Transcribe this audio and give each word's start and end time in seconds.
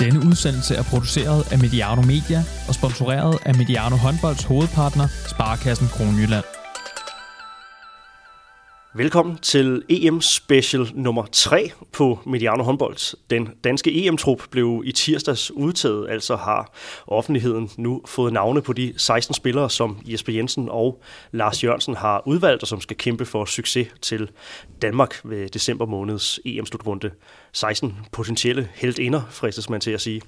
Denne 0.00 0.26
udsendelse 0.26 0.74
er 0.74 0.82
produceret 0.82 1.52
af 1.52 1.58
Mediano 1.58 2.02
Media 2.02 2.44
og 2.68 2.74
sponsoreret 2.74 3.38
af 3.44 3.54
Mediano 3.54 3.96
Håndbolds 3.96 4.44
hovedpartner, 4.44 5.08
Sparkassen 5.26 5.88
Kronjylland. 5.88 6.59
Velkommen 8.94 9.38
til 9.38 9.82
EM 9.88 10.20
Special 10.20 10.90
nummer 10.94 11.26
3 11.32 11.70
på 11.92 12.18
Mediano 12.26 12.62
Håndbold. 12.62 13.16
Den 13.30 13.48
danske 13.64 14.06
EM-trup 14.06 14.42
blev 14.50 14.82
i 14.86 14.92
tirsdags 14.92 15.50
udtaget, 15.50 16.10
altså 16.10 16.36
har 16.36 16.72
offentligheden 17.06 17.70
nu 17.78 18.02
fået 18.06 18.32
navne 18.32 18.62
på 18.62 18.72
de 18.72 18.94
16 18.96 19.34
spillere, 19.34 19.70
som 19.70 19.98
Jesper 20.04 20.32
Jensen 20.32 20.68
og 20.68 21.02
Lars 21.32 21.64
Jørgensen 21.64 21.94
har 21.94 22.22
udvalgt, 22.26 22.62
og 22.62 22.68
som 22.68 22.80
skal 22.80 22.96
kæmpe 22.96 23.24
for 23.24 23.44
succes 23.44 23.88
til 24.02 24.30
Danmark 24.82 25.20
ved 25.24 25.48
december 25.48 25.86
måneds 25.86 26.40
EM-slutrunde. 26.44 27.10
16 27.52 27.96
potentielle 28.12 28.68
heldinder, 28.74 29.22
fristes 29.30 29.70
man 29.70 29.80
til 29.80 29.90
at 29.90 30.00
sige. 30.00 30.22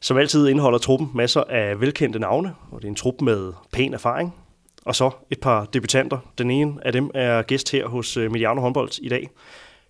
Som 0.00 0.16
altid 0.16 0.48
indeholder 0.48 0.78
truppen 0.78 1.10
masser 1.14 1.44
af 1.48 1.80
velkendte 1.80 2.18
navne, 2.18 2.54
og 2.70 2.80
det 2.80 2.84
er 2.84 2.90
en 2.90 2.94
trup 2.94 3.20
med 3.20 3.52
pæn 3.72 3.94
erfaring, 3.94 4.34
og 4.88 4.96
så 4.96 5.10
et 5.30 5.40
par 5.40 5.64
debutanter. 5.64 6.18
Den 6.38 6.50
ene 6.50 6.74
af 6.86 6.92
dem 6.92 7.10
er 7.14 7.42
gæst 7.42 7.70
her 7.70 7.86
hos 7.86 8.16
øh, 8.16 8.32
Mediano 8.32 8.60
Håndbold 8.60 8.98
i 9.02 9.08
dag. 9.08 9.30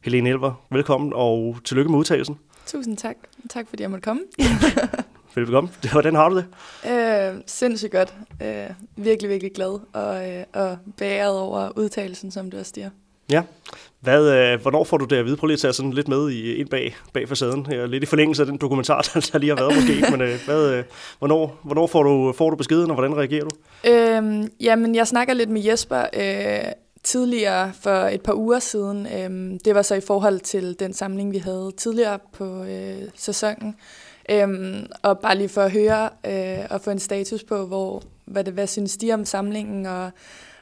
Helene 0.01 0.29
Elver, 0.29 0.67
velkommen 0.71 1.13
og 1.15 1.57
tillykke 1.65 1.91
med 1.91 1.99
udtalelsen. 1.99 2.39
Tusind 2.67 2.97
tak. 2.97 3.17
Tak 3.51 3.69
fordi 3.69 3.83
jeg 3.83 3.91
måtte 3.91 4.05
komme. 4.05 4.23
velkommen. 5.35 5.73
Hvordan 5.93 6.15
har 6.15 6.29
du 6.29 6.37
det? 6.37 6.47
Øh, 6.91 7.41
sindssygt 7.47 7.93
godt. 7.93 8.15
Øh, 8.43 8.71
virkelig, 8.97 9.31
virkelig 9.31 9.53
glad 9.53 9.81
og, 9.93 10.31
øh, 10.31 10.45
og 10.53 10.79
beæret 10.97 11.39
over 11.39 11.79
udtalelsen, 11.79 12.31
som 12.31 12.51
du 12.51 12.59
også 12.59 12.73
siger. 12.75 12.91
Ja. 13.31 13.43
Hvad, 14.01 14.33
øh, 14.33 14.61
hvornår 14.63 14.85
får 14.85 14.97
du 14.97 15.05
det 15.05 15.17
at 15.17 15.25
vide? 15.25 15.37
Prøv 15.37 15.47
lige 15.47 15.55
at 15.55 15.61
tage 15.61 15.73
sådan 15.73 15.93
lidt 15.93 16.09
med 16.09 16.31
i, 16.31 16.55
ind 16.55 16.69
bag, 16.69 16.97
bag 17.13 17.29
facaden. 17.29 17.67
Her, 17.67 17.87
lidt 17.87 18.03
i 18.03 18.07
forlængelse 18.07 18.43
af 18.43 18.47
den 18.47 18.59
dokumentar, 18.59 19.03
der 19.33 19.39
lige 19.39 19.57
har 19.57 19.57
været 19.57 19.75
måske. 19.75 20.11
Men 20.11 20.21
øh, 20.21 20.39
hvad, 20.45 20.71
øh, 20.75 20.85
hvornår, 21.19 21.61
hvornår 21.63 21.87
får, 21.87 22.03
du, 22.03 22.33
får 22.33 22.51
du 22.51 22.57
beskeden, 22.57 22.91
og 22.91 22.95
hvordan 22.95 23.17
reagerer 23.17 23.45
du? 23.45 23.51
Øhm, 23.91 24.49
jamen, 24.61 24.95
jeg 24.95 25.07
snakker 25.07 25.35
lidt 25.35 25.51
med 25.51 25.63
Jesper 25.63 26.05
øh, 26.13 26.73
tidligere 27.03 27.73
for 27.81 27.91
et 27.91 28.21
par 28.21 28.35
uger 28.35 28.59
siden. 28.59 29.07
Øh, 29.07 29.61
det 29.65 29.75
var 29.75 29.83
så 29.83 29.95
i 29.95 30.01
forhold 30.01 30.41
til 30.41 30.77
den 30.79 30.93
samling, 30.93 31.33
vi 31.33 31.39
havde 31.39 31.73
tidligere 31.77 32.19
på 32.33 32.65
øh, 32.65 33.03
sæsonen. 33.15 33.77
Øhm, 34.31 34.87
og 35.03 35.19
bare 35.19 35.37
lige 35.37 35.49
for 35.49 35.63
at 35.63 35.73
høre 35.73 36.09
øh, 36.27 36.65
og 36.71 36.81
få 36.81 36.91
en 36.91 36.99
status 36.99 37.45
på, 37.45 37.67
hvor, 37.67 38.03
hvad, 38.25 38.45
det, 38.45 38.53
hvad 38.53 38.67
synes 38.67 38.97
de 38.97 39.13
om 39.13 39.25
samlingen, 39.25 39.87
og 39.87 40.11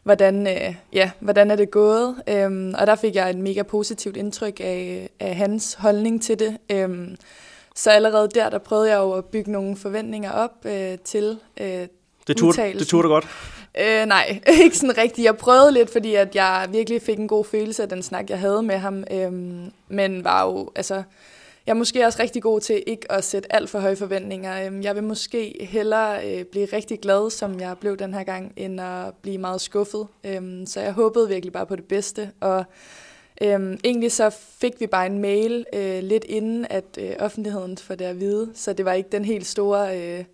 hvordan, 0.06 0.46
øh, 0.46 0.74
ja, 0.92 1.10
hvordan 1.20 1.50
er 1.50 1.56
det 1.56 1.70
gået. 1.70 2.16
Øhm, 2.28 2.74
og 2.78 2.86
der 2.86 2.94
fik 2.94 3.14
jeg 3.14 3.30
et 3.30 3.38
mega 3.38 3.62
positivt 3.62 4.16
indtryk 4.16 4.60
af, 4.60 5.08
af 5.20 5.36
hans 5.36 5.74
holdning 5.74 6.22
til 6.22 6.38
det. 6.38 6.56
Øhm, 6.70 7.16
så 7.74 7.90
allerede 7.90 8.28
der, 8.34 8.50
der 8.50 8.58
prøvede 8.58 8.90
jeg 8.90 8.98
jo 8.98 9.12
at 9.12 9.24
bygge 9.24 9.52
nogle 9.52 9.76
forventninger 9.76 10.30
op 10.30 10.50
øh, 10.64 10.98
til 11.04 11.38
øh, 11.60 11.86
det 12.26 12.36
turde, 12.36 12.72
det 12.78 12.86
turde 12.86 13.08
godt? 13.08 13.26
Øh, 13.80 14.06
nej, 14.06 14.40
ikke 14.64 14.76
sådan 14.76 14.98
rigtigt. 14.98 15.24
Jeg 15.24 15.36
prøvede 15.36 15.72
lidt, 15.72 15.92
fordi 15.92 16.14
at 16.14 16.34
jeg 16.34 16.66
virkelig 16.70 17.02
fik 17.02 17.18
en 17.18 17.28
god 17.28 17.44
følelse 17.44 17.82
af 17.82 17.88
den 17.88 18.02
snak, 18.02 18.30
jeg 18.30 18.38
havde 18.38 18.62
med 18.62 18.76
ham. 18.76 19.04
Øhm, 19.10 19.72
men 19.88 20.24
var 20.24 20.44
jo, 20.44 20.70
altså, 20.76 21.02
jeg 21.66 21.72
er 21.72 21.76
måske 21.76 22.06
også 22.06 22.22
rigtig 22.22 22.42
god 22.42 22.60
til 22.60 22.82
ikke 22.86 23.12
at 23.12 23.24
sætte 23.24 23.54
alt 23.54 23.70
for 23.70 23.78
høje 23.78 23.96
forventninger. 23.96 24.66
Øhm, 24.66 24.82
jeg 24.82 24.94
vil 24.94 25.02
måske 25.02 25.66
hellere 25.70 26.30
øh, 26.30 26.44
blive 26.44 26.66
rigtig 26.66 27.00
glad, 27.00 27.30
som 27.30 27.60
jeg 27.60 27.78
blev 27.78 27.96
den 27.96 28.14
her 28.14 28.24
gang, 28.24 28.52
end 28.56 28.80
at 28.80 29.14
blive 29.22 29.38
meget 29.38 29.60
skuffet. 29.60 30.06
Øhm, 30.24 30.66
så 30.66 30.80
jeg 30.80 30.92
håbede 30.92 31.28
virkelig 31.28 31.52
bare 31.52 31.66
på 31.66 31.76
det 31.76 31.84
bedste. 31.84 32.30
Og 32.40 32.64
øhm, 33.42 33.78
egentlig 33.84 34.12
så 34.12 34.30
fik 34.60 34.80
vi 34.80 34.86
bare 34.86 35.06
en 35.06 35.18
mail 35.18 35.64
øh, 35.72 36.02
lidt 36.02 36.24
inden, 36.24 36.66
at 36.70 36.98
øh, 36.98 37.10
offentligheden 37.18 37.78
får 37.78 37.94
det 37.94 38.04
at 38.04 38.20
vide. 38.20 38.50
Så 38.54 38.72
det 38.72 38.84
var 38.84 38.92
ikke 38.92 39.08
den 39.12 39.24
helt 39.24 39.46
store... 39.46 40.00
Øh, 40.00 40.24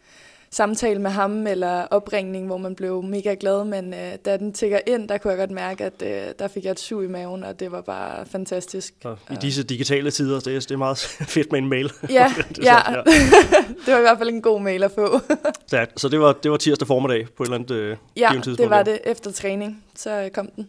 samtale 0.53 1.01
med 1.01 1.11
ham 1.11 1.47
eller 1.47 1.83
opringning, 1.91 2.47
hvor 2.47 2.57
man 2.57 2.75
blev 2.75 3.03
mega 3.03 3.37
glad, 3.41 3.65
men 3.65 3.95
øh, 3.95 4.13
da 4.25 4.37
den 4.37 4.53
tigger 4.53 4.81
ind, 4.87 5.09
der 5.09 5.19
kunne 5.19 5.31
jeg 5.31 5.39
godt 5.39 5.51
mærke, 5.51 5.85
at 5.85 6.03
øh, 6.03 6.35
der 6.39 6.49
fik 6.49 6.65
jeg 6.65 6.71
et 6.71 6.81
sug 6.81 7.05
i 7.05 7.07
maven, 7.07 7.45
og 7.45 7.61
det 7.61 7.73
var 7.73 7.81
bare 7.81 8.27
fantastisk. 8.27 8.95
Så 9.03 9.17
I 9.31 9.35
disse 9.35 9.63
digitale 9.63 10.11
tider, 10.11 10.41
det 10.41 10.57
er, 10.57 10.61
det 10.61 10.71
er 10.71 10.77
meget 10.77 10.99
fedt 11.35 11.53
med 11.53 11.59
en 11.59 11.69
mail. 11.69 11.93
Ja, 12.11 12.33
det, 12.49 12.59
ja. 12.65 12.93
ja. 12.93 13.03
det 13.87 13.93
var 13.95 13.99
i 13.99 14.03
hvert 14.03 14.19
fald 14.19 14.29
en 14.29 14.43
god 14.43 14.61
mail 14.61 14.83
at 14.83 14.93
få. 14.95 15.21
ja, 15.73 15.85
så 15.97 16.09
det 16.09 16.21
var, 16.21 16.33
det 16.33 16.51
var 16.51 16.57
tirsdag 16.57 16.89
formiddag 16.89 17.27
på 17.37 17.43
et 17.43 17.47
eller 17.47 17.57
andet 17.57 17.71
øh, 17.71 17.97
Ja, 18.17 18.29
tidspunkt, 18.33 18.59
det 18.59 18.71
var 18.71 18.83
det 18.83 18.99
efter 19.05 19.33
træning, 19.33 19.84
så 19.95 20.31
kom 20.34 20.49
den. 20.57 20.69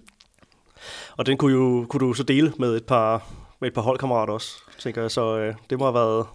Og 1.17 1.25
den 1.25 1.37
kunne, 1.37 1.53
jo, 1.53 1.85
kunne 1.89 2.07
du 2.07 2.13
så 2.13 2.23
dele 2.23 2.53
med 2.59 2.75
et 2.75 2.85
par, 2.85 3.27
med 3.61 3.67
et 3.67 3.73
par 3.73 3.81
holdkammerater 3.81 4.33
også, 4.33 4.55
tænker 4.79 5.01
jeg, 5.01 5.11
så 5.11 5.37
øh, 5.37 5.53
det 5.69 5.79
må 5.79 5.85
have 5.85 5.93
været 5.93 6.25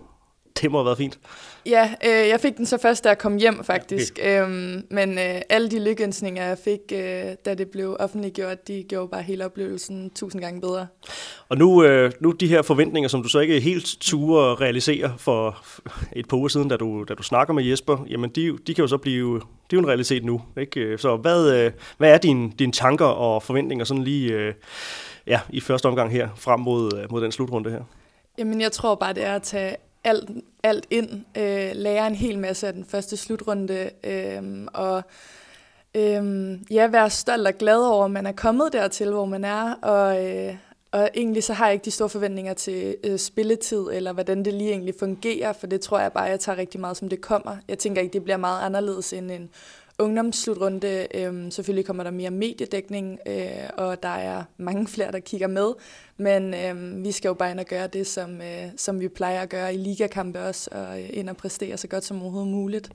det 0.62 0.70
må 0.70 0.78
have 0.78 0.84
været 0.84 0.98
fint. 0.98 1.18
Ja, 1.66 1.90
øh, 2.04 2.28
jeg 2.28 2.40
fik 2.40 2.56
den 2.56 2.66
så 2.66 2.78
først, 2.78 3.04
da 3.04 3.08
jeg 3.08 3.18
kom 3.18 3.36
hjem 3.36 3.64
faktisk. 3.64 4.18
Okay. 4.18 4.42
Øhm, 4.42 4.86
men 4.90 5.18
øh, 5.18 5.40
alle 5.48 5.70
de 5.70 5.84
lykkeønsninger, 5.84 6.46
jeg 6.46 6.58
fik, 6.64 6.80
øh, 6.92 7.24
da 7.44 7.54
det 7.54 7.68
blev 7.68 7.96
offentliggjort, 8.00 8.68
de 8.68 8.84
gjorde 8.88 9.08
bare 9.08 9.22
hele 9.22 9.44
oplevelsen 9.44 10.10
tusind 10.10 10.42
gange 10.42 10.60
bedre. 10.60 10.86
Og 11.48 11.58
nu, 11.58 11.84
øh, 11.84 12.12
nu 12.20 12.30
de 12.30 12.48
her 12.48 12.62
forventninger, 12.62 13.08
som 13.08 13.22
du 13.22 13.28
så 13.28 13.38
ikke 13.38 13.60
helt 13.60 13.96
ture 14.00 14.54
realisere 14.54 15.14
for 15.18 15.64
et 16.12 16.28
par 16.28 16.36
uger 16.36 16.48
siden, 16.48 16.68
da 16.68 16.76
du, 16.76 17.04
da 17.08 17.14
du 17.14 17.22
snakker 17.22 17.54
med 17.54 17.64
Jesper, 17.64 18.06
jamen 18.10 18.30
de, 18.30 18.58
de 18.66 18.74
kan 18.74 18.82
jo 18.82 18.88
så 18.88 18.96
blive 18.96 19.40
det 19.70 19.76
er 19.76 19.80
jo 19.80 19.82
en 19.82 19.88
realitet 19.88 20.24
nu. 20.24 20.42
Ikke? 20.56 20.98
Så 20.98 21.16
hvad, 21.16 21.54
øh, 21.54 21.72
hvad 21.98 22.12
er 22.12 22.18
dine, 22.18 22.52
dine 22.58 22.72
tanker 22.72 23.04
og 23.04 23.42
forventninger 23.42 23.84
sådan 23.84 24.04
lige 24.04 24.32
øh, 24.32 24.54
ja, 25.26 25.40
i 25.50 25.60
første 25.60 25.86
omgang 25.86 26.12
her 26.12 26.28
frem 26.36 26.60
mod, 26.60 27.08
mod 27.10 27.22
den 27.22 27.32
slutrunde 27.32 27.70
her? 27.70 27.82
Jamen 28.38 28.60
jeg 28.60 28.72
tror 28.72 28.94
bare, 28.94 29.12
det 29.12 29.24
er 29.24 29.34
at 29.34 29.42
tage 29.42 29.76
alt, 30.08 30.30
alt 30.62 30.86
ind, 30.90 31.10
øh, 31.36 31.70
lære 31.74 32.06
en 32.06 32.14
hel 32.14 32.38
masse 32.38 32.66
af 32.66 32.72
den 32.72 32.84
første 32.84 33.16
slutrunde, 33.16 33.90
øh, 34.04 34.66
og 34.72 35.02
øh, 35.94 36.52
ja, 36.70 36.86
være 36.86 37.10
stolt 37.10 37.46
og 37.46 37.54
glad 37.54 37.78
over, 37.78 38.04
at 38.04 38.10
man 38.10 38.26
er 38.26 38.32
kommet 38.32 38.72
dertil, 38.72 39.10
hvor 39.10 39.24
man 39.24 39.44
er, 39.44 39.74
og, 39.74 40.26
øh, 40.26 40.56
og 40.92 41.10
egentlig 41.14 41.44
så 41.44 41.52
har 41.52 41.66
jeg 41.66 41.72
ikke 41.72 41.84
de 41.84 41.90
store 41.90 42.08
forventninger 42.08 42.54
til 42.54 42.96
øh, 43.04 43.18
spilletid, 43.18 43.88
eller 43.92 44.12
hvordan 44.12 44.44
det 44.44 44.54
lige 44.54 44.70
egentlig 44.70 44.94
fungerer, 44.98 45.52
for 45.52 45.66
det 45.66 45.80
tror 45.80 45.98
jeg 45.98 46.12
bare, 46.12 46.24
jeg 46.24 46.40
tager 46.40 46.58
rigtig 46.58 46.80
meget, 46.80 46.96
som 46.96 47.08
det 47.08 47.20
kommer. 47.20 47.56
Jeg 47.68 47.78
tænker 47.78 48.02
ikke, 48.02 48.12
det 48.12 48.24
bliver 48.24 48.36
meget 48.36 48.62
anderledes 48.62 49.12
end 49.12 49.30
en 49.30 49.50
ungdomsslutrunde. 49.98 51.06
Øh, 51.14 51.52
selvfølgelig 51.52 51.86
kommer 51.86 52.04
der 52.04 52.10
mere 52.10 52.30
mediedækning, 52.30 53.18
øh, 53.26 53.68
og 53.76 54.02
der 54.02 54.08
er 54.08 54.44
mange 54.56 54.88
flere, 54.88 55.12
der 55.12 55.20
kigger 55.20 55.46
med. 55.46 55.72
Men 56.16 56.54
øh, 56.54 57.04
vi 57.04 57.12
skal 57.12 57.28
jo 57.28 57.34
bare 57.34 57.50
ind 57.50 57.60
og 57.60 57.66
gøre 57.66 57.86
det, 57.86 58.06
som, 58.06 58.40
øh, 58.40 58.66
som 58.76 59.00
vi 59.00 59.08
plejer 59.08 59.40
at 59.42 59.48
gøre 59.48 59.74
i 59.74 59.76
ligakampe 59.76 60.40
også, 60.40 60.70
og 60.72 61.00
øh, 61.00 61.08
ind 61.12 61.28
og 61.28 61.36
præstere 61.36 61.76
så 61.76 61.88
godt 61.88 62.04
som 62.04 62.22
overhovedet 62.22 62.52
muligt. 62.52 62.90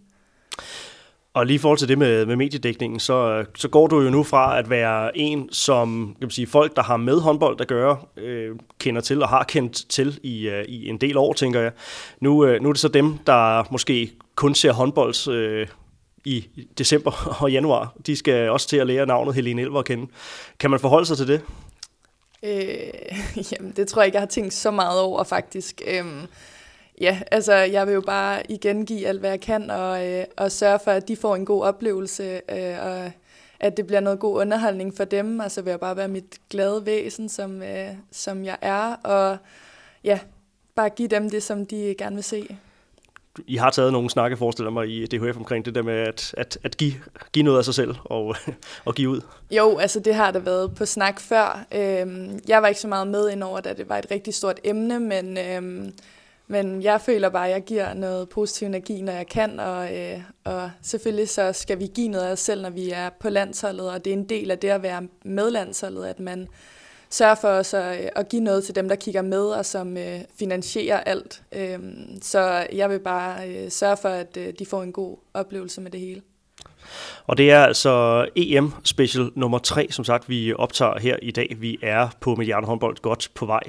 Og 1.34 1.46
lige 1.46 1.56
i 1.56 1.58
forhold 1.58 1.78
til 1.78 1.88
det 1.88 1.98
med, 1.98 2.26
med 2.26 2.36
mediedækningen, 2.36 3.00
så, 3.00 3.46
så 3.56 3.68
går 3.68 3.88
du 3.88 4.02
jo 4.02 4.10
nu 4.10 4.24
fra 4.24 4.60
at 4.60 4.70
være 4.70 5.18
en, 5.18 5.50
som 5.52 6.16
kan 6.20 6.26
man 6.26 6.32
sige, 6.32 6.48
folk, 6.48 6.76
der 6.76 6.84
har 6.84 6.98
med 6.98 7.20
håndbold 7.20 7.62
at 7.62 7.68
gøre, 7.68 7.98
øh, 8.18 8.56
kender 8.80 9.02
til 9.02 9.22
og 9.22 9.30
har 9.30 9.44
kendt 9.44 9.90
til 9.90 10.20
i, 10.24 10.50
øh, 10.50 10.66
i 10.66 10.90
en 10.90 10.98
del 10.98 11.18
år, 11.18 11.34
tænker 11.34 11.60
jeg. 11.60 11.72
Nu, 12.20 12.46
øh, 12.46 12.62
nu 12.62 12.70
er 12.70 12.74
det 12.74 12.80
så 12.80 12.88
dem, 12.88 13.18
der 13.28 13.64
måske 13.72 14.12
kun 14.36 14.56
ser 14.56 14.72
håndbolds 14.72 15.28
øh, 15.28 15.68
i 16.26 16.68
december 16.78 17.12
og 17.42 17.52
januar. 17.52 17.96
De 18.06 18.16
skal 18.16 18.50
også 18.50 18.68
til 18.68 18.78
at 18.78 18.88
lære 18.88 19.06
navnet 19.06 19.36
Helene 19.36 19.62
Elver 19.62 19.80
at 19.80 19.86
kende. 19.86 20.08
Kan 20.60 20.70
man 20.70 20.80
forholde 20.80 21.06
sig 21.06 21.18
til 21.18 21.28
det? 21.28 21.42
Øh, 22.44 23.46
jamen, 23.52 23.72
det 23.76 23.88
tror 23.88 24.02
jeg 24.02 24.06
ikke, 24.06 24.16
jeg 24.16 24.22
har 24.22 24.28
tænkt 24.28 24.54
så 24.54 24.72
meget 24.72 25.02
over, 25.02 25.24
faktisk. 25.24 25.82
Øhm, 25.88 26.22
ja, 27.02 27.20
altså, 27.32 27.54
jeg 27.54 27.88
vil 27.88 27.94
jo 27.94 28.02
bare 28.02 28.52
igen 28.52 28.86
give 28.86 29.08
alt, 29.08 29.20
hvad 29.20 29.30
jeg 29.30 29.42
kan, 29.42 29.70
og, 29.70 30.08
øh, 30.08 30.26
og 30.38 30.52
sørge 30.52 30.80
for, 30.84 30.92
at 30.92 31.08
de 31.08 31.16
får 31.16 31.36
en 31.36 31.46
god 31.46 31.64
oplevelse, 31.64 32.42
øh, 32.52 32.86
og 32.86 33.12
at 33.60 33.78
det 33.78 33.88
bliver 33.88 34.00
noget 34.00 34.20
god 34.20 34.42
underholdning 34.42 34.98
for 34.98 35.04
dem, 35.04 35.40
og 35.40 35.52
så 35.52 35.62
vil 35.62 35.72
jeg 35.72 35.80
bare 35.80 35.98
være 35.98 36.08
mit 36.08 36.40
glade 36.50 36.86
væsen, 36.86 37.30
som, 37.30 37.62
øh, 37.62 37.90
som 38.12 38.46
jeg 38.46 38.58
er, 38.62 38.96
og 38.96 39.38
ja, 40.04 40.20
bare 40.76 40.90
give 40.90 41.08
dem 41.08 41.30
det, 41.30 41.44
som 41.44 41.66
de 41.66 41.96
gerne 41.98 42.16
vil 42.16 42.24
se. 42.24 42.58
I 43.48 43.56
har 43.56 43.70
taget 43.70 43.92
nogle 43.92 44.10
snakke, 44.10 44.38
forestiller 44.38 44.72
mig, 44.72 44.90
i 44.90 45.06
DHF 45.06 45.38
omkring 45.38 45.66
det 45.66 45.76
der 45.76 45.82
med 45.82 45.94
at, 45.94 46.36
at, 46.38 46.58
at 46.64 46.78
give, 46.78 46.94
give 47.34 47.44
noget 47.44 47.58
af 47.58 47.66
sig 47.66 47.74
selv 47.74 47.96
og, 48.04 48.36
og 48.86 48.96
give 48.96 49.10
ud. 49.10 49.22
Jo, 49.52 49.78
altså 49.78 50.00
det 50.00 50.16
har 50.16 50.32
der 50.32 50.40
været 50.40 50.76
på 50.76 50.86
snak 50.86 51.20
før. 51.20 51.66
Øhm, 51.72 52.40
jeg 52.48 52.62
var 52.62 52.68
ikke 52.68 52.82
så 52.82 52.88
meget 52.88 53.08
med 53.08 53.30
indover, 53.30 53.60
da 53.60 53.74
det 53.74 53.90
var 53.90 53.98
et 53.98 54.08
rigtig 54.12 54.34
stort 54.34 54.60
emne, 54.64 55.00
men, 55.00 55.38
øhm, 55.38 55.94
men 56.48 56.84
jeg 56.84 57.02
føler 57.02 57.30
bare, 57.30 57.48
at 57.48 57.54
jeg 57.54 57.64
giver 57.64 57.94
noget 57.94 58.30
positiv 58.30 58.68
energi, 58.68 59.02
når 59.02 59.14
jeg 59.14 59.28
kan, 59.28 59.60
og, 59.60 59.98
øh, 59.98 60.22
og 60.44 60.72
selvfølgelig 60.82 61.30
så 61.30 61.54
skal 61.54 61.80
vi 61.80 61.88
give 61.96 62.08
noget 62.08 62.26
af 62.26 62.32
os 62.32 62.40
selv, 62.40 62.62
når 62.62 62.70
vi 62.70 62.90
er 62.90 63.10
på 63.20 63.30
landsholdet, 63.30 63.90
og 63.92 64.06
det 64.06 64.14
er 64.14 64.18
en 64.18 64.30
del 64.30 64.52
af 64.52 64.60
det 64.60 64.70
at 64.70 64.84
være 64.84 65.08
med 65.26 65.52
landsholdet, 65.52 66.06
at 66.06 66.20
man 66.20 66.48
sørge 67.14 67.36
for 67.36 67.48
også 67.48 67.78
at, 67.78 68.04
øh, 68.04 68.10
at 68.16 68.30
give 68.30 68.44
noget 68.44 68.64
til 68.64 68.76
dem, 68.76 68.90
der 68.90 68.96
kigger 68.96 69.22
med 69.22 69.46
og 69.46 69.66
som 69.66 69.98
øh, 69.98 70.20
finansierer 70.40 71.00
alt. 71.00 71.44
Øh, 71.52 71.80
så 72.22 72.68
jeg 72.72 72.90
vil 72.90 73.00
bare 73.00 73.50
øh, 73.50 73.72
sørge 73.72 73.98
for, 73.98 74.10
at 74.10 74.38
øh, 74.38 74.54
de 74.60 74.66
får 74.66 74.84
en 74.84 74.92
god 74.92 75.18
oplevelse 75.34 75.82
med 75.82 75.92
det 75.92 76.00
hele. 76.00 76.22
Og 77.28 77.38
det 77.38 77.52
er 77.52 77.64
altså 77.64 78.26
EM 78.36 78.72
Special 78.84 79.30
nummer 79.36 79.58
3, 79.58 79.88
som 79.90 80.06
sagt, 80.06 80.30
vi 80.30 80.54
optager 80.54 81.00
her 81.00 81.16
i 81.22 81.32
dag. 81.32 81.56
Vi 81.60 81.80
er 81.82 82.08
på 82.22 82.36
Mediano 82.36 82.66
håndbold 82.66 83.02
godt 83.02 83.30
på 83.36 83.46
vej 83.46 83.62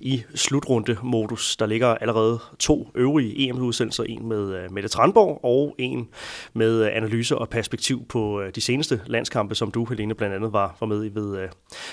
i 0.00 0.22
slutrunde-modus. 0.34 1.56
Der 1.56 1.66
ligger 1.66 1.88
allerede 1.88 2.38
to 2.58 2.90
øvrige 2.94 3.48
EM-udsendelser, 3.48 4.04
en 4.04 4.28
med 4.28 4.54
øh, 4.54 4.72
Mette 4.72 4.88
Tranborg 4.88 5.40
og 5.42 5.74
en 5.78 6.08
med 6.52 6.84
øh, 6.84 6.96
analyse 6.96 7.38
og 7.38 7.48
perspektiv 7.48 8.06
på 8.08 8.40
øh, 8.40 8.54
de 8.54 8.60
seneste 8.60 9.00
landskampe, 9.06 9.54
som 9.54 9.70
du, 9.70 9.84
Helene, 9.84 10.14
blandt 10.14 10.34
andet 10.34 10.52
var, 10.52 10.76
var 10.80 10.86
med 10.86 11.04
i 11.04 11.14
ved, 11.14 11.48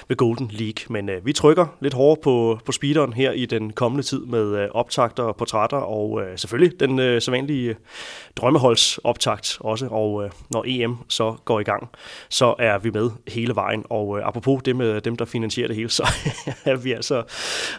ved 0.07 0.17
Golden 0.17 0.51
League. 0.53 0.85
Men 0.89 1.09
vi 1.23 1.33
trykker 1.33 1.65
lidt 1.81 1.93
hårdere 1.93 2.21
på, 2.23 2.59
på 2.65 2.71
speederen 2.71 3.13
her 3.13 3.31
i 3.31 3.45
den 3.45 3.73
kommende 3.73 4.03
tid 4.03 4.25
med 4.25 4.69
optagter 4.71 5.23
og 5.23 5.35
portrætter, 5.35 5.77
og 5.77 6.21
selvfølgelig 6.35 6.79
den 6.79 7.21
sædvanlige 7.21 7.75
drømmeholdsoptagt 8.35 9.57
også. 9.59 9.87
Og 9.87 10.29
når 10.49 10.64
EM 10.67 10.97
så 11.09 11.35
går 11.45 11.59
i 11.59 11.63
gang, 11.63 11.89
så 12.29 12.55
er 12.59 12.77
vi 12.77 12.89
med 12.89 13.09
hele 13.27 13.55
vejen. 13.55 13.83
Og 13.89 14.17
øh, 14.17 14.27
apropos 14.27 14.63
det 14.63 14.75
med 14.75 15.01
dem, 15.01 15.15
der 15.15 15.25
finansierer 15.25 15.67
det 15.67 15.75
hele, 15.75 15.89
så 15.89 16.07
er 16.65 16.75
vi 16.75 16.91
altså, 16.91 17.23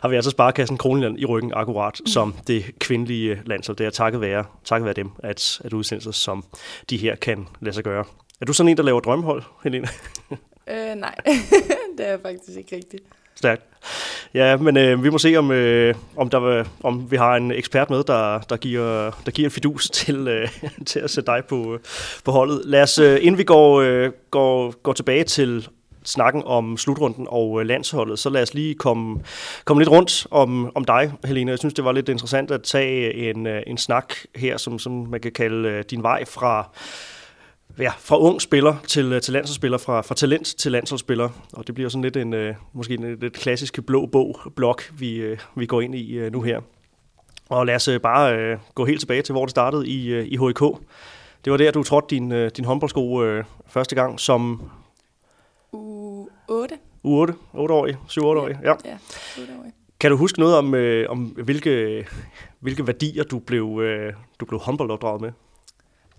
har 0.02 0.08
vi 0.08 0.16
altså 0.16 0.30
Sparkassen 0.30 0.78
Kronland 0.78 1.18
i 1.18 1.24
ryggen 1.24 1.52
akkurat 1.54 2.00
mm. 2.00 2.06
som 2.06 2.34
det 2.46 2.78
kvindelige 2.78 3.42
land. 3.46 3.62
Så 3.62 3.72
det 3.72 3.86
er 3.86 3.90
takket 3.90 4.20
være, 4.20 4.44
takket 4.64 4.84
være 4.84 4.94
dem, 4.94 5.10
at, 5.18 5.60
at 5.64 5.72
udsendelser 5.72 6.10
som 6.10 6.44
de 6.90 6.96
her 6.96 7.16
kan 7.16 7.48
lade 7.60 7.74
sig 7.74 7.84
gøre. 7.84 8.04
Er 8.40 8.44
du 8.44 8.52
sådan 8.52 8.68
en, 8.68 8.76
der 8.76 8.82
laver 8.82 9.00
drømmehold, 9.00 9.42
Helene? 9.64 9.88
øh, 10.70 10.94
nej, 10.96 11.14
det 11.98 12.08
er 12.08 12.18
faktisk 12.22 12.58
ikke 12.58 12.76
rigtigt. 12.76 13.02
Stærkt. 13.34 13.62
Ja, 14.34 14.56
men 14.56 14.76
øh, 14.76 15.04
vi 15.04 15.10
må 15.10 15.18
se, 15.18 15.36
om, 15.36 15.50
øh, 15.50 15.94
om, 16.16 16.30
der, 16.30 16.42
øh, 16.42 16.64
om 16.82 17.10
vi 17.10 17.16
har 17.16 17.36
en 17.36 17.52
ekspert 17.52 17.90
med, 17.90 18.04
der, 18.04 18.38
der, 18.38 18.56
giver, 18.56 19.10
der 19.26 19.30
giver 19.30 19.48
en 19.48 19.52
fidus 19.52 19.90
til, 20.00 20.28
øh, 20.28 20.48
til 20.86 21.00
at 21.00 21.10
sætte 21.10 21.32
dig 21.32 21.42
på, 21.48 21.74
øh, 21.74 21.80
på 22.24 22.32
holdet. 22.32 22.62
Lad 22.64 22.82
os, 22.82 22.98
øh, 22.98 23.18
inden 23.22 23.38
vi 23.38 23.44
går, 23.44 23.80
øh, 23.80 24.10
går, 24.30 24.70
går 24.82 24.92
tilbage 24.92 25.24
til 25.24 25.68
snakken 26.04 26.42
om 26.46 26.76
slutrunden 26.76 27.26
og 27.30 27.60
øh, 27.60 27.66
landsholdet, 27.66 28.18
så 28.18 28.30
lad 28.30 28.42
os 28.42 28.54
lige 28.54 28.74
komme, 28.74 29.20
komme 29.64 29.80
lidt 29.80 29.90
rundt 29.90 30.26
om, 30.30 30.76
om 30.76 30.84
dig, 30.84 31.12
Helene. 31.24 31.50
Jeg 31.50 31.58
synes, 31.58 31.74
det 31.74 31.84
var 31.84 31.92
lidt 31.92 32.08
interessant 32.08 32.50
at 32.50 32.62
tage 32.62 33.14
en, 33.14 33.46
en 33.46 33.78
snak 33.78 34.14
her, 34.34 34.56
som, 34.56 34.78
som 34.78 34.92
man 34.92 35.20
kan 35.20 35.32
kalde 35.32 35.82
din 35.82 36.02
vej 36.02 36.24
fra 36.24 36.68
ja, 37.78 37.92
fra 37.98 38.18
ung 38.18 38.42
spiller 38.42 38.76
til, 38.86 39.12
øh, 39.12 39.20
til 39.20 39.32
landsholdsspiller, 39.32 39.78
fra, 39.78 40.00
fra 40.00 40.14
talent 40.14 40.46
til 40.46 40.72
landsholdsspiller. 40.72 41.28
Og 41.52 41.66
det 41.66 41.74
bliver 41.74 41.88
sådan 41.88 42.02
lidt 42.02 42.16
en, 42.16 42.34
øh, 42.34 42.54
måske 42.72 42.94
en 42.94 43.18
lidt 43.20 43.32
klassiske 43.32 43.82
blå 43.82 44.06
bog, 44.06 44.40
blok, 44.56 44.92
vi, 44.98 45.14
øh, 45.14 45.38
vi 45.56 45.66
går 45.66 45.80
ind 45.80 45.94
i 45.94 46.30
nu 46.30 46.42
her. 46.42 46.60
Og 47.48 47.66
lad 47.66 47.74
os 47.74 47.88
bare 48.02 48.58
gå 48.74 48.84
helt 48.84 49.00
tilbage 49.00 49.22
til, 49.22 49.32
hvor 49.32 49.44
det 49.44 49.50
startede 49.50 49.88
i, 49.88 50.20
i 50.20 50.38
HIK. 50.38 50.60
Det 51.44 51.50
var 51.50 51.56
der, 51.56 51.70
du 51.70 51.82
trådte 51.82 52.06
din, 52.14 52.48
din 52.48 52.64
håndboldsko 52.64 53.22
første 53.66 53.94
gang 53.94 54.20
som... 54.20 54.70
U 55.72 56.26
8. 56.48 56.74
U 57.02 57.20
8, 57.20 57.34
8-årig, 57.54 57.96
7-8-årig, 58.10 58.58
ja. 58.62 58.74
ja 58.84 58.96
8-årig. 59.36 59.72
Kan 60.00 60.10
du 60.10 60.16
huske 60.16 60.40
noget 60.40 60.56
om, 60.56 60.74
øh, 60.74 61.10
om 61.10 61.24
hvilke, 61.24 62.06
hvilke 62.60 62.86
værdier 62.86 63.24
du 63.24 63.38
blev, 63.38 63.80
øh, 63.82 64.12
du 64.40 64.44
blev 64.44 64.60
håndboldopdraget 64.60 65.20
med? 65.20 65.32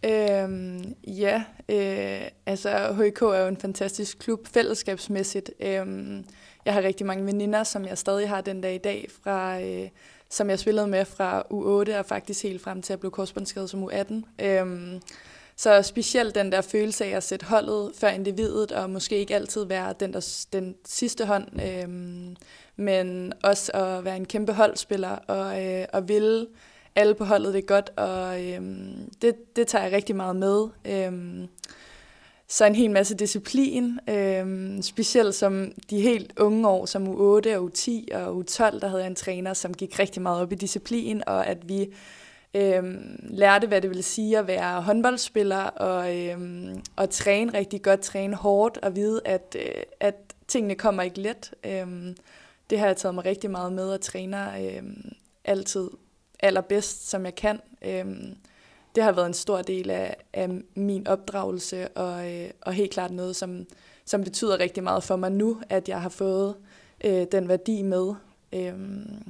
Øhm, 0.04 0.96
ja, 1.08 1.44
øh, 1.70 2.28
altså 2.46 2.94
HK 2.94 3.22
er 3.22 3.42
jo 3.42 3.48
en 3.48 3.58
fantastisk 3.58 4.20
klub 4.20 4.48
fællesskabsmæssigt. 4.48 5.52
Øhm, 5.60 6.26
jeg 6.66 6.74
har 6.74 6.82
rigtig 6.82 7.06
mange 7.06 7.26
veninder, 7.26 7.64
som 7.64 7.86
jeg 7.86 7.98
stadig 7.98 8.30
har 8.30 8.42
den 8.42 8.62
dag 8.62 8.76
i 8.76 8.78
dag, 8.78 9.08
fra, 9.24 9.62
øh, 9.62 9.90
som 10.30 10.50
jeg 10.50 10.60
spillede 10.60 10.88
med 10.88 11.06
fra 11.06 11.42
U8 11.42 11.98
og 12.00 12.06
faktisk 12.06 12.44
helt 12.44 12.62
frem 12.62 12.82
til 12.82 12.94
at 12.94 13.00
blive 13.00 13.12
korsbåndsskadet 13.12 13.70
som 13.70 13.84
U18. 13.84 14.46
Øhm, 14.46 15.02
så 15.56 15.82
specielt 15.82 16.36
den 16.36 16.52
der 16.52 16.62
følelse 16.62 17.06
af 17.06 17.10
at 17.10 17.24
sætte 17.24 17.46
holdet 17.46 17.92
før 17.96 18.10
individet, 18.10 18.72
og 18.72 18.90
måske 18.90 19.18
ikke 19.18 19.36
altid 19.36 19.66
være 19.66 19.94
den, 20.00 20.14
der, 20.14 20.46
den 20.54 20.76
sidste 20.86 21.26
hånd, 21.26 21.62
øhm, 21.62 22.36
men 22.76 23.34
også 23.44 23.72
at 23.72 24.06
være 24.06 24.18
en 24.18 24.26
kæmpe 24.26 24.54
holdspiller 24.54 25.10
og, 25.10 25.66
øh, 25.66 25.86
og 25.94 26.08
ville 26.08 26.48
alle 26.98 27.16
på 27.16 27.26
holdet 27.26 27.54
det 27.54 27.62
er 27.62 27.66
godt, 27.66 27.90
og 27.96 28.44
øhm, 28.46 29.10
det, 29.22 29.56
det 29.56 29.68
tager 29.68 29.84
jeg 29.84 29.94
rigtig 29.94 30.16
meget 30.16 30.36
med. 30.36 30.68
Øhm, 30.86 31.48
så 32.48 32.66
en 32.66 32.76
hel 32.76 32.92
masse 32.92 33.16
disciplin, 33.16 34.00
øhm, 34.10 34.82
specielt 34.82 35.36
som 35.36 35.72
de 35.90 36.02
helt 36.02 36.34
unge 36.40 36.68
år, 36.68 36.86
som 36.86 37.08
U8 37.08 37.58
og 37.58 37.72
U10 37.74 38.16
og 38.16 38.38
U12, 38.38 38.80
der 38.80 38.88
havde 38.88 39.02
jeg 39.02 39.10
en 39.10 39.16
træner, 39.16 39.54
som 39.54 39.74
gik 39.74 40.00
rigtig 40.00 40.22
meget 40.22 40.42
op 40.42 40.52
i 40.52 40.56
disciplin, 40.56 41.24
og 41.28 41.48
at 41.48 41.70
vi 41.70 41.94
øhm, 42.54 43.20
lærte, 43.30 43.68
hvad 43.68 43.82
det 43.82 43.90
ville 43.90 44.04
sige 44.04 44.38
at 44.38 44.48
være 44.48 44.82
håndboldspiller, 44.82 45.64
og, 45.64 46.18
øhm, 46.18 46.82
og 46.96 47.10
træne 47.10 47.54
rigtig 47.54 47.82
godt, 47.82 48.02
træne 48.02 48.36
hårdt, 48.36 48.78
og 48.78 48.96
vide, 48.96 49.22
at, 49.26 49.56
øh, 49.60 49.84
at 50.00 50.16
tingene 50.48 50.76
kommer 50.76 51.04
ikke 51.04 51.22
let. 51.22 51.54
Øhm, 51.66 52.16
det 52.70 52.80
har 52.80 52.88
jeg 52.88 52.98
taget 52.98 53.16
mig 53.16 53.26
rigtig 53.26 53.52
meget 53.52 53.74
med, 53.74 53.94
at 53.94 54.02
træner 54.02 54.48
øhm, 54.58 55.12
altid 55.46 55.90
allerbedst, 56.40 57.10
som 57.10 57.26
jeg 57.26 57.36
kan. 57.36 57.60
Øhm, 57.86 58.36
det 58.96 59.04
har 59.04 59.12
været 59.12 59.28
en 59.28 59.34
stor 59.34 59.62
del 59.62 59.90
af, 59.90 60.16
af 60.34 60.50
min 60.76 61.08
opdragelse, 61.08 61.88
og, 61.88 62.34
øh, 62.34 62.50
og 62.62 62.74
helt 62.74 62.92
klart 62.92 63.12
noget, 63.12 63.36
som, 63.36 63.66
som 64.06 64.24
betyder 64.24 64.60
rigtig 64.60 64.84
meget 64.84 65.04
for 65.04 65.16
mig 65.16 65.32
nu, 65.32 65.58
at 65.70 65.90
jeg 65.90 66.02
har 66.02 66.10
fået 66.10 66.56
øh, 67.04 67.26
den 67.32 67.48
værdi 67.48 67.82
med. 67.82 68.14
Øhm. 68.54 69.24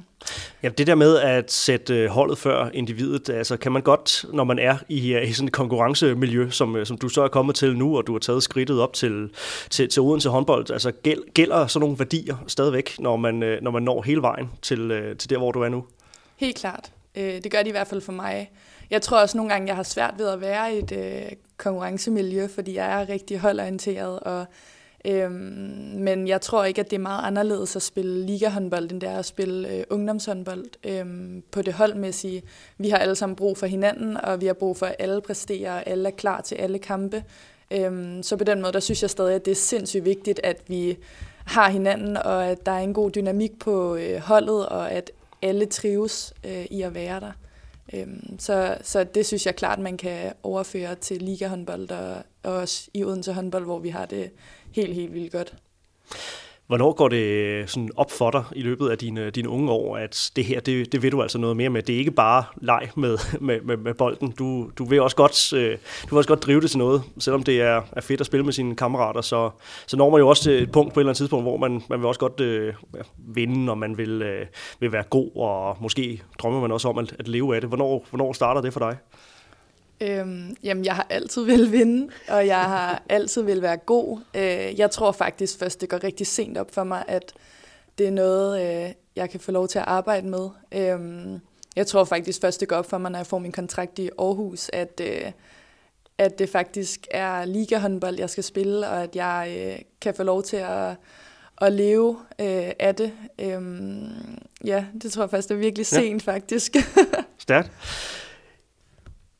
Ja, 0.62 0.68
det 0.68 0.86
der 0.86 0.94
med 0.94 1.16
at 1.16 1.52
sætte 1.52 1.94
øh, 1.94 2.10
holdet 2.10 2.38
før 2.38 2.70
individet, 2.74 3.28
altså 3.28 3.56
kan 3.56 3.72
man 3.72 3.82
godt, 3.82 4.24
når 4.32 4.44
man 4.44 4.58
er 4.58 4.76
i, 4.88 5.18
i 5.18 5.32
sådan 5.32 5.46
et 5.46 5.52
konkurrencemiljø, 5.52 6.50
som, 6.50 6.84
som 6.84 6.98
du 6.98 7.08
så 7.08 7.22
er 7.22 7.28
kommet 7.28 7.56
til 7.56 7.76
nu, 7.76 7.96
og 7.96 8.06
du 8.06 8.12
har 8.12 8.18
taget 8.18 8.42
skridtet 8.42 8.80
op 8.80 8.92
til, 8.92 9.30
til, 9.70 9.88
til 9.88 10.02
Odense 10.02 10.28
håndbold, 10.28 10.70
altså 10.70 10.92
gælder 11.34 11.66
sådan 11.66 11.84
nogle 11.84 11.98
værdier 11.98 12.36
stadigvæk, 12.46 12.98
når 12.98 13.16
man, 13.16 13.34
når 13.62 13.70
man 13.70 13.82
når 13.82 14.02
hele 14.02 14.22
vejen 14.22 14.50
til, 14.62 15.14
til 15.18 15.30
der, 15.30 15.38
hvor 15.38 15.52
du 15.52 15.60
er 15.60 15.68
nu? 15.68 15.84
Helt 16.36 16.56
klart. 16.56 16.90
Øh, 17.18 17.42
det 17.44 17.50
gør 17.50 17.62
de 17.62 17.68
i 17.68 17.72
hvert 17.72 17.86
fald 17.86 18.00
for 18.00 18.12
mig. 18.12 18.50
Jeg 18.90 19.02
tror 19.02 19.20
også 19.20 19.36
nogle 19.36 19.52
gange, 19.52 19.68
jeg 19.68 19.76
har 19.76 19.82
svært 19.82 20.14
ved 20.18 20.28
at 20.28 20.40
være 20.40 20.74
i 20.74 20.78
et 20.78 20.92
øh, 20.92 21.32
konkurrencemiljø, 21.56 22.46
fordi 22.46 22.74
jeg 22.74 23.00
er 23.00 23.08
rigtig 23.08 23.38
holdorienteret. 23.38 24.20
Og, 24.20 24.46
øh, 25.04 25.30
men 25.30 26.28
jeg 26.28 26.40
tror 26.40 26.64
ikke, 26.64 26.80
at 26.80 26.90
det 26.90 26.96
er 26.96 27.00
meget 27.00 27.26
anderledes 27.26 27.76
at 27.76 27.82
spille 27.82 28.26
ligahåndbold, 28.26 28.92
end 28.92 29.00
det 29.00 29.08
er 29.08 29.18
at 29.18 29.24
spille 29.24 29.68
øh, 29.68 29.84
ungdomshåndbold 29.90 30.64
øh, 30.84 31.06
på 31.50 31.62
det 31.62 31.74
holdmæssige. 31.74 32.42
Vi 32.78 32.88
har 32.88 32.98
alle 32.98 33.14
sammen 33.14 33.36
brug 33.36 33.58
for 33.58 33.66
hinanden, 33.66 34.16
og 34.16 34.40
vi 34.40 34.46
har 34.46 34.54
brug 34.54 34.76
for, 34.76 34.86
at 34.86 34.96
alle 34.98 35.20
præsterer, 35.20 35.72
og 35.72 35.82
alle 35.86 36.08
er 36.08 36.12
klar 36.12 36.40
til 36.40 36.54
alle 36.54 36.78
kampe. 36.78 37.24
Øh, 37.70 38.22
så 38.22 38.36
på 38.36 38.44
den 38.44 38.60
måde, 38.60 38.72
der 38.72 38.80
synes 38.80 39.02
jeg 39.02 39.10
stadig, 39.10 39.34
at 39.34 39.44
det 39.44 39.50
er 39.50 39.56
sindssygt 39.56 40.04
vigtigt, 40.04 40.40
at 40.44 40.62
vi 40.66 40.98
har 41.46 41.70
hinanden, 41.70 42.16
og 42.16 42.46
at 42.46 42.66
der 42.66 42.72
er 42.72 42.78
en 42.78 42.94
god 42.94 43.10
dynamik 43.10 43.58
på 43.58 43.96
øh, 43.96 44.20
holdet, 44.20 44.66
og 44.66 44.92
at 44.92 45.10
alle 45.42 45.66
trives 45.66 46.34
øh, 46.44 46.64
i 46.64 46.82
at 46.82 46.94
være 46.94 47.20
der. 47.20 47.32
Øhm, 47.94 48.38
så, 48.38 48.78
så 48.82 49.04
det 49.04 49.26
synes 49.26 49.46
jeg 49.46 49.56
klart, 49.56 49.78
man 49.78 49.96
kan 49.96 50.32
overføre 50.42 50.94
til 50.94 51.22
ligahåndbold 51.22 51.90
og, 51.90 52.22
og 52.42 52.52
også 52.52 52.90
i 52.94 53.04
Odense 53.04 53.32
håndbold, 53.32 53.64
hvor 53.64 53.78
vi 53.78 53.88
har 53.88 54.06
det 54.06 54.30
helt, 54.72 54.94
helt 54.94 55.14
vildt 55.14 55.32
godt. 55.32 55.54
Hvornår 56.68 56.92
går 56.92 57.08
det 57.08 57.22
øh, 57.22 57.68
sådan 57.68 57.90
op 57.96 58.10
for 58.10 58.30
dig 58.30 58.44
i 58.52 58.62
løbet 58.62 58.88
af 58.88 58.98
dine, 58.98 59.30
dine 59.30 59.48
unge 59.48 59.72
år, 59.72 59.96
at 59.96 60.30
det 60.36 60.44
her, 60.44 60.60
det, 60.60 60.92
det 60.92 61.02
vil 61.02 61.12
du 61.12 61.22
altså 61.22 61.38
noget 61.38 61.56
mere 61.56 61.70
med? 61.70 61.82
Det 61.82 61.94
er 61.94 61.98
ikke 61.98 62.10
bare 62.10 62.44
leg 62.56 62.88
med, 62.96 63.18
med, 63.46 63.60
med, 63.60 63.76
med 63.76 63.94
bolden. 63.94 64.30
Du, 64.30 64.70
du, 64.78 64.84
vil 64.84 65.00
også 65.00 65.16
godt, 65.16 65.52
øh, 65.52 65.78
du 66.02 66.08
vil 66.10 66.16
også 66.16 66.28
godt 66.28 66.42
drive 66.42 66.60
det 66.60 66.70
til 66.70 66.78
noget, 66.78 67.02
selvom 67.18 67.42
det 67.42 67.60
er, 67.60 67.82
er 67.92 68.00
fedt 68.00 68.20
at 68.20 68.26
spille 68.26 68.44
med 68.44 68.52
sine 68.52 68.76
kammerater. 68.76 69.20
Så, 69.20 69.50
så 69.86 69.96
når 69.96 70.10
man 70.10 70.20
jo 70.20 70.28
også 70.28 70.42
til 70.42 70.62
et 70.62 70.72
punkt 70.72 70.94
på 70.94 71.00
et 71.00 71.02
eller 71.02 71.10
andet 71.10 71.16
tidspunkt, 71.16 71.44
hvor 71.44 71.56
man, 71.56 71.82
man 71.88 71.98
vil 71.98 72.06
også 72.06 72.20
godt 72.20 72.40
øh, 72.40 72.74
vinde, 73.16 73.72
og 73.72 73.78
man 73.78 73.98
vil, 73.98 74.22
øh, 74.22 74.46
vil 74.80 74.92
være 74.92 75.04
god, 75.10 75.30
og 75.36 75.76
måske 75.80 76.22
drømmer 76.38 76.60
man 76.60 76.72
også 76.72 76.88
om 76.88 76.98
at, 76.98 77.14
at 77.18 77.28
leve 77.28 77.54
af 77.54 77.60
det. 77.60 77.70
Hvornår, 77.70 78.06
hvornår 78.10 78.32
starter 78.32 78.60
det 78.60 78.72
for 78.72 78.80
dig? 78.80 78.96
Øhm, 80.00 80.56
jamen, 80.62 80.84
jeg 80.84 80.94
har 80.94 81.06
altid 81.10 81.44
vil 81.44 81.72
vinde, 81.72 82.12
og 82.28 82.46
jeg 82.46 82.64
har 82.64 83.02
altid 83.08 83.42
vil 83.42 83.62
være 83.62 83.76
god. 83.76 84.18
Øh, 84.34 84.78
jeg 84.78 84.90
tror 84.90 85.12
faktisk 85.12 85.58
først, 85.58 85.80
det 85.80 85.88
går 85.88 86.04
rigtig 86.04 86.26
sent 86.26 86.58
op 86.58 86.74
for 86.74 86.84
mig, 86.84 87.04
at 87.08 87.32
det 87.98 88.06
er 88.06 88.10
noget, 88.10 88.62
øh, 88.62 88.92
jeg 89.16 89.30
kan 89.30 89.40
få 89.40 89.52
lov 89.52 89.68
til 89.68 89.78
at 89.78 89.84
arbejde 89.88 90.26
med. 90.26 90.48
Øhm, 90.72 91.40
jeg 91.76 91.86
tror 91.86 92.04
faktisk 92.04 92.40
først, 92.40 92.60
det 92.60 92.68
går 92.68 92.76
op 92.76 92.90
for 92.90 92.98
mig, 92.98 93.10
når 93.10 93.18
jeg 93.18 93.26
får 93.26 93.38
min 93.38 93.52
kontrakt 93.52 93.98
i 93.98 94.10
Aarhus, 94.18 94.70
at, 94.72 95.00
øh, 95.04 95.32
at 96.18 96.38
det 96.38 96.48
faktisk 96.48 97.06
er 97.10 97.44
ligahåndbold, 97.44 98.18
jeg 98.18 98.30
skal 98.30 98.44
spille, 98.44 98.88
og 98.88 99.02
at 99.02 99.16
jeg 99.16 99.56
øh, 99.58 99.78
kan 100.00 100.14
få 100.14 100.22
lov 100.22 100.42
til 100.42 100.56
at, 100.56 100.96
at 101.60 101.72
leve 101.72 102.18
øh, 102.40 102.70
af 102.78 102.94
det. 102.94 103.12
Øhm, 103.38 104.38
ja, 104.64 104.84
det 105.02 105.12
tror 105.12 105.22
jeg 105.22 105.30
faktisk 105.30 105.50
er 105.50 105.54
virkelig 105.54 105.86
sent, 105.86 106.26
ja. 106.26 106.32
faktisk. 106.32 106.76
Stærkt 107.38 107.70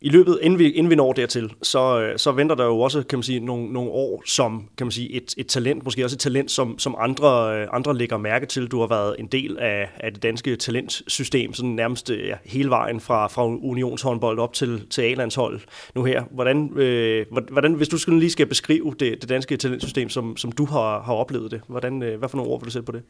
i 0.00 0.08
løbet, 0.08 0.38
inden 0.42 0.58
vi, 0.58 0.70
inden 0.70 0.90
vi 0.90 0.94
når 0.94 1.12
dertil, 1.12 1.52
så, 1.62 2.00
øh, 2.00 2.18
så 2.18 2.32
venter 2.32 2.54
der 2.54 2.64
jo 2.64 2.80
også, 2.80 3.02
kan 3.02 3.18
man 3.18 3.22
sige, 3.22 3.40
nogle, 3.40 3.72
nogle 3.72 3.90
år 3.90 4.22
som, 4.26 4.68
kan 4.76 4.86
man 4.86 4.92
sige, 4.92 5.12
et, 5.12 5.34
et 5.36 5.46
talent, 5.46 5.84
måske 5.84 6.04
også 6.04 6.16
et 6.16 6.20
talent, 6.20 6.50
som, 6.50 6.78
som 6.78 6.96
andre, 6.98 7.60
øh, 7.60 7.66
andre 7.72 7.96
lægger 7.96 8.16
mærke 8.16 8.46
til. 8.46 8.66
Du 8.66 8.80
har 8.80 8.86
været 8.86 9.16
en 9.18 9.26
del 9.26 9.58
af, 9.58 9.88
af 9.96 10.12
det 10.12 10.22
danske 10.22 10.56
talentsystem, 10.56 11.52
sådan 11.52 11.70
nærmest 11.70 12.10
øh, 12.10 12.26
ja, 12.26 12.36
hele 12.44 12.70
vejen 12.70 13.00
fra, 13.00 13.26
fra 13.26 13.46
unionshåndbold 13.46 14.38
op 14.38 14.52
til, 14.52 14.86
til 14.90 15.02
A-landshold 15.02 15.60
nu 15.94 16.04
her. 16.04 16.22
Hvordan, 16.30 16.72
øh, 16.76 17.26
hvordan, 17.50 17.72
hvis 17.72 17.88
du 17.88 17.98
skulle 17.98 18.20
lige 18.20 18.30
skal 18.30 18.46
beskrive 18.46 18.94
det, 19.00 19.20
det 19.20 19.28
danske 19.28 19.56
talentsystem, 19.56 20.08
som, 20.08 20.36
som 20.36 20.52
du 20.52 20.64
har, 20.64 21.02
har 21.02 21.14
oplevet 21.14 21.50
det, 21.50 21.60
hvordan, 21.66 22.02
øh, 22.02 22.18
hvad 22.18 22.28
for 22.28 22.36
nogle 22.36 22.52
ord 22.52 22.60
vil 22.60 22.66
du 22.66 22.70
sætte 22.70 22.86
på 22.86 22.92
det? 22.92 23.02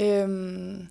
Øhm, 0.00 0.88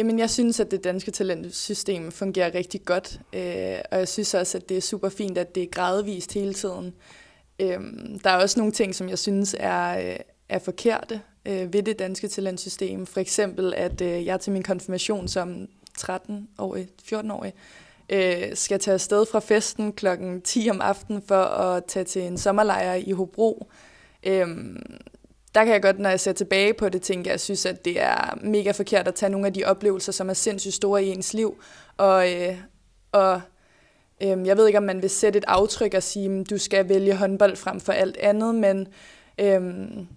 Jamen, 0.00 0.18
jeg 0.18 0.30
synes, 0.30 0.60
at 0.60 0.70
det 0.70 0.84
danske 0.84 1.10
talentsystem 1.10 2.12
fungerer 2.12 2.54
rigtig 2.54 2.84
godt, 2.84 3.20
øh, 3.32 3.78
og 3.90 3.98
jeg 3.98 4.08
synes 4.08 4.34
også, 4.34 4.58
at 4.58 4.68
det 4.68 4.76
er 4.76 4.80
super 4.80 5.08
fint, 5.08 5.38
at 5.38 5.54
det 5.54 5.62
er 5.62 5.66
gradvist 5.66 6.32
hele 6.32 6.54
tiden. 6.54 6.94
Øh, 7.58 7.80
der 8.24 8.30
er 8.30 8.36
også 8.36 8.60
nogle 8.60 8.72
ting, 8.72 8.94
som 8.94 9.08
jeg 9.08 9.18
synes 9.18 9.56
er, 9.58 10.10
øh, 10.10 10.16
er 10.48 10.58
forkerte 10.58 11.20
øh, 11.46 11.72
ved 11.72 11.82
det 11.82 11.98
danske 11.98 12.28
talentsystem. 12.28 13.06
For 13.06 13.20
eksempel, 13.20 13.74
at 13.76 14.00
øh, 14.00 14.26
jeg 14.26 14.40
til 14.40 14.52
min 14.52 14.62
konfirmation 14.62 15.28
som 15.28 15.68
13-årig, 15.98 16.88
14-årig, 17.02 17.52
øh, 18.10 18.56
skal 18.56 18.80
tage 18.80 18.94
afsted 18.94 19.26
fra 19.32 19.40
festen 19.40 19.92
klokken 19.92 20.42
10 20.42 20.68
om 20.70 20.80
aftenen 20.80 21.22
for 21.28 21.42
at 21.44 21.84
tage 21.84 22.04
til 22.04 22.22
en 22.22 22.38
sommerlejr 22.38 22.94
i 22.94 23.12
Hobro. 23.12 23.70
Øh, 24.26 24.48
der 25.54 25.64
kan 25.64 25.72
jeg 25.72 25.82
godt, 25.82 25.98
når 25.98 26.10
jeg 26.10 26.20
ser 26.20 26.32
tilbage 26.32 26.74
på 26.74 26.88
det, 26.88 27.02
tænke, 27.02 27.30
at 27.30 27.32
jeg 27.32 27.40
synes, 27.40 27.66
at 27.66 27.84
det 27.84 28.00
er 28.00 28.38
mega 28.42 28.70
forkert 28.70 29.08
at 29.08 29.14
tage 29.14 29.30
nogle 29.30 29.46
af 29.46 29.52
de 29.52 29.64
oplevelser, 29.64 30.12
som 30.12 30.28
er 30.28 30.34
sindssygt 30.34 30.74
store 30.74 31.04
i 31.04 31.08
ens 31.08 31.34
liv. 31.34 31.62
Og, 31.96 32.32
øh, 32.32 32.54
og 33.12 33.40
øh, 34.22 34.46
jeg 34.46 34.56
ved 34.56 34.66
ikke, 34.66 34.78
om 34.78 34.84
man 34.84 35.02
vil 35.02 35.10
sætte 35.10 35.36
et 35.36 35.44
aftryk 35.48 35.94
og 35.94 36.02
sige, 36.02 36.40
at 36.40 36.50
du 36.50 36.58
skal 36.58 36.88
vælge 36.88 37.16
håndbold 37.16 37.56
frem 37.56 37.80
for 37.80 37.92
alt 37.92 38.16
andet, 38.16 38.54
men 38.54 38.88
øh, 39.40 39.60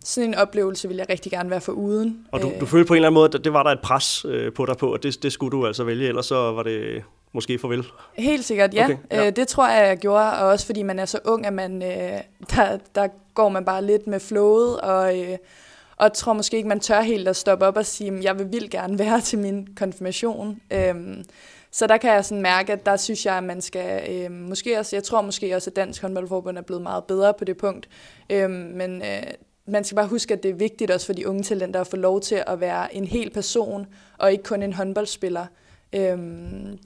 sådan 0.03 0.29
en 0.29 0.35
oplevelse 0.35 0.87
vil 0.87 0.97
jeg 0.97 1.09
rigtig 1.09 1.31
gerne 1.31 1.49
være 1.49 1.61
for 1.61 1.71
uden. 1.71 2.27
Og 2.31 2.41
du, 2.41 2.51
du 2.59 2.65
følte 2.65 2.87
på 2.87 2.93
en 2.93 2.97
eller 2.97 3.07
anden 3.07 3.19
måde, 3.19 3.29
at 3.33 3.43
det 3.43 3.53
var 3.53 3.63
der 3.63 3.69
et 3.69 3.81
pres 3.83 4.25
øh, 4.25 4.53
på 4.53 4.65
dig 4.65 4.77
på, 4.77 4.93
og 4.93 5.03
det, 5.03 5.23
det 5.23 5.31
skulle 5.31 5.51
du 5.51 5.67
altså 5.67 5.83
vælge, 5.83 6.07
ellers 6.07 6.25
så 6.25 6.35
var 6.35 6.63
det 6.63 7.03
måske 7.33 7.59
farvel? 7.59 7.85
Helt 8.13 8.45
sikkert, 8.45 8.73
ja. 8.73 8.83
Okay, 8.83 8.97
ja. 9.11 9.27
Øh, 9.27 9.35
det 9.35 9.47
tror 9.47 9.69
jeg, 9.69 9.87
jeg 9.87 9.97
gjorde, 9.97 10.31
og 10.31 10.47
også 10.47 10.65
fordi 10.65 10.83
man 10.83 10.99
er 10.99 11.05
så 11.05 11.19
ung, 11.25 11.45
at 11.45 11.53
man, 11.53 11.83
øh, 11.83 12.19
der, 12.55 12.77
der 12.95 13.07
går 13.33 13.49
man 13.49 13.65
bare 13.65 13.83
lidt 13.83 14.07
med 14.07 14.19
flowet, 14.19 14.81
og, 14.81 15.19
øh, 15.19 15.37
og 15.97 16.13
tror 16.13 16.33
måske 16.33 16.57
ikke, 16.57 16.69
man 16.69 16.79
tør 16.79 17.01
helt 17.01 17.27
at 17.27 17.35
stoppe 17.35 17.65
op 17.65 17.77
og 17.77 17.85
sige, 17.85 18.19
jeg 18.21 18.39
vil 18.39 18.51
vildt 18.51 18.71
gerne 18.71 18.99
være 19.05 19.21
til 19.21 19.39
min 19.39 19.67
konfirmation. 19.75 20.61
Øhm, 20.71 21.23
så 21.71 21.87
der 21.87 21.97
kan 21.97 22.13
jeg 22.13 22.25
sådan 22.25 22.41
mærke, 22.41 22.73
at 22.73 22.85
der 22.85 22.97
synes 22.97 23.25
jeg, 23.25 23.37
at 23.37 23.43
man 23.43 23.61
skal, 23.61 24.11
øh, 24.11 24.31
måske 24.31 24.79
også, 24.79 24.95
jeg 24.95 25.03
tror 25.03 25.21
måske 25.21 25.55
også, 25.55 25.69
at 25.69 25.75
Dansk 25.75 26.01
Håndboldforbund 26.01 26.57
er 26.57 26.61
blevet 26.61 26.83
meget 26.83 27.03
bedre 27.03 27.33
på 27.33 27.45
det 27.45 27.57
punkt, 27.57 27.89
øh, 28.29 28.49
men 28.49 29.01
øh, 29.01 29.23
man 29.65 29.83
skal 29.83 29.95
bare 29.95 30.07
huske, 30.07 30.33
at 30.33 30.43
det 30.43 30.51
er 30.51 30.55
vigtigt 30.55 30.91
også 30.91 31.05
for 31.05 31.13
de 31.13 31.27
unge 31.27 31.43
talenter 31.43 31.81
at 31.81 31.87
få 31.87 31.95
lov 31.95 32.21
til 32.21 32.43
at 32.47 32.59
være 32.59 32.95
en 32.95 33.05
hel 33.05 33.29
person, 33.29 33.85
og 34.17 34.31
ikke 34.31 34.43
kun 34.43 34.63
en 34.63 34.73
håndboldspiller. 34.73 35.45
Øh, 35.95 36.17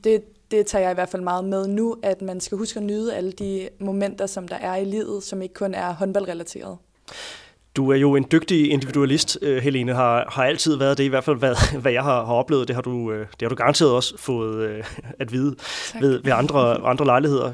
det, 0.03 0.23
det 0.51 0.65
tager 0.65 0.81
jeg 0.81 0.91
i 0.91 0.93
hvert 0.93 1.09
fald 1.09 1.23
meget 1.23 1.45
med 1.45 1.67
nu, 1.67 1.97
at 2.03 2.21
man 2.21 2.39
skal 2.39 2.57
huske 2.57 2.77
at 2.77 2.83
nyde 2.83 3.15
alle 3.15 3.31
de 3.31 3.69
momenter, 3.79 4.25
som 4.25 4.47
der 4.47 4.55
er 4.55 4.75
i 4.75 4.85
livet, 4.85 5.23
som 5.23 5.41
ikke 5.41 5.53
kun 5.53 5.73
er 5.73 5.93
håndboldrelateret. 5.93 6.77
Du 7.75 7.91
er 7.91 7.95
jo 7.95 8.15
en 8.15 8.25
dygtig 8.31 8.71
individualist, 8.71 9.37
øh, 9.41 9.57
Helene, 9.57 9.93
har, 9.93 10.25
har 10.29 10.43
altid 10.43 10.75
været 10.75 10.97
det, 10.97 11.03
i 11.03 11.07
hvert 11.07 11.23
fald 11.23 11.37
hvad, 11.37 11.79
hvad 11.81 11.91
jeg 11.91 12.03
har, 12.03 12.25
har 12.25 12.33
oplevet. 12.33 12.67
Det 12.67 12.75
har, 12.75 12.81
du, 12.81 13.11
øh, 13.11 13.19
det 13.19 13.41
har 13.41 13.49
du 13.49 13.55
garanteret 13.55 13.91
også 13.91 14.17
fået 14.17 14.69
øh, 14.69 14.83
at 15.19 15.31
vide 15.31 15.55
ved, 16.01 16.23
ved 16.23 16.31
andre, 16.31 16.87
andre 16.87 17.05
lejligheder. 17.05 17.53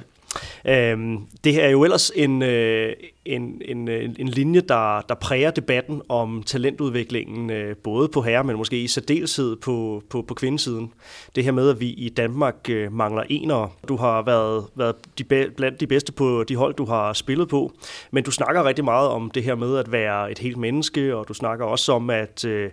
Øhm, 0.67 1.17
det 1.43 1.53
her 1.53 1.63
er 1.63 1.69
jo 1.69 1.83
ellers 1.83 2.11
en, 2.15 2.41
øh, 2.41 2.93
en, 3.25 3.61
en, 3.65 3.87
øh, 3.87 4.09
en 4.19 4.27
linje, 4.27 4.61
der, 4.61 5.01
der 5.01 5.15
præger 5.15 5.51
debatten 5.51 6.01
om 6.09 6.43
talentudviklingen, 6.43 7.49
øh, 7.49 7.75
både 7.75 8.07
på 8.07 8.21
herre, 8.21 8.43
men 8.43 8.57
måske 8.57 8.83
i 8.83 8.87
særdeleshed 8.87 9.55
på, 9.55 10.03
på, 10.09 10.21
på 10.21 10.33
kvindesiden. 10.33 10.93
Det 11.35 11.43
her 11.43 11.51
med, 11.51 11.69
at 11.69 11.79
vi 11.79 11.89
i 11.89 12.09
Danmark 12.09 12.69
øh, 12.69 12.93
mangler 12.93 13.23
enere. 13.29 13.69
Du 13.87 13.95
har 13.95 14.21
været, 14.21 14.65
været 14.75 14.95
de, 15.17 15.23
blandt 15.57 15.79
de 15.79 15.87
bedste 15.87 16.11
på 16.11 16.43
de 16.43 16.55
hold, 16.55 16.73
du 16.73 16.85
har 16.85 17.13
spillet 17.13 17.49
på, 17.49 17.73
men 18.11 18.23
du 18.23 18.31
snakker 18.31 18.63
rigtig 18.63 18.85
meget 18.85 19.09
om 19.09 19.31
det 19.31 19.43
her 19.43 19.55
med 19.55 19.77
at 19.77 19.91
være 19.91 20.31
et 20.31 20.39
helt 20.39 20.57
menneske, 20.57 21.15
og 21.15 21.27
du 21.27 21.33
snakker 21.33 21.65
også 21.65 21.91
om, 21.93 22.09
at 22.09 22.45
øh, 22.45 22.69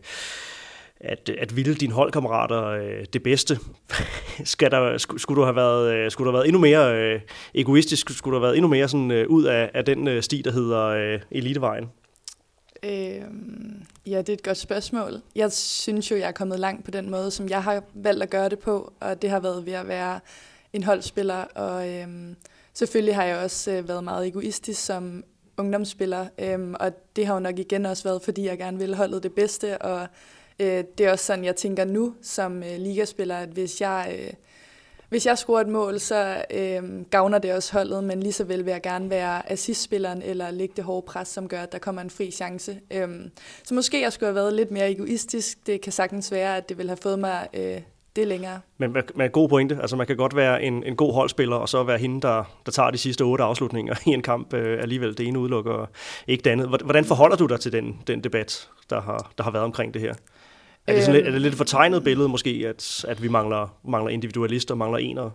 at, 1.00 1.30
at 1.38 1.56
ville 1.56 1.74
dine 1.74 1.92
holdkammerater 1.92 2.64
øh, 2.64 3.04
det 3.12 3.22
bedste. 3.22 3.58
Skal 4.44 4.70
der, 4.70 4.98
skulle, 4.98 5.40
du 5.40 5.44
have 5.44 5.56
været, 5.56 5.94
øh, 5.94 6.10
skulle 6.10 6.26
du 6.26 6.30
have 6.30 6.38
været 6.38 6.46
endnu 6.46 6.60
mere 6.60 6.96
øh, 6.96 7.20
egoistisk? 7.54 8.10
Skulle 8.10 8.32
du 8.32 8.38
have 8.38 8.46
været 8.46 8.56
endnu 8.56 8.68
mere 8.68 8.88
sådan, 8.88 9.10
øh, 9.10 9.28
ud 9.28 9.44
af, 9.44 9.70
af 9.74 9.84
den 9.84 10.08
øh, 10.08 10.22
sti, 10.22 10.42
der 10.44 10.52
hedder 10.52 10.84
øh, 10.86 11.20
Elitevejen? 11.30 11.88
Øhm, 12.82 13.82
ja, 14.06 14.18
det 14.18 14.28
er 14.28 14.32
et 14.32 14.42
godt 14.42 14.56
spørgsmål. 14.56 15.20
Jeg 15.34 15.52
synes 15.52 16.10
jo, 16.10 16.16
jeg 16.16 16.28
er 16.28 16.32
kommet 16.32 16.60
langt 16.60 16.84
på 16.84 16.90
den 16.90 17.10
måde, 17.10 17.30
som 17.30 17.48
jeg 17.48 17.62
har 17.62 17.82
valgt 17.94 18.22
at 18.22 18.30
gøre 18.30 18.48
det 18.48 18.58
på, 18.58 18.92
og 19.00 19.22
det 19.22 19.30
har 19.30 19.40
været 19.40 19.66
ved 19.66 19.72
at 19.72 19.88
være 19.88 20.20
en 20.72 20.82
holdspiller, 20.82 21.44
og 21.44 21.88
øhm, 21.88 22.36
selvfølgelig 22.74 23.14
har 23.14 23.24
jeg 23.24 23.38
også 23.38 23.70
øh, 23.70 23.88
været 23.88 24.04
meget 24.04 24.26
egoistisk 24.26 24.84
som 24.84 25.24
ungdomsspiller, 25.56 26.26
øhm, 26.38 26.74
og 26.80 26.92
det 27.16 27.26
har 27.26 27.34
jo 27.34 27.40
nok 27.40 27.58
igen 27.58 27.86
også 27.86 28.04
været, 28.04 28.22
fordi 28.22 28.46
jeg 28.46 28.58
gerne 28.58 28.78
ville 28.78 28.96
holdet 28.96 29.22
det 29.22 29.32
bedste, 29.32 29.82
og 29.82 30.06
Øh, 30.60 30.84
det 30.98 31.06
er 31.06 31.10
også 31.10 31.24
sådan, 31.24 31.44
jeg 31.44 31.56
tænker 31.56 31.84
nu 31.84 32.14
som 32.22 32.62
øh, 32.62 32.78
ligaspiller, 32.78 33.36
at 33.36 33.48
hvis 33.48 33.80
jeg, 33.80 34.16
øh, 34.18 34.32
hvis 35.08 35.26
jeg 35.26 35.38
scorer 35.38 35.60
et 35.60 35.68
mål, 35.68 36.00
så 36.00 36.44
øh, 36.54 36.82
gavner 37.10 37.38
det 37.38 37.54
også 37.54 37.72
holdet, 37.72 38.04
men 38.04 38.20
lige 38.22 38.32
så 38.32 38.44
vel 38.44 38.64
vil 38.64 38.70
jeg 38.70 38.82
gerne 38.82 39.10
være 39.10 39.52
assistspilleren 39.52 40.22
eller 40.22 40.50
lægge 40.50 40.74
det 40.76 40.84
hårde 40.84 41.06
pres, 41.06 41.28
som 41.28 41.48
gør, 41.48 41.60
at 41.62 41.72
der 41.72 41.78
kommer 41.78 42.02
en 42.02 42.10
fri 42.10 42.30
chance. 42.30 42.80
Øh, 42.90 43.08
så 43.64 43.74
måske 43.74 44.02
jeg 44.02 44.12
skulle 44.12 44.26
have 44.26 44.34
været 44.34 44.52
lidt 44.52 44.70
mere 44.70 44.90
egoistisk. 44.90 45.66
Det 45.66 45.80
kan 45.80 45.92
sagtens 45.92 46.32
være, 46.32 46.56
at 46.56 46.68
det 46.68 46.78
ville 46.78 46.90
have 46.90 46.98
fået 47.02 47.18
mig 47.18 47.48
øh, 47.54 47.80
det 48.16 48.28
længere. 48.28 48.60
Men 48.78 48.92
med, 48.92 49.02
med 49.14 49.32
god 49.32 49.48
pointe. 49.48 49.78
Altså 49.80 49.96
man 49.96 50.06
kan 50.06 50.16
godt 50.16 50.36
være 50.36 50.62
en, 50.62 50.84
en 50.84 50.96
god 50.96 51.12
holdspiller, 51.12 51.56
og 51.56 51.68
så 51.68 51.82
være 51.82 51.98
hende, 51.98 52.20
der, 52.20 52.44
der 52.66 52.72
tager 52.72 52.90
de 52.90 52.98
sidste 52.98 53.22
otte 53.22 53.44
afslutninger 53.44 53.94
i 54.06 54.10
en 54.10 54.22
kamp 54.22 54.54
øh, 54.54 54.82
alligevel. 54.82 55.18
Det 55.18 55.26
ene 55.26 55.38
udelukker 55.38 55.86
ikke 56.26 56.42
det 56.42 56.50
andet. 56.50 56.68
Hvordan 56.68 57.04
forholder 57.04 57.36
du 57.36 57.46
dig 57.46 57.60
til 57.60 57.72
den, 57.72 58.00
den 58.06 58.24
debat, 58.24 58.68
der 58.90 59.00
har, 59.00 59.32
der 59.38 59.44
har 59.44 59.50
været 59.50 59.64
omkring 59.64 59.94
det 59.94 60.02
her? 60.02 60.14
Er 60.86 60.94
det, 60.94 61.04
sådan 61.04 61.14
lidt, 61.14 61.26
er 61.26 61.30
det 61.30 61.40
lidt 61.40 61.54
fortegnet 61.54 62.04
billede 62.04 62.28
måske, 62.28 62.64
at, 62.68 63.04
at 63.08 63.22
vi 63.22 63.28
mangler, 63.28 63.76
mangler 63.84 64.10
individualister, 64.10 64.74
mangler 64.74 64.98
enere? 64.98 65.30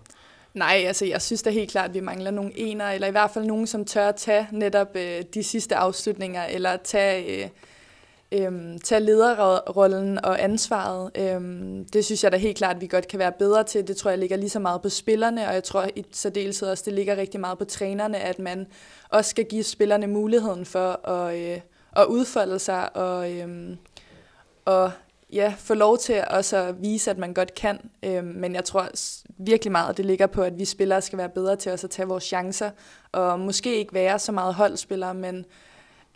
Nej, 0.53 0.83
altså 0.87 1.05
jeg 1.05 1.21
synes 1.21 1.41
da 1.41 1.49
helt 1.49 1.71
klart, 1.71 1.89
at 1.89 1.93
vi 1.93 1.99
mangler 1.99 2.31
nogle 2.31 2.51
ener, 2.55 2.89
eller 2.89 3.07
i 3.07 3.11
hvert 3.11 3.31
fald 3.31 3.45
nogen, 3.45 3.67
som 3.67 3.85
tør 3.85 4.09
at 4.09 4.15
tage 4.15 4.47
netop 4.51 4.95
øh, 4.95 5.23
de 5.33 5.43
sidste 5.43 5.75
afslutninger, 5.75 6.43
eller 6.43 6.77
tage, 6.77 7.43
øh, 7.43 7.49
øh, 8.31 8.79
tage 8.83 9.01
lederrollen 9.01 10.25
og 10.25 10.43
ansvaret. 10.43 11.11
Øh, 11.17 11.41
det 11.93 12.05
synes 12.05 12.23
jeg 12.23 12.31
da 12.31 12.37
helt 12.37 12.57
klart, 12.57 12.75
at 12.75 12.81
vi 12.81 12.87
godt 12.87 13.07
kan 13.07 13.19
være 13.19 13.31
bedre 13.31 13.63
til. 13.63 13.87
Det 13.87 13.97
tror 13.97 14.09
jeg 14.09 14.19
ligger 14.19 14.37
lige 14.37 14.49
så 14.49 14.59
meget 14.59 14.81
på 14.81 14.89
spillerne, 14.89 15.47
og 15.47 15.53
jeg 15.53 15.63
tror 15.63 15.89
i 15.95 16.05
særdeleshed 16.11 16.69
også, 16.69 16.83
det 16.85 16.93
ligger 16.93 17.15
rigtig 17.17 17.39
meget 17.39 17.57
på 17.57 17.65
trænerne, 17.65 18.19
at 18.19 18.39
man 18.39 18.67
også 19.09 19.29
skal 19.29 19.45
give 19.45 19.63
spillerne 19.63 20.07
muligheden 20.07 20.65
for 20.65 21.09
at, 21.09 21.35
øh, 21.37 21.59
at 21.95 22.05
udfolde 22.05 22.59
sig 22.59 22.95
og, 22.95 23.31
øh, 23.31 23.77
og 24.65 24.91
ja, 25.35 25.53
få 25.57 25.73
lov 25.73 25.97
til 25.97 26.23
også 26.29 26.57
at 26.57 26.75
vise, 26.81 27.11
at 27.11 27.17
man 27.17 27.33
godt 27.33 27.55
kan. 27.55 27.79
Øh, 28.03 28.23
men 28.23 28.55
jeg 28.55 28.65
tror 28.65 28.89
virkelig 29.37 29.71
meget, 29.71 29.89
at 29.89 29.97
det 29.97 30.05
ligger 30.05 30.27
på, 30.27 30.41
at 30.41 30.59
vi 30.59 30.65
spillere 30.65 31.01
skal 31.01 31.17
være 31.17 31.29
bedre 31.29 31.55
til 31.55 31.71
også 31.71 31.87
at 31.87 31.91
tage 31.91 32.07
vores 32.07 32.23
chancer, 32.23 32.69
og 33.11 33.39
måske 33.39 33.77
ikke 33.77 33.93
være 33.93 34.19
så 34.19 34.31
meget 34.31 34.53
holdspillere, 34.53 35.13
men 35.13 35.45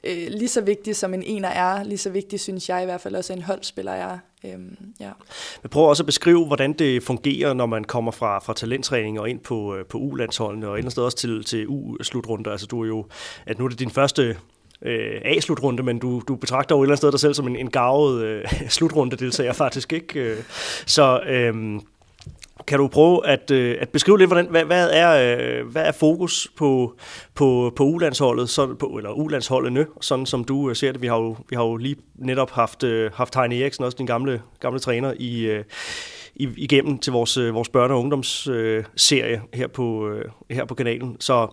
øh, 0.04 0.28
lige 0.30 0.48
så 0.48 0.62
vigtig 0.62 0.96
som 0.96 1.14
en 1.14 1.24
ener 1.24 1.50
er, 1.50 1.84
lige 1.84 1.98
så 1.98 2.10
vigtig 2.10 2.40
synes 2.40 2.70
jeg 2.70 2.82
i 2.82 2.86
hvert 2.86 3.02
fald 3.02 3.16
også, 3.16 3.34
en 3.34 3.42
holdspiller 3.42 3.92
er. 3.92 4.18
Øhm, 4.46 4.78
ja. 5.00 5.12
Men 5.62 5.70
prøv 5.70 5.90
også 5.90 6.04
at 6.04 6.06
beskrive, 6.06 6.46
hvordan 6.46 6.74
det 6.74 7.04
fungerer, 7.04 7.54
når 7.54 7.66
man 7.66 7.84
kommer 7.84 8.12
fra, 8.12 8.40
fra 8.40 8.54
talenttræning 8.54 9.20
og 9.20 9.30
ind 9.30 9.40
på, 9.40 9.76
øh, 9.76 9.86
på 9.86 9.98
U-landsholdene, 9.98 10.68
og 10.68 10.78
ellers 10.78 10.98
også 10.98 11.18
til, 11.18 11.44
til 11.44 11.66
U-slutrunder. 11.68 12.52
Altså 12.52 12.68
du 12.68 12.84
er 12.84 12.88
jo, 12.88 13.06
at 13.46 13.60
nu 13.60 13.66
er 13.66 13.70
det 13.70 13.80
din 13.80 13.90
første 13.90 14.38
øh, 14.86 15.22
A-slutrunde, 15.26 15.84
men 15.84 16.00
du, 16.00 16.22
du 16.28 16.36
betragter 16.36 16.76
jo 16.76 16.82
et 16.82 16.86
eller 16.86 16.92
andet 16.92 16.98
sted 16.98 17.12
dig 17.12 17.20
selv 17.20 17.34
som 17.34 17.48
en, 17.48 17.56
en 17.56 17.70
gavet 17.70 18.24
øh, 18.24 18.44
slutrunde-deltager 18.78 19.54
faktisk, 19.54 19.94
ikke? 19.94 20.20
Øh, 20.20 20.38
så 20.86 21.20
øh, 21.30 21.80
kan 22.68 22.80
du 22.80 22.88
prøve 22.88 23.28
at, 23.28 23.52
øh, 23.52 23.78
at 23.82 23.90
beskrive 23.90 24.18
lidt, 24.18 24.30
hvordan, 24.30 24.48
hvad, 24.50 24.66
hvad, 24.66 24.90
er, 24.92 25.38
øh, 25.38 25.68
hvad 25.68 25.86
er 25.86 25.92
fokus 25.92 26.48
på, 26.58 26.96
på, 27.36 27.74
på 27.76 27.84
U-landsholdet, 27.84 28.50
så, 28.50 28.76
på, 28.76 28.86
eller 28.86 29.10
U-landsholdene, 29.10 29.86
sådan 30.02 30.26
som 30.26 30.44
du 30.44 30.70
øh, 30.70 30.76
ser 30.76 30.92
det? 30.92 31.02
Vi 31.02 31.08
har 31.08 31.18
jo, 31.18 31.38
vi 31.50 31.56
har 31.56 31.64
jo 31.64 31.76
lige 31.76 31.96
netop 32.16 32.52
haft, 32.52 32.84
øh, 32.84 33.12
haft 33.14 33.36
Heine 33.36 33.62
Eriksen, 33.62 33.84
også 33.84 33.98
din 33.98 34.06
gamle, 34.06 34.42
gamle 34.60 34.80
træner, 34.80 35.14
i, 35.20 35.42
øh, 35.46 35.64
igennem 36.36 36.98
til 36.98 37.14
vores, 37.14 37.38
øh, 37.38 37.54
vores 37.54 37.70
børne- 37.70 37.92
og 37.92 38.00
ungdomsserie 38.00 39.34
øh, 39.34 39.40
her, 39.54 39.68
på, 39.68 40.10
øh, 40.10 40.26
her 40.50 40.66
på 40.66 40.76
kanalen. 40.76 41.18
Så 41.20 41.48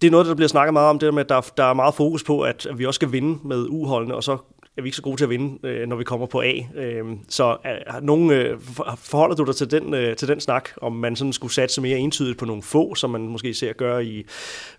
det 0.00 0.06
er 0.06 0.10
noget, 0.10 0.26
der 0.26 0.34
bliver 0.34 0.48
snakket 0.48 0.72
meget 0.72 0.88
om, 0.88 0.98
det 0.98 1.06
der 1.06 1.12
med, 1.12 1.22
at 1.22 1.28
der, 1.28 1.40
der 1.56 1.64
er 1.64 1.74
meget 1.74 1.94
fokus 1.94 2.24
på, 2.24 2.40
at, 2.40 2.66
vi 2.76 2.86
også 2.86 2.98
skal 2.98 3.12
vinde 3.12 3.48
med 3.48 3.66
uholdene, 3.68 4.14
og 4.14 4.24
så 4.24 4.36
er 4.76 4.82
vi 4.82 4.88
ikke 4.88 4.96
så 4.96 5.02
gode 5.02 5.16
til 5.16 5.24
at 5.24 5.30
vinde, 5.30 5.68
øh, 5.68 5.88
når 5.88 5.96
vi 5.96 6.04
kommer 6.04 6.26
på 6.26 6.40
A. 6.40 6.52
Øhm, 6.74 7.18
så 7.28 7.56
øh, 7.66 8.02
nogen, 8.02 8.30
øh, 8.30 8.60
forholder 8.96 9.36
du 9.36 9.44
dig 9.44 9.56
til 9.56 9.70
den, 9.70 10.16
til 10.16 10.28
den 10.28 10.40
snak, 10.40 10.68
om 10.82 10.92
man 10.92 11.16
sådan 11.16 11.32
skulle 11.32 11.52
satse 11.52 11.80
mere 11.80 11.98
entydigt 11.98 12.38
på 12.38 12.44
nogle 12.44 12.62
få, 12.62 12.94
som 12.94 13.10
man 13.10 13.20
måske 13.20 13.54
ser 13.54 13.72
gøre 13.72 14.04
i 14.04 14.26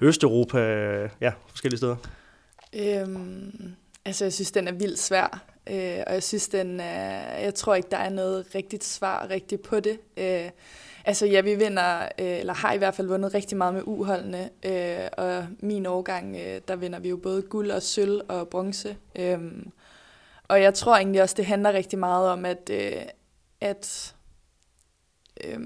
Østeuropa, 0.01 0.60
ja, 1.22 1.31
forskellige 1.48 1.77
steder? 1.77 1.95
Øhm, 2.75 3.75
altså, 4.05 4.25
jeg 4.25 4.34
synes, 4.34 4.51
den 4.51 4.67
er 4.67 4.72
vildt 4.72 5.00
svær. 5.00 5.43
Øh, 5.69 6.03
og 6.07 6.13
jeg 6.13 6.24
synes, 6.24 6.48
den 6.48 6.79
er, 6.79 7.38
jeg 7.38 7.55
tror 7.55 7.75
ikke, 7.75 7.89
der 7.91 7.98
er 7.98 8.10
noget 8.10 8.45
rigtigt 8.55 8.84
svar 8.84 9.27
rigtigt 9.29 9.62
på 9.62 9.79
det. 9.79 9.98
Øh, 10.17 10.50
altså 11.05 11.25
ja, 11.25 11.41
vi 11.41 11.55
vinder, 11.55 12.01
øh, 12.01 12.39
eller 12.39 12.53
har 12.53 12.74
i 12.74 12.77
hvert 12.77 12.95
fald 12.95 13.07
vundet 13.07 13.33
rigtig 13.33 13.57
meget 13.57 13.74
med 13.74 13.81
uholdene, 13.85 14.50
øh, 14.65 15.07
og 15.17 15.47
min 15.59 15.85
årgang, 15.85 16.35
øh, 16.35 16.62
der 16.67 16.75
vinder 16.75 17.00
vi 17.00 17.09
jo 17.09 17.17
både 17.17 17.41
guld 17.41 17.71
og 17.71 17.81
sølv 17.81 18.21
og 18.27 18.47
bronze. 18.47 18.97
Øh, 19.15 19.39
og 20.47 20.62
jeg 20.62 20.74
tror 20.74 20.95
egentlig 20.95 21.21
også, 21.21 21.35
det 21.38 21.45
handler 21.45 21.74
rigtig 21.74 22.00
meget 22.00 22.29
om, 22.29 22.45
at, 22.45 22.69
øh, 22.74 23.01
at, 23.62 24.15
øh, 25.43 25.59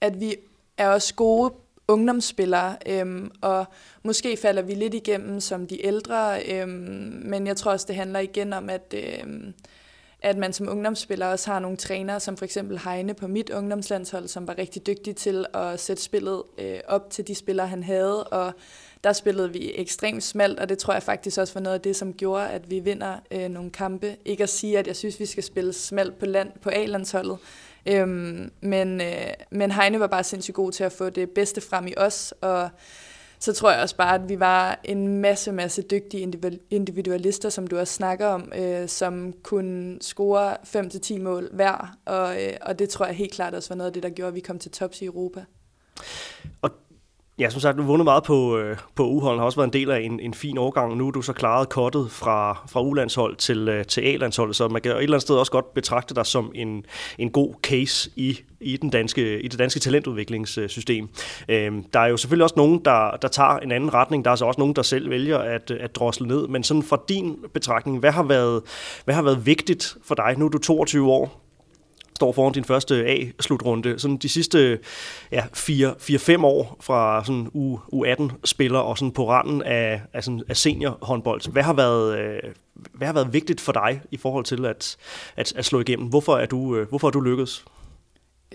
at 0.00 0.20
vi 0.20 0.36
er 0.78 0.88
også 0.88 1.14
gode 1.14 1.54
ungdomsspillere, 1.88 2.76
øhm, 2.86 3.30
og 3.40 3.64
måske 4.02 4.36
falder 4.36 4.62
vi 4.62 4.74
lidt 4.74 4.94
igennem 4.94 5.40
som 5.40 5.66
de 5.66 5.86
ældre, 5.86 6.42
øhm, 6.52 7.22
men 7.24 7.46
jeg 7.46 7.56
tror 7.56 7.72
også, 7.72 7.86
det 7.88 7.96
handler 7.96 8.20
igen 8.20 8.52
om, 8.52 8.70
at, 8.70 8.94
øhm, 8.96 9.54
at 10.24 10.36
man 10.36 10.52
som 10.52 10.68
ungdomsspiller 10.68 11.26
også 11.26 11.50
har 11.50 11.58
nogle 11.58 11.76
trænere, 11.76 12.20
som 12.20 12.36
for 12.36 12.44
eksempel 12.44 12.78
Heine 12.78 13.14
på 13.14 13.26
mit 13.26 13.50
ungdomslandshold, 13.50 14.28
som 14.28 14.48
var 14.48 14.58
rigtig 14.58 14.86
dygtig 14.86 15.16
til 15.16 15.46
at 15.54 15.80
sætte 15.80 16.02
spillet 16.02 16.42
øh, 16.58 16.78
op 16.88 17.10
til 17.10 17.26
de 17.26 17.34
spillere, 17.34 17.66
han 17.66 17.82
havde, 17.82 18.24
og 18.24 18.52
der 19.04 19.12
spillede 19.12 19.52
vi 19.52 19.72
ekstremt 19.74 20.22
smalt, 20.22 20.60
og 20.60 20.68
det 20.68 20.78
tror 20.78 20.92
jeg 20.92 21.02
faktisk 21.02 21.38
også 21.38 21.54
var 21.54 21.60
noget 21.60 21.74
af 21.74 21.80
det, 21.80 21.96
som 21.96 22.12
gjorde, 22.12 22.48
at 22.48 22.70
vi 22.70 22.78
vinder 22.78 23.16
øh, 23.30 23.48
nogle 23.48 23.70
kampe. 23.70 24.16
Ikke 24.24 24.42
at 24.42 24.48
sige, 24.48 24.78
at 24.78 24.86
jeg 24.86 24.96
synes, 24.96 25.20
vi 25.20 25.26
skal 25.26 25.42
spille 25.42 25.72
smalt 25.72 26.18
på, 26.18 26.26
land, 26.26 26.52
på 26.62 26.70
A-landsholdet, 26.72 27.38
Øhm, 27.86 28.50
men, 28.60 29.00
øh, 29.00 29.26
men 29.50 29.72
Heine 29.72 30.00
var 30.00 30.06
bare 30.06 30.24
sindssygt 30.24 30.54
god 30.54 30.72
til 30.72 30.84
at 30.84 30.92
få 30.92 31.10
det 31.10 31.30
bedste 31.30 31.60
frem 31.60 31.86
i 31.86 31.94
os, 31.96 32.34
og 32.40 32.70
så 33.44 33.52
tror 33.52 33.70
jeg 33.70 33.82
også 33.82 33.96
bare, 33.96 34.14
at 34.14 34.28
vi 34.28 34.40
var 34.40 34.80
en 34.84 35.08
masse, 35.08 35.52
masse 35.52 35.82
dygtige 35.82 36.32
individualister, 36.70 37.48
som 37.48 37.66
du 37.66 37.78
også 37.78 37.94
snakker 37.94 38.26
om, 38.26 38.52
øh, 38.56 38.88
som 38.88 39.34
kunne 39.42 39.98
score 40.00 40.56
5-10 40.64 41.18
mål 41.18 41.48
hver, 41.52 41.96
og, 42.04 42.42
øh, 42.42 42.52
og 42.62 42.78
det 42.78 42.88
tror 42.88 43.06
jeg 43.06 43.14
helt 43.14 43.32
klart 43.32 43.54
også 43.54 43.68
var 43.68 43.76
noget 43.76 43.90
af 43.90 43.92
det, 43.92 44.02
der 44.02 44.08
gjorde, 44.08 44.28
at 44.28 44.34
vi 44.34 44.40
kom 44.40 44.58
til 44.58 44.70
tops 44.70 45.02
i 45.02 45.04
Europa. 45.04 45.44
Og 46.62 46.70
Ja, 47.38 47.50
som 47.50 47.60
sagt, 47.60 47.76
du 47.76 47.82
har 47.82 47.86
vundet 47.86 48.04
meget 48.04 48.24
på, 48.24 48.58
øh, 48.58 48.76
på 48.94 49.06
uholden, 49.06 49.38
har 49.38 49.46
også 49.46 49.58
været 49.58 49.68
en 49.68 49.72
del 49.72 49.90
af 49.90 50.00
en, 50.00 50.20
en 50.20 50.34
fin 50.34 50.58
årgang. 50.58 50.96
Nu 50.96 51.06
er 51.06 51.10
du 51.10 51.22
så 51.22 51.32
klaret 51.32 51.68
kottet 51.68 52.10
fra, 52.10 52.62
fra 52.70 52.82
U-landshold 52.82 53.36
til, 53.36 53.68
øh, 53.68 53.84
til 53.84 54.00
A-landsholdet, 54.00 54.56
så 54.56 54.68
man 54.68 54.82
kan 54.82 54.92
et 54.92 55.02
eller 55.02 55.14
andet 55.14 55.22
sted 55.22 55.36
også 55.36 55.52
godt 55.52 55.74
betragte 55.74 56.14
dig 56.14 56.26
som 56.26 56.52
en, 56.54 56.84
en 57.18 57.30
god 57.30 57.54
case 57.62 58.10
i, 58.16 58.40
i, 58.60 58.76
den 58.76 58.90
danske, 58.90 59.40
i 59.40 59.48
det 59.48 59.58
danske 59.58 59.80
talentudviklingssystem. 59.80 61.08
Øh, 61.48 61.72
der 61.92 62.00
er 62.00 62.06
jo 62.06 62.16
selvfølgelig 62.16 62.44
også 62.44 62.56
nogen, 62.56 62.80
der, 62.84 63.16
der 63.22 63.28
tager 63.28 63.58
en 63.58 63.72
anden 63.72 63.94
retning. 63.94 64.24
Der 64.24 64.30
er 64.30 64.36
så 64.36 64.44
også 64.44 64.60
nogen, 64.60 64.76
der 64.76 64.82
selv 64.82 65.10
vælger 65.10 65.38
at, 65.38 65.70
at 65.70 65.96
drosle 65.96 66.28
ned. 66.28 66.48
Men 66.48 66.62
sådan 66.62 66.82
fra 66.82 67.00
din 67.08 67.36
betragtning, 67.54 67.98
hvad 67.98 68.10
har 68.10 68.22
været, 68.22 68.62
hvad 69.04 69.14
har 69.14 69.22
været 69.22 69.46
vigtigt 69.46 69.96
for 70.04 70.14
dig? 70.14 70.34
Nu 70.38 70.44
er 70.44 70.50
du 70.50 70.58
22 70.58 71.12
år 71.12 71.43
står 72.24 72.32
foran 72.32 72.52
din 72.52 72.64
første 72.64 73.06
A-slutrunde. 73.06 73.98
Sådan 73.98 74.16
de 74.16 74.28
sidste 74.28 74.78
ja, 75.32 75.40
4-5 75.40 76.44
år 76.44 76.76
fra 76.80 77.24
sådan 77.24 77.50
U, 77.54 77.78
U18-spiller 77.92 78.78
og 78.78 78.98
sådan 78.98 79.12
på 79.12 79.28
randen 79.28 79.62
af, 79.62 80.00
af, 80.12 80.24
sådan, 80.24 80.42
af 80.48 80.56
seniorhåndbold. 80.56 81.50
Hvad 81.50 81.62
har, 81.62 81.72
været, 81.72 82.18
øh, 82.18 82.42
hvad 82.92 83.06
har 83.06 83.14
været 83.14 83.32
vigtigt 83.32 83.60
for 83.60 83.72
dig 83.72 84.00
i 84.10 84.16
forhold 84.16 84.44
til 84.44 84.64
at, 84.64 84.96
at, 85.36 85.52
at 85.56 85.64
slå 85.64 85.80
igennem? 85.80 86.08
Hvorfor 86.08 86.36
er 86.36 86.46
du, 86.46 86.76
øh, 86.76 86.88
hvorfor 86.88 87.06
er 87.06 87.12
du 87.12 87.20
lykkedes? 87.20 87.64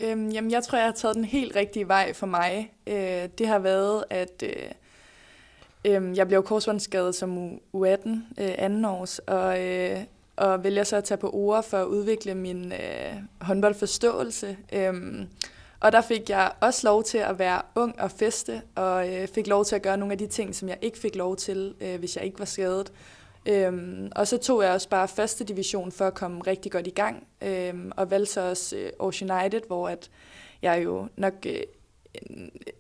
Øhm, 0.04 0.30
jamen, 0.30 0.52
jeg 0.52 0.64
tror, 0.64 0.78
jeg 0.78 0.88
har 0.88 0.94
taget 0.94 1.16
den 1.16 1.26
helt 1.26 1.56
rigtige 1.56 1.88
vej 1.88 2.14
for 2.14 2.26
mig. 2.26 2.72
Øh, 2.88 3.30
det 3.38 3.48
har 3.48 3.60
været, 3.60 4.04
at 4.10 4.44
øh, 4.44 4.72
øh, 5.86 6.18
jeg 6.18 6.28
blev 6.28 6.44
korsbåndsskadet 6.44 7.16
som 7.16 7.60
U18 7.76 8.10
øh, 8.38 8.52
anden 8.58 8.86
års, 8.86 9.20
og 9.20 9.62
øh, 9.64 9.98
og 10.40 10.64
vælger 10.64 10.84
så 10.84 10.96
at 10.96 11.04
tage 11.04 11.18
på 11.18 11.30
ord 11.34 11.64
for 11.64 11.78
at 11.78 11.86
udvikle 11.86 12.36
min 12.36 12.72
øh, 12.72 13.14
håndboldforståelse. 13.42 14.58
Øhm, 14.74 15.28
og 15.80 15.92
der 15.92 16.02
fik 16.02 16.30
jeg 16.30 16.52
også 16.62 16.88
lov 16.88 17.04
til 17.04 17.18
at 17.18 17.40
være 17.40 17.62
ung 17.76 18.00
og 18.00 18.12
feste, 18.12 18.62
og 18.76 19.14
øh, 19.14 19.28
fik 19.28 19.48
lov 19.48 19.66
til 19.66 19.76
at 19.76 19.82
gøre 19.82 19.98
nogle 19.98 20.12
af 20.12 20.18
de 20.18 20.28
ting, 20.28 20.56
som 20.56 20.70
jeg 20.70 20.78
ikke 20.82 20.98
fik 20.98 21.16
lov 21.16 21.36
til, 21.36 21.76
øh, 21.82 22.00
hvis 22.00 22.16
jeg 22.16 22.26
ikke 22.26 22.40
var 22.40 22.46
skadet. 22.46 22.92
Øhm, 23.46 24.12
og 24.16 24.28
så 24.28 24.38
tog 24.38 24.64
jeg 24.64 24.72
også 24.72 24.90
bare 24.90 25.08
første 25.08 25.44
division 25.44 25.92
for 25.92 26.06
at 26.06 26.14
komme 26.14 26.42
rigtig 26.48 26.72
godt 26.72 26.88
i 26.88 26.90
gang, 26.90 27.28
øhm, 27.42 27.92
og 27.98 28.12
valgte 28.12 28.34
så 28.34 28.50
også 28.50 28.76
øh, 28.76 28.92
Ocean 29.00 29.32
United, 29.32 29.62
hvor 29.68 29.90
at 29.90 30.10
jeg 30.62 30.84
jo 30.84 31.08
nok 31.18 31.34
øh, 31.46 31.60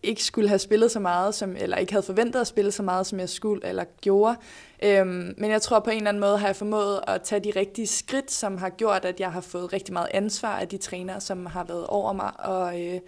ikke 0.04 0.24
skulle 0.24 0.50
have 0.50 0.60
spillet 0.60 0.92
så 0.92 1.00
meget, 1.00 1.36
som, 1.36 1.56
eller 1.58 1.78
ikke 1.78 1.94
havde 1.94 2.06
forventet 2.06 2.40
at 2.40 2.48
spille 2.48 2.72
så 2.72 2.84
meget, 2.84 3.08
som 3.08 3.20
jeg 3.20 3.30
skulle 3.30 3.68
eller 3.68 3.84
gjorde. 4.02 4.36
Øhm, 4.84 5.34
men 5.38 5.52
jeg 5.52 5.62
tror 5.62 5.80
på 5.80 5.90
en 5.90 5.98
eller 5.98 6.10
anden 6.10 6.22
måde 6.22 6.38
har 6.38 6.48
jeg 6.48 6.56
formået 6.56 7.00
at 7.08 7.22
tage 7.22 7.44
de 7.44 7.52
rigtige 7.56 7.88
skridt, 7.88 8.32
som 8.32 8.58
har 8.58 8.70
gjort, 8.70 9.06
at 9.06 9.20
jeg 9.20 9.32
har 9.32 9.42
fået 9.42 9.74
rigtig 9.74 9.94
meget 9.94 10.08
ansvar 10.12 10.60
af 10.60 10.68
de 10.68 10.78
trænere, 10.78 11.22
som 11.22 11.46
har 11.46 11.64
været 11.64 11.88
over 11.88 12.14
mig, 12.14 12.40
og, 12.40 12.82
øh, 12.82 13.00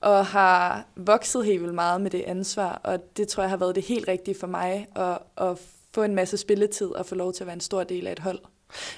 og 0.00 0.26
har 0.26 0.86
vokset 0.96 1.44
helt 1.44 1.62
vildt 1.62 1.74
meget 1.74 2.00
med 2.00 2.10
det 2.10 2.22
ansvar, 2.26 2.80
og 2.84 3.16
det 3.16 3.28
tror 3.28 3.42
jeg 3.42 3.50
har 3.50 3.56
været 3.56 3.74
det 3.74 3.84
helt 3.84 4.08
rigtige 4.08 4.36
for 4.40 4.46
mig, 4.46 4.88
at, 4.96 5.18
at 5.36 5.58
få 5.94 6.02
en 6.02 6.14
masse 6.14 6.36
spilletid 6.36 6.88
og 6.88 7.06
få 7.06 7.14
lov 7.14 7.32
til 7.32 7.42
at 7.42 7.46
være 7.46 7.54
en 7.54 7.60
stor 7.60 7.84
del 7.84 8.06
af 8.06 8.12
et 8.12 8.18
hold. 8.18 8.38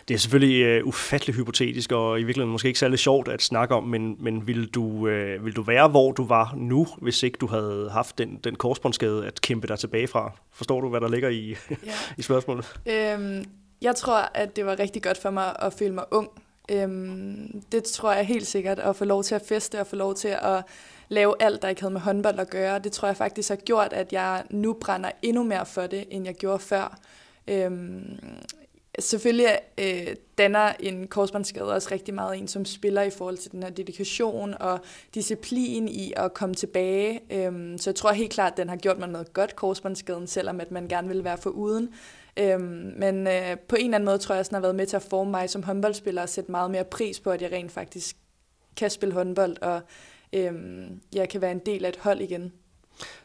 Det 0.08 0.14
er 0.14 0.18
selvfølgelig 0.18 0.82
uh, 0.82 0.88
ufattelig 0.88 1.36
hypotetisk, 1.36 1.92
og 1.92 2.20
i 2.20 2.22
virkeligheden 2.22 2.52
måske 2.52 2.68
ikke 2.68 2.78
særlig 2.78 2.98
sjovt 2.98 3.28
at 3.28 3.42
snakke 3.42 3.74
om, 3.74 3.84
men, 3.84 4.16
men 4.20 4.46
vil, 4.46 4.66
du, 4.66 4.84
uh, 4.84 5.44
vil 5.44 5.56
du 5.56 5.62
være, 5.62 5.88
hvor 5.88 6.12
du 6.12 6.26
var 6.26 6.54
nu, 6.56 6.86
hvis 6.98 7.22
ikke 7.22 7.38
du 7.40 7.46
havde 7.46 7.90
haft 7.92 8.18
den, 8.18 8.40
den 8.44 8.54
korsbåndsskade 8.54 9.26
at 9.26 9.40
kæmpe 9.40 9.66
dig 9.66 9.78
tilbage 9.78 10.06
fra? 10.06 10.32
Forstår 10.52 10.80
du, 10.80 10.88
hvad 10.88 11.00
der 11.00 11.08
ligger 11.08 11.28
i, 11.28 11.56
ja. 11.70 11.76
i 12.18 12.22
spørgsmålet? 12.22 12.80
Øhm, 12.86 13.44
jeg 13.82 13.96
tror, 13.96 14.30
at 14.34 14.56
det 14.56 14.66
var 14.66 14.78
rigtig 14.78 15.02
godt 15.02 15.18
for 15.18 15.30
mig 15.30 15.56
at 15.58 15.72
føle 15.72 15.94
mig 15.94 16.04
ung. 16.10 16.28
Øhm, 16.70 17.62
det 17.72 17.84
tror 17.84 18.12
jeg 18.12 18.26
helt 18.26 18.46
sikkert, 18.46 18.78
at 18.78 18.96
få 18.96 19.04
lov 19.04 19.22
til 19.22 19.34
at 19.34 19.42
feste 19.48 19.80
og 19.80 19.86
få 19.86 19.96
lov 19.96 20.14
til 20.14 20.28
at 20.28 20.64
lave 21.08 21.34
alt, 21.40 21.62
der 21.62 21.68
ikke 21.68 21.80
havde 21.80 21.92
med 21.92 22.00
håndbold 22.00 22.38
at 22.38 22.50
gøre. 22.50 22.78
Det 22.78 22.92
tror 22.92 23.08
jeg 23.08 23.16
faktisk 23.16 23.48
har 23.48 23.56
gjort, 23.56 23.92
at 23.92 24.12
jeg 24.12 24.44
nu 24.50 24.72
brænder 24.72 25.10
endnu 25.22 25.44
mere 25.44 25.66
for 25.66 25.86
det, 25.86 26.04
end 26.10 26.24
jeg 26.24 26.34
gjorde 26.34 26.58
før. 26.58 26.98
Øhm, 27.48 28.18
selvfølgelig 28.98 29.58
øh, 29.78 30.06
danner 30.38 30.72
en 30.80 31.06
korsbåndsskade 31.06 31.74
også 31.74 31.88
rigtig 31.92 32.14
meget 32.14 32.38
en 32.38 32.48
som 32.48 32.64
spiller 32.64 33.02
i 33.02 33.10
forhold 33.10 33.36
til 33.36 33.52
den 33.52 33.62
her 33.62 33.70
dedikation 33.70 34.54
og 34.60 34.80
disciplin 35.14 35.88
i 35.88 36.12
at 36.16 36.34
komme 36.34 36.54
tilbage. 36.54 37.20
Øhm, 37.30 37.78
så 37.78 37.90
jeg 37.90 37.94
tror 37.94 38.12
helt 38.12 38.32
klart, 38.32 38.52
at 38.52 38.56
den 38.56 38.68
har 38.68 38.76
gjort 38.76 38.98
mig 38.98 39.08
noget 39.08 39.32
godt, 39.32 39.56
korsbåndsskaden, 39.56 40.26
selvom 40.26 40.60
at 40.60 40.70
man 40.70 40.88
gerne 40.88 41.08
vil 41.08 41.24
være 41.24 41.38
for 41.38 41.50
uden. 41.50 41.88
Øhm, 42.36 42.92
men 42.96 43.26
øh, 43.26 43.58
på 43.68 43.76
en 43.76 43.84
eller 43.84 43.94
anden 43.94 44.04
måde 44.04 44.18
tror 44.18 44.34
jeg 44.34 44.40
også, 44.40 44.50
den 44.50 44.54
har 44.54 44.62
været 44.62 44.74
med 44.74 44.86
til 44.86 44.96
at 44.96 45.02
forme 45.02 45.30
mig 45.30 45.50
som 45.50 45.62
håndboldspiller 45.62 46.22
og 46.22 46.28
sætte 46.28 46.50
meget 46.50 46.70
mere 46.70 46.84
pris 46.84 47.20
på, 47.20 47.30
at 47.30 47.42
jeg 47.42 47.52
rent 47.52 47.72
faktisk 47.72 48.16
kan 48.76 48.90
spille 48.90 49.14
håndbold 49.14 49.62
og 49.62 49.80
øhm, 50.32 51.00
jeg 51.14 51.28
kan 51.28 51.40
være 51.40 51.52
en 51.52 51.60
del 51.66 51.84
af 51.84 51.88
et 51.88 51.96
hold 51.96 52.20
igen. 52.20 52.52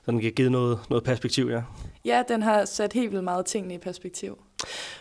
Så 0.06 0.12
den 0.12 0.22
kan 0.22 0.32
give 0.32 0.50
noget, 0.50 0.80
noget 0.90 1.04
perspektiv, 1.04 1.50
ja? 1.50 1.62
Ja, 2.06 2.24
den 2.28 2.42
har 2.42 2.66
sat 2.66 2.94
helt 2.94 3.12
vildt 3.12 3.24
meget 3.24 3.46
tingene 3.46 3.74
i 3.74 3.78
perspektiv. 3.78 4.43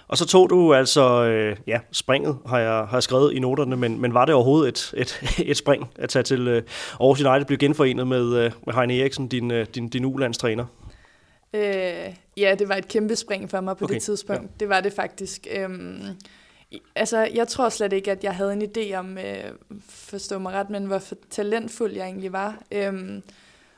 Og 0.09 0.19
så 0.19 0.27
tog 0.27 0.51
du 0.51 0.75
altså, 0.75 1.25
øh, 1.25 1.57
ja, 1.67 1.81
springet 1.93 2.39
har 2.47 2.59
jeg, 2.59 2.73
har 2.73 2.93
jeg 2.93 3.03
skrevet 3.03 3.33
i 3.33 3.39
noterne, 3.39 3.77
men, 3.77 4.01
men 4.01 4.15
var 4.15 4.25
det 4.25 4.35
overhovedet 4.35 4.69
et, 4.69 4.95
et, 4.97 5.23
et 5.51 5.57
spring 5.57 5.91
at 5.97 6.09
tage 6.09 6.23
til 6.23 6.49
øh, 6.49 6.63
Aarhus 7.01 7.21
United, 7.21 7.47
blive 7.47 7.59
genforenet 7.59 8.07
med, 8.07 8.37
øh, 8.37 8.53
med 8.67 8.75
Heine 8.75 9.01
Eriksen, 9.01 9.29
din, 9.29 9.51
øh, 9.51 9.67
din, 9.75 9.89
din 9.89 10.05
U-landstræner? 10.05 10.65
Øh, 11.55 12.15
ja, 12.37 12.55
det 12.59 12.69
var 12.69 12.75
et 12.75 12.89
kæmpe 12.89 13.17
spring 13.17 13.51
for 13.51 13.61
mig 13.61 13.77
på 13.77 13.85
okay. 13.85 13.95
det 13.95 14.03
tidspunkt. 14.03 14.43
Ja. 14.43 14.49
Det 14.61 14.69
var 14.69 14.81
det 14.81 14.93
faktisk. 14.93 15.47
Øhm, 15.57 16.03
altså, 16.95 17.29
jeg 17.35 17.49
tror 17.49 17.69
slet 17.69 17.93
ikke, 17.93 18.11
at 18.11 18.25
jeg 18.25 18.35
havde 18.35 18.53
en 18.53 18.63
idé 18.63 18.95
om, 18.95 19.19
øh, 19.19 19.45
forstå 19.89 20.39
mig 20.39 20.53
ret, 20.53 20.71
men 20.71 20.85
hvor 20.85 21.03
talentfuld 21.31 21.93
jeg 21.93 22.05
egentlig 22.05 22.33
var. 22.33 22.59
Øhm, 22.73 23.23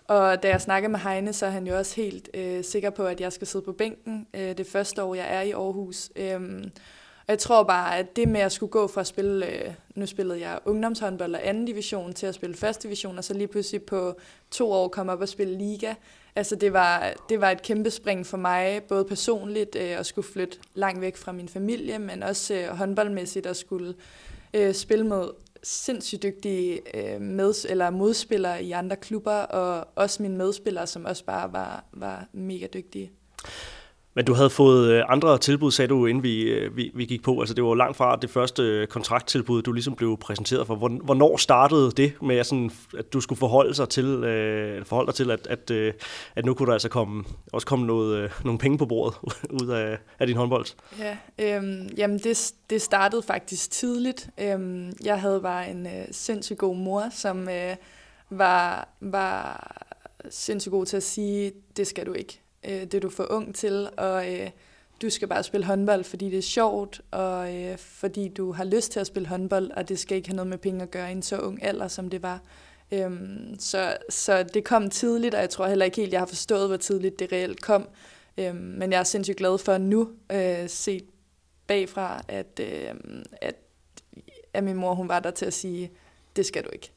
og 0.09 0.43
da 0.43 0.49
jeg 0.49 0.61
snakker 0.61 0.89
med 0.89 0.99
Heine, 0.99 1.33
så 1.33 1.47
er 1.47 1.51
han 1.51 1.67
jo 1.67 1.79
også 1.79 1.97
helt 1.97 2.29
øh, 2.35 2.65
sikker 2.65 2.91
på, 2.91 3.07
at 3.07 3.21
jeg 3.21 3.33
skal 3.33 3.47
sidde 3.47 3.65
på 3.65 3.73
bænken 3.73 4.27
øh, 4.35 4.57
det 4.57 4.67
første 4.67 5.03
år, 5.03 5.15
jeg 5.15 5.27
er 5.29 5.41
i 5.41 5.51
Aarhus. 5.51 6.11
Øhm, 6.17 6.71
og 7.27 7.29
jeg 7.29 7.39
tror 7.39 7.63
bare, 7.63 7.99
at 7.99 8.17
det 8.17 8.29
med 8.29 8.41
at 8.41 8.53
skulle 8.53 8.71
gå 8.71 8.87
fra 8.87 9.01
at 9.01 9.07
spille, 9.07 9.47
øh, 9.47 9.75
nu 9.95 10.07
spillede 10.07 10.41
jeg 10.41 10.59
ungdomshåndbold 10.65 11.35
og 11.35 11.49
anden 11.49 11.65
division, 11.65 12.13
til 12.13 12.27
at 12.27 12.35
spille 12.35 12.57
første 12.57 12.89
division, 12.89 13.19
og 13.19 13.25
så 13.25 13.35
lige 13.35 13.47
pludselig 13.47 13.83
på 13.83 14.15
to 14.51 14.73
år 14.73 14.89
komme 14.89 15.13
op 15.13 15.21
og 15.21 15.29
spille 15.29 15.59
liga. 15.59 15.95
Altså 16.37 16.57
det 16.57 16.73
var, 16.73 17.13
det 17.29 17.41
var 17.41 17.51
et 17.51 17.63
kæmpe 17.63 17.91
spring 17.91 18.27
for 18.27 18.37
mig, 18.37 18.83
både 18.83 19.05
personligt 19.05 19.77
øh, 19.77 19.99
at 19.99 20.07
skulle 20.07 20.29
flytte 20.29 20.59
langt 20.75 21.01
væk 21.01 21.17
fra 21.17 21.33
min 21.33 21.49
familie, 21.49 21.99
men 21.99 22.23
også 22.23 22.55
øh, 22.55 22.67
håndboldmæssigt 22.69 23.47
at 23.47 23.57
skulle 23.57 23.95
øh, 24.55 24.75
spille 24.75 25.07
mod 25.07 25.33
sindssygt 25.65 26.23
dygtige 26.23 26.81
øh, 26.95 27.21
med, 27.21 27.55
eller 27.69 27.91
modspillere 27.91 28.65
i 28.65 28.73
andre 28.73 28.97
klubber, 28.97 29.35
og 29.35 29.89
også 29.97 30.23
mine 30.23 30.37
medspillere, 30.37 30.87
som 30.87 31.05
også 31.05 31.25
bare 31.25 31.53
var, 31.53 31.85
var 31.93 32.27
mega 32.33 32.67
dygtige. 32.67 33.13
Men 34.15 34.25
du 34.25 34.35
havde 34.35 34.51
fået 34.51 34.91
øh, 34.91 35.03
andre 35.09 35.39
tilbud, 35.39 35.71
sagde 35.71 35.89
du, 35.89 36.07
inden 36.07 36.23
vi, 36.23 36.43
øh, 36.43 36.77
vi, 36.77 36.91
vi 36.95 37.05
gik 37.05 37.23
på. 37.23 37.41
Altså 37.41 37.55
det 37.55 37.65
var 37.65 37.75
langt 37.75 37.97
fra 37.97 38.17
det 38.17 38.31
første 38.31 38.63
øh, 38.63 38.87
kontrakttilbud, 38.87 39.63
du 39.63 39.73
ligesom 39.73 39.95
blev 39.95 40.17
præsenteret 40.17 40.67
for. 40.67 40.75
Hvornår 41.05 41.37
startede 41.37 41.91
det 41.91 42.13
med, 42.23 42.37
at, 42.37 42.47
sådan, 42.47 42.71
at 42.99 43.13
du 43.13 43.21
skulle 43.21 43.39
forholde, 43.39 43.75
sig 43.75 43.89
til, 43.89 44.05
øh, 44.05 44.85
forholde 44.85 45.07
dig 45.07 45.15
til, 45.15 45.31
at, 45.31 45.47
at, 45.47 45.71
at 46.37 46.45
nu 46.45 46.55
kunne 46.55 46.67
der 46.67 46.73
altså 46.73 46.89
komme, 46.89 47.25
også 47.53 47.67
komme 47.67 47.87
noget, 47.87 48.33
nogle 48.45 48.59
penge 48.59 48.79
på 48.79 48.87
bordet 48.87 49.19
ud 49.63 49.69
af, 49.69 49.99
af 50.19 50.27
din 50.27 50.37
håndbold? 50.37 50.67
Ja, 50.99 51.17
øhm, 51.39 51.89
jamen 51.97 52.19
det, 52.19 52.53
det 52.71 52.83
startede 52.83 53.23
faktisk 53.23 53.71
tidligt. 53.71 54.29
Øhm, 54.41 54.93
jeg 55.05 55.21
havde 55.21 55.41
bare 55.41 55.71
en 55.71 55.87
øh, 55.87 56.05
sindssygt 56.11 56.59
god 56.59 56.77
mor, 56.77 57.05
som 57.11 57.49
øh, 57.49 57.77
var, 58.31 58.89
var 59.01 59.71
sindssygt 60.31 60.71
god 60.71 60.87
til 60.87 60.97
at 60.97 61.03
sige, 61.03 61.53
det 61.77 61.87
skal 61.87 62.07
du 62.07 62.13
ikke 62.13 62.44
øh, 62.65 62.81
det 62.81 62.95
er 62.95 63.01
du 63.01 63.11
for 63.11 63.27
ung 63.31 63.55
til, 63.55 63.89
og 63.97 64.33
øh, 64.33 64.51
du 65.03 65.11
skal 65.11 65.29
bare 65.29 65.43
spille 65.43 65.67
håndbold, 65.67 66.05
fordi 66.05 66.31
det 66.31 66.39
er 66.39 66.43
sjovt, 66.43 67.01
og 67.11 67.57
øh, 67.57 67.79
fordi 67.79 68.29
du 68.29 68.53
har 68.53 68.65
lyst 68.65 68.93
til 68.93 69.01
at 69.01 69.07
spille 69.07 69.29
håndbold, 69.29 69.71
og 69.71 69.89
det 69.89 69.99
skal 69.99 70.17
ikke 70.17 70.29
have 70.29 70.37
noget 70.37 70.49
med 70.49 70.59
penge 70.59 70.83
at 70.83 70.91
gøre 70.91 71.09
i 71.09 71.13
en 71.13 71.23
så 71.23 71.39
ung 71.39 71.65
alder, 71.65 71.89
som 71.89 72.11
det 72.11 72.23
var. 72.23 72.41
Øhm, 72.93 73.57
så, 73.59 73.97
så 74.11 74.43
det 74.43 74.65
kom 74.65 74.91
tidligt, 74.91 75.35
og 75.35 75.41
jeg 75.41 75.51
tror 75.51 75.67
heller 75.67 75.85
ikke 75.85 75.97
helt, 75.97 76.13
jeg 76.13 76.21
har 76.21 76.27
forstået, 76.27 76.69
hvor 76.69 76.77
tidligt 76.77 77.19
det 77.19 77.33
reelt 77.33 77.63
kom. 77.63 77.89
Øhm, 78.39 78.57
men 78.57 78.93
jeg 78.93 78.99
er 78.99 79.05
sindssygt 79.05 79.39
glad 79.39 79.59
for 79.59 79.79
nu, 79.79 80.09
øh, 80.33 80.69
set 80.69 81.05
bagfra, 81.67 82.23
at, 82.29 82.61
øh, 82.61 82.95
at, 83.33 83.55
at 84.55 84.65
min 84.65 84.77
mor 84.77 84.95
hun 84.95 85.09
var 85.09 85.21
der 85.21 85.31
til 85.31 85.47
at 85.47 85.53
sige, 85.53 85.91
det 86.37 86.47
skal 86.47 86.65
du 86.65 86.69
ikke. 86.73 86.91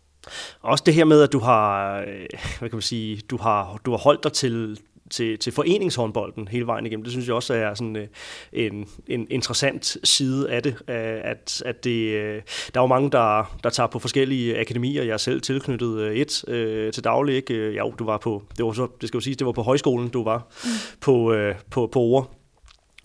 Også 0.61 0.83
det 0.85 0.93
her 0.93 1.05
med, 1.05 1.21
at 1.21 1.31
du 1.31 1.39
har, 1.39 1.99
øh, 1.99 2.27
hvad 2.59 2.69
kan 2.69 2.75
man 2.75 2.81
sige, 2.81 3.21
du 3.29 3.37
har, 3.37 3.77
du 3.85 3.91
har 3.91 3.97
holdt 3.97 4.23
dig 4.23 4.33
til, 4.33 4.79
til, 5.09 5.37
til 5.37 5.53
foreningshåndbolden 5.53 6.47
hele 6.47 6.67
vejen 6.67 6.85
igennem. 6.85 7.03
Det 7.03 7.11
synes 7.11 7.27
jeg 7.27 7.35
også 7.35 7.53
er 7.53 7.73
sådan 7.73 7.95
øh, 7.95 8.07
en, 8.53 8.87
en 9.07 9.27
interessant 9.29 9.97
side 10.03 10.49
af 10.49 10.63
det, 10.63 10.75
at, 10.87 11.63
at 11.65 11.83
det, 11.83 12.11
øh, 12.11 12.41
der 12.73 12.79
er 12.79 12.83
jo 12.83 12.87
mange, 12.87 13.11
der, 13.11 13.57
der 13.63 13.69
tager 13.69 13.87
på 13.87 13.99
forskellige 13.99 14.59
akademier. 14.59 15.03
Jeg 15.03 15.13
er 15.13 15.17
selv 15.17 15.41
tilknyttet 15.41 15.99
øh, 15.99 16.15
et 16.15 16.49
øh, 16.49 16.93
til 16.93 17.03
daglig. 17.03 17.35
Ikke? 17.35 17.73
Ja, 17.73 17.83
du 17.99 18.05
var 18.05 18.17
på, 18.17 18.43
det 18.57 18.65
var 18.65 18.71
så, 18.71 18.87
det 19.01 19.07
skal 19.07 19.17
jo 19.17 19.21
sige, 19.21 19.35
det 19.35 19.45
var 19.45 19.51
på 19.51 19.61
højskolen, 19.61 20.09
du 20.09 20.23
var 20.23 20.47
mm. 20.63 20.69
på, 21.01 21.33
øh, 21.33 21.55
på, 21.69 21.87
på 21.87 21.99
ord. 21.99 22.36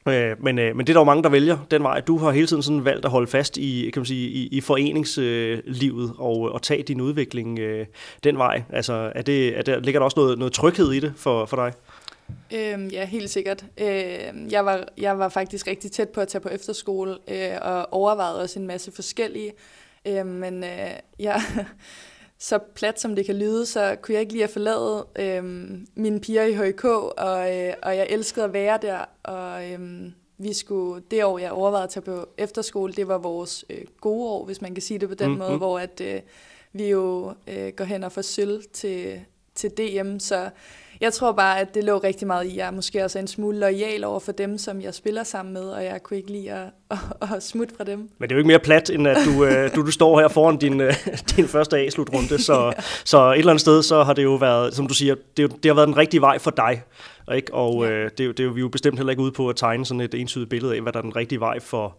Øh, 0.09 0.43
men, 0.43 0.59
øh, 0.59 0.77
men 0.77 0.87
det 0.87 0.93
er 0.93 0.95
der 0.95 1.01
jo 1.01 1.05
mange, 1.05 1.23
der 1.23 1.29
vælger 1.29 1.59
den 1.71 1.83
vej. 1.83 2.01
Du 2.01 2.19
har 2.19 2.31
hele 2.31 2.47
tiden 2.47 2.63
sådan 2.63 2.85
valgt 2.85 3.05
at 3.05 3.11
holde 3.11 3.27
fast 3.27 3.57
i, 3.57 3.91
kan 3.93 4.01
man 4.01 4.07
sige, 4.07 4.29
i, 4.29 4.47
i 4.47 4.61
foreningslivet 4.61 6.13
og, 6.19 6.37
og 6.53 6.63
tage 6.63 6.83
din 6.83 7.01
udvikling 7.01 7.59
øh, 7.59 7.87
den 8.25 8.39
vej. 8.39 8.63
Altså, 8.73 9.13
er 9.15 9.23
det, 9.23 9.59
er 9.59 9.63
der, 9.63 9.81
ligger 9.81 10.01
der 10.01 10.05
også 10.05 10.21
noget, 10.21 10.39
noget 10.39 10.53
tryghed 10.53 10.93
i 10.93 11.01
det 11.01 11.13
for, 11.17 11.47
for 11.47 11.57
dig? 11.57 11.73
Øhm, 12.55 12.89
ja, 12.89 13.05
helt 13.05 13.31
sikkert. 13.31 13.65
Øh, 13.79 13.89
jeg, 14.51 14.65
var, 14.65 14.85
jeg 14.99 15.19
var 15.19 15.29
faktisk 15.29 15.67
rigtig 15.67 15.93
tæt 15.93 16.09
på 16.09 16.21
at 16.21 16.29
tage 16.29 16.43
på 16.43 16.49
efterskole 16.49 17.17
øh, 17.29 17.59
og 17.61 17.93
overvejede 17.93 18.41
også 18.41 18.59
en 18.59 18.67
masse 18.67 18.93
forskellige. 18.93 19.53
Øh, 20.07 20.27
men 20.27 20.65
øh, 20.65 20.91
ja, 21.19 21.35
så 22.43 22.59
plat 22.59 23.01
som 23.01 23.17
det 23.17 23.27
kan 23.27 23.37
lyde, 23.37 23.67
så 23.67 23.97
kunne 24.03 24.13
jeg 24.13 24.21
ikke 24.21 24.33
lige 24.33 24.45
at 24.45 24.51
forlade 24.51 25.07
øh, 25.17 25.45
mine 25.95 26.21
piger 26.21 26.43
i 26.43 26.53
HK, 26.55 26.85
og, 26.85 27.57
øh, 27.57 27.75
og 27.83 27.97
jeg 27.97 28.07
elskede 28.11 28.45
at 28.45 28.53
være 28.53 28.79
der. 28.83 29.05
Og 29.23 29.71
øh, 29.71 30.11
vi 30.39 30.53
skulle, 30.53 31.03
det 31.11 31.25
år, 31.25 31.39
jeg 31.39 31.53
overvejede 31.53 31.85
at 31.85 31.91
tage 31.91 32.05
på 32.05 32.29
efterskole, 32.39 32.93
det 32.93 33.09
var 33.09 33.19
vores 33.19 33.65
øh, 33.71 33.85
gode 34.01 34.31
år, 34.31 34.45
hvis 34.45 34.61
man 34.61 34.75
kan 34.75 34.83
sige 34.83 34.99
det 34.99 35.09
på 35.09 35.15
den 35.15 35.31
mm, 35.31 35.39
måde, 35.39 35.53
mm. 35.53 35.59
hvor 35.59 35.79
at, 35.79 36.01
øh, 36.01 36.21
vi 36.73 36.89
jo 36.89 37.33
øh, 37.47 37.73
går 37.77 37.85
hen 37.85 38.05
og 38.05 38.13
får 38.13 38.23
sølv 38.23 38.63
til, 38.73 39.21
til 39.55 39.71
DM. 39.71 40.19
Så 40.19 40.51
jeg 41.03 41.13
tror 41.13 41.33
bare, 41.33 41.61
at 41.61 41.75
det 41.75 41.85
lå 41.85 41.99
rigtig 41.99 42.27
meget 42.27 42.47
i, 42.47 42.57
jeg 42.57 42.75
måske 42.75 43.05
også 43.05 43.19
er 43.19 43.21
en 43.21 43.27
smule 43.27 43.59
lojal 43.59 44.05
over 44.05 44.21
for 44.21 44.33
dem, 44.33 44.59
som 44.59 44.81
jeg 44.81 44.95
spiller 44.95 45.25
sammen 45.25 45.55
med, 45.55 45.63
og 45.63 45.85
jeg 45.85 46.03
kunne 46.03 46.17
ikke 46.17 46.31
lide 46.31 46.53
at, 46.53 46.69
at, 47.23 47.29
at 47.37 47.43
smutte 47.43 47.75
fra 47.77 47.85
dem. 47.85 47.99
Men 47.99 48.29
det 48.29 48.31
er 48.33 48.35
jo 48.35 48.39
ikke 48.39 48.47
mere 48.47 48.59
plat, 48.59 48.91
end 48.91 49.09
at 49.09 49.17
du, 49.27 49.45
øh, 49.45 49.75
du, 49.75 49.87
du 49.87 49.91
står 49.91 50.21
her 50.21 50.29
foran 50.29 50.57
din, 50.57 50.81
øh, 50.81 50.95
din 51.37 51.49
første 51.49 51.79
A-slutrunde, 51.79 52.43
så, 52.43 52.65
ja. 52.77 52.83
så 53.05 53.33
et 53.33 53.39
eller 53.39 53.51
andet 53.51 53.61
sted, 53.61 53.83
så 53.83 54.03
har 54.03 54.13
det 54.13 54.25
jo 54.25 54.35
været, 54.35 54.75
som 54.75 54.87
du 54.87 54.95
siger, 54.95 55.15
det, 55.37 55.51
det 55.63 55.65
har 55.65 55.75
været 55.75 55.89
den 55.89 55.97
rigtige 55.97 56.21
vej 56.21 56.39
for 56.39 56.51
dig. 56.51 56.83
Ikke? 57.35 57.55
Og 57.55 57.85
ja. 57.85 57.91
øh, 57.91 58.11
det, 58.11 58.19
det 58.19 58.41
er 58.41 58.45
jo, 58.45 58.51
vi 58.51 58.61
er 58.61 58.63
jo 58.63 58.69
bestemt 58.69 58.99
heller 58.99 59.11
ikke 59.11 59.23
ude 59.23 59.33
på 59.33 59.49
at 59.49 59.57
tegne 59.57 59.87
sådan 59.87 60.01
et 60.01 60.15
entydigt 60.15 60.51
billede 60.51 60.75
af, 60.75 60.81
hvad 60.81 60.93
der 60.93 60.99
er 60.99 61.03
den 61.03 61.17
rigtige 61.17 61.41
vej 61.41 61.61
for, 61.61 61.97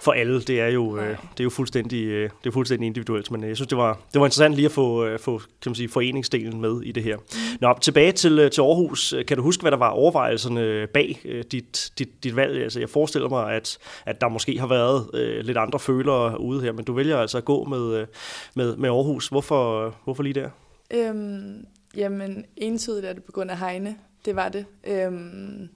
for 0.00 0.12
alle. 0.12 0.40
Det 0.40 0.60
er 0.60 0.68
jo, 0.68 0.96
øh, 0.96 1.08
det 1.08 1.40
er 1.40 1.44
jo 1.44 1.50
fuldstændig, 1.50 2.04
øh, 2.04 2.30
det 2.44 2.50
er 2.50 2.52
fuldstændig 2.52 2.86
individuelt, 2.86 3.30
men 3.30 3.42
øh, 3.42 3.48
jeg 3.48 3.56
synes, 3.56 3.68
det 3.68 3.78
var, 3.78 4.00
det 4.12 4.20
var 4.20 4.26
interessant 4.26 4.54
lige 4.54 4.66
at 4.66 4.72
få, 4.72 5.04
øh, 5.04 5.18
få 5.18 5.38
kan 5.38 5.70
man 5.70 5.74
sige, 5.74 5.88
foreningsdelen 5.88 6.60
med 6.60 6.82
i 6.82 6.92
det 6.92 7.02
her. 7.02 7.16
Nå, 7.60 7.78
tilbage 7.80 8.12
til, 8.12 8.38
øh, 8.38 8.50
til 8.50 8.60
Aarhus. 8.60 9.14
Kan 9.28 9.36
du 9.36 9.42
huske, 9.42 9.60
hvad 9.60 9.70
der 9.70 9.78
var 9.78 9.90
overvejelserne 9.90 10.86
bag 10.86 11.20
øh, 11.24 11.44
dit, 11.52 11.92
dit, 11.98 12.24
dit 12.24 12.36
valg? 12.36 12.62
Altså, 12.62 12.80
jeg 12.80 12.88
forestiller 12.88 13.28
mig, 13.28 13.52
at, 13.52 13.78
at 14.06 14.20
der 14.20 14.28
måske 14.28 14.58
har 14.58 14.66
været 14.66 15.10
øh, 15.14 15.44
lidt 15.44 15.58
andre 15.58 15.78
følere 15.78 16.40
ude 16.40 16.62
her, 16.62 16.72
men 16.72 16.84
du 16.84 16.92
vælger 16.92 17.18
altså 17.18 17.38
at 17.38 17.44
gå 17.44 17.64
med, 17.64 17.94
øh, 17.94 18.06
med, 18.54 18.76
med 18.76 18.88
Aarhus. 18.88 19.28
Hvorfor, 19.28 19.94
hvorfor 20.04 20.22
lige 20.22 20.34
der? 20.34 20.50
Øhm, 20.94 21.64
jamen, 21.96 22.44
entydigt 22.56 23.06
er 23.06 23.12
det 23.12 23.24
på 23.24 23.32
grund 23.32 23.50
af 23.50 23.58
Heine. 23.58 23.96
Det 24.24 24.36
var 24.36 24.48
det. 24.48 24.66
Øhm, 24.84 25.68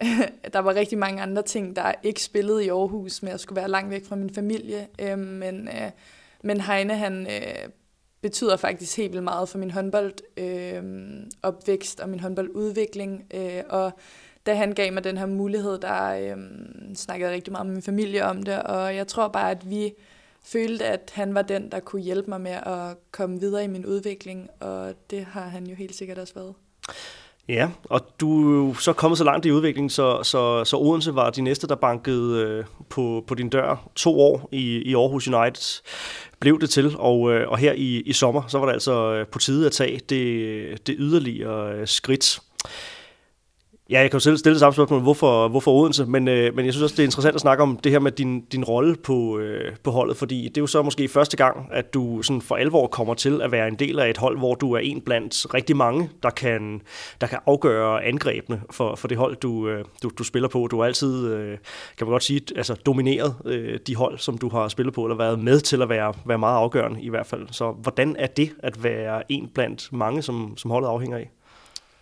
der 0.52 0.58
var 0.58 0.74
rigtig 0.74 0.98
mange 0.98 1.22
andre 1.22 1.42
ting, 1.42 1.76
der 1.76 1.92
ikke 2.02 2.22
spillede 2.22 2.64
i 2.64 2.68
Aarhus, 2.68 3.22
med 3.22 3.32
at 3.32 3.40
skulle 3.40 3.56
være 3.56 3.68
langt 3.68 3.90
væk 3.90 4.04
fra 4.04 4.16
min 4.16 4.34
familie. 4.34 4.88
Øhm, 4.98 5.20
men, 5.20 5.68
øh, 5.68 5.90
men 6.42 6.60
Heine, 6.60 6.96
han 6.96 7.26
øh, 7.26 7.68
betyder 8.20 8.56
faktisk 8.56 8.96
helt 8.96 9.12
vildt 9.12 9.24
meget 9.24 9.48
for 9.48 9.58
min 9.58 9.70
håndboldopvækst 9.70 11.98
øhm, 11.98 12.00
øh, 12.00 12.04
og 12.04 12.08
min 12.08 12.20
håndboldudvikling. 12.20 13.26
Øh, 13.34 13.62
og 13.68 13.92
da 14.46 14.54
han 14.54 14.72
gav 14.72 14.92
mig 14.92 15.04
den 15.04 15.18
her 15.18 15.26
mulighed, 15.26 15.78
der 15.78 16.12
øh, 16.12 16.36
snakkede 16.94 17.28
jeg 17.28 17.34
rigtig 17.34 17.52
meget 17.52 17.66
med 17.66 17.74
min 17.74 17.82
familie 17.82 18.24
om 18.24 18.42
det, 18.42 18.62
og 18.62 18.96
jeg 18.96 19.06
tror 19.06 19.28
bare, 19.28 19.50
at 19.50 19.70
vi 19.70 19.94
følte, 20.42 20.84
at 20.84 21.12
han 21.14 21.34
var 21.34 21.42
den, 21.42 21.72
der 21.72 21.80
kunne 21.80 22.02
hjælpe 22.02 22.30
mig 22.30 22.40
med 22.40 22.50
at 22.50 22.96
komme 23.10 23.40
videre 23.40 23.64
i 23.64 23.66
min 23.66 23.86
udvikling, 23.86 24.50
og 24.60 24.94
det 25.10 25.24
har 25.24 25.48
han 25.48 25.66
jo 25.66 25.74
helt 25.74 25.94
sikkert 25.94 26.18
også 26.18 26.34
været. 26.34 26.54
Ja, 27.48 27.68
og 27.84 28.00
du 28.20 28.52
er 28.52 28.66
jo 28.66 28.74
så 28.74 28.92
kommet 28.92 29.18
så 29.18 29.24
langt 29.24 29.46
i 29.46 29.52
udviklingen, 29.52 29.90
så, 29.90 30.22
så, 30.22 30.64
så 30.64 30.76
Odense 30.76 31.14
var 31.14 31.30
de 31.30 31.42
næste, 31.42 31.68
der 31.68 31.74
bankede 31.74 32.42
øh, 32.42 32.64
på, 32.88 33.24
på 33.26 33.34
din 33.34 33.48
dør 33.48 33.88
to 33.94 34.20
år 34.20 34.48
i, 34.52 34.82
i 34.82 34.94
Aarhus 34.94 35.28
United 35.28 35.82
blev 36.40 36.60
det 36.60 36.70
til, 36.70 36.96
og, 36.98 37.32
øh, 37.32 37.48
og 37.48 37.58
her 37.58 37.72
i, 37.72 38.00
i 38.00 38.12
sommer, 38.12 38.42
så 38.48 38.58
var 38.58 38.66
det 38.66 38.72
altså 38.72 39.14
øh, 39.14 39.26
på 39.26 39.38
tide 39.38 39.66
at 39.66 39.72
tage 39.72 40.00
det, 40.08 40.86
det 40.86 40.96
yderligere 40.98 41.72
øh, 41.72 41.86
skridt. 41.86 42.40
Ja, 43.90 44.00
jeg 44.00 44.10
kan 44.10 44.16
jo 44.16 44.20
selv 44.20 44.36
stille 44.36 44.54
det 44.54 44.60
samme 44.60 44.74
spørgsmål, 44.74 45.00
hvorfor, 45.00 45.48
hvorfor 45.48 45.72
Odense, 45.72 46.06
men, 46.06 46.28
øh, 46.28 46.54
men 46.56 46.64
jeg 46.64 46.74
synes 46.74 46.82
også, 46.82 46.94
det 46.96 47.02
er 47.02 47.06
interessant 47.06 47.34
at 47.34 47.40
snakke 47.40 47.62
om 47.62 47.76
det 47.76 47.92
her 47.92 47.98
med 47.98 48.12
din, 48.12 48.40
din 48.40 48.64
rolle 48.64 48.96
på, 48.96 49.38
øh, 49.38 49.76
på 49.82 49.90
holdet, 49.90 50.16
fordi 50.16 50.48
det 50.48 50.56
er 50.56 50.60
jo 50.60 50.66
så 50.66 50.82
måske 50.82 51.08
første 51.08 51.36
gang, 51.36 51.68
at 51.72 51.94
du 51.94 52.22
sådan 52.22 52.40
for 52.40 52.56
alvor 52.56 52.86
kommer 52.86 53.14
til 53.14 53.42
at 53.42 53.52
være 53.52 53.68
en 53.68 53.74
del 53.74 53.98
af 53.98 54.10
et 54.10 54.16
hold, 54.16 54.38
hvor 54.38 54.54
du 54.54 54.72
er 54.72 54.78
en 54.78 55.00
blandt 55.00 55.54
rigtig 55.54 55.76
mange, 55.76 56.10
der 56.22 56.30
kan, 56.30 56.82
der 57.20 57.26
kan 57.26 57.38
afgøre 57.46 58.04
angrebene 58.04 58.60
for, 58.70 58.94
for 58.94 59.08
det 59.08 59.16
hold, 59.16 59.36
du, 59.36 59.68
øh, 59.68 59.84
du, 60.02 60.10
du 60.18 60.24
spiller 60.24 60.48
på. 60.48 60.68
Du 60.70 60.78
har 60.78 60.84
altid, 60.84 61.26
øh, 61.26 61.58
kan 61.98 62.06
man 62.06 62.10
godt 62.10 62.24
sige, 62.24 62.40
altså 62.56 62.74
domineret 62.74 63.34
øh, 63.44 63.78
de 63.86 63.96
hold, 63.96 64.18
som 64.18 64.38
du 64.38 64.48
har 64.48 64.68
spillet 64.68 64.94
på, 64.94 65.04
eller 65.04 65.16
været 65.16 65.38
med 65.38 65.60
til 65.60 65.82
at 65.82 65.88
være, 65.88 66.14
være 66.26 66.38
meget 66.38 66.56
afgørende 66.56 67.02
i 67.02 67.08
hvert 67.08 67.26
fald. 67.26 67.46
Så 67.50 67.70
hvordan 67.70 68.16
er 68.18 68.26
det 68.26 68.50
at 68.58 68.84
være 68.84 69.32
en 69.32 69.50
blandt 69.54 69.92
mange, 69.92 70.22
som, 70.22 70.56
som 70.56 70.70
holdet 70.70 70.88
afhænger 70.88 71.18
af? 71.18 71.30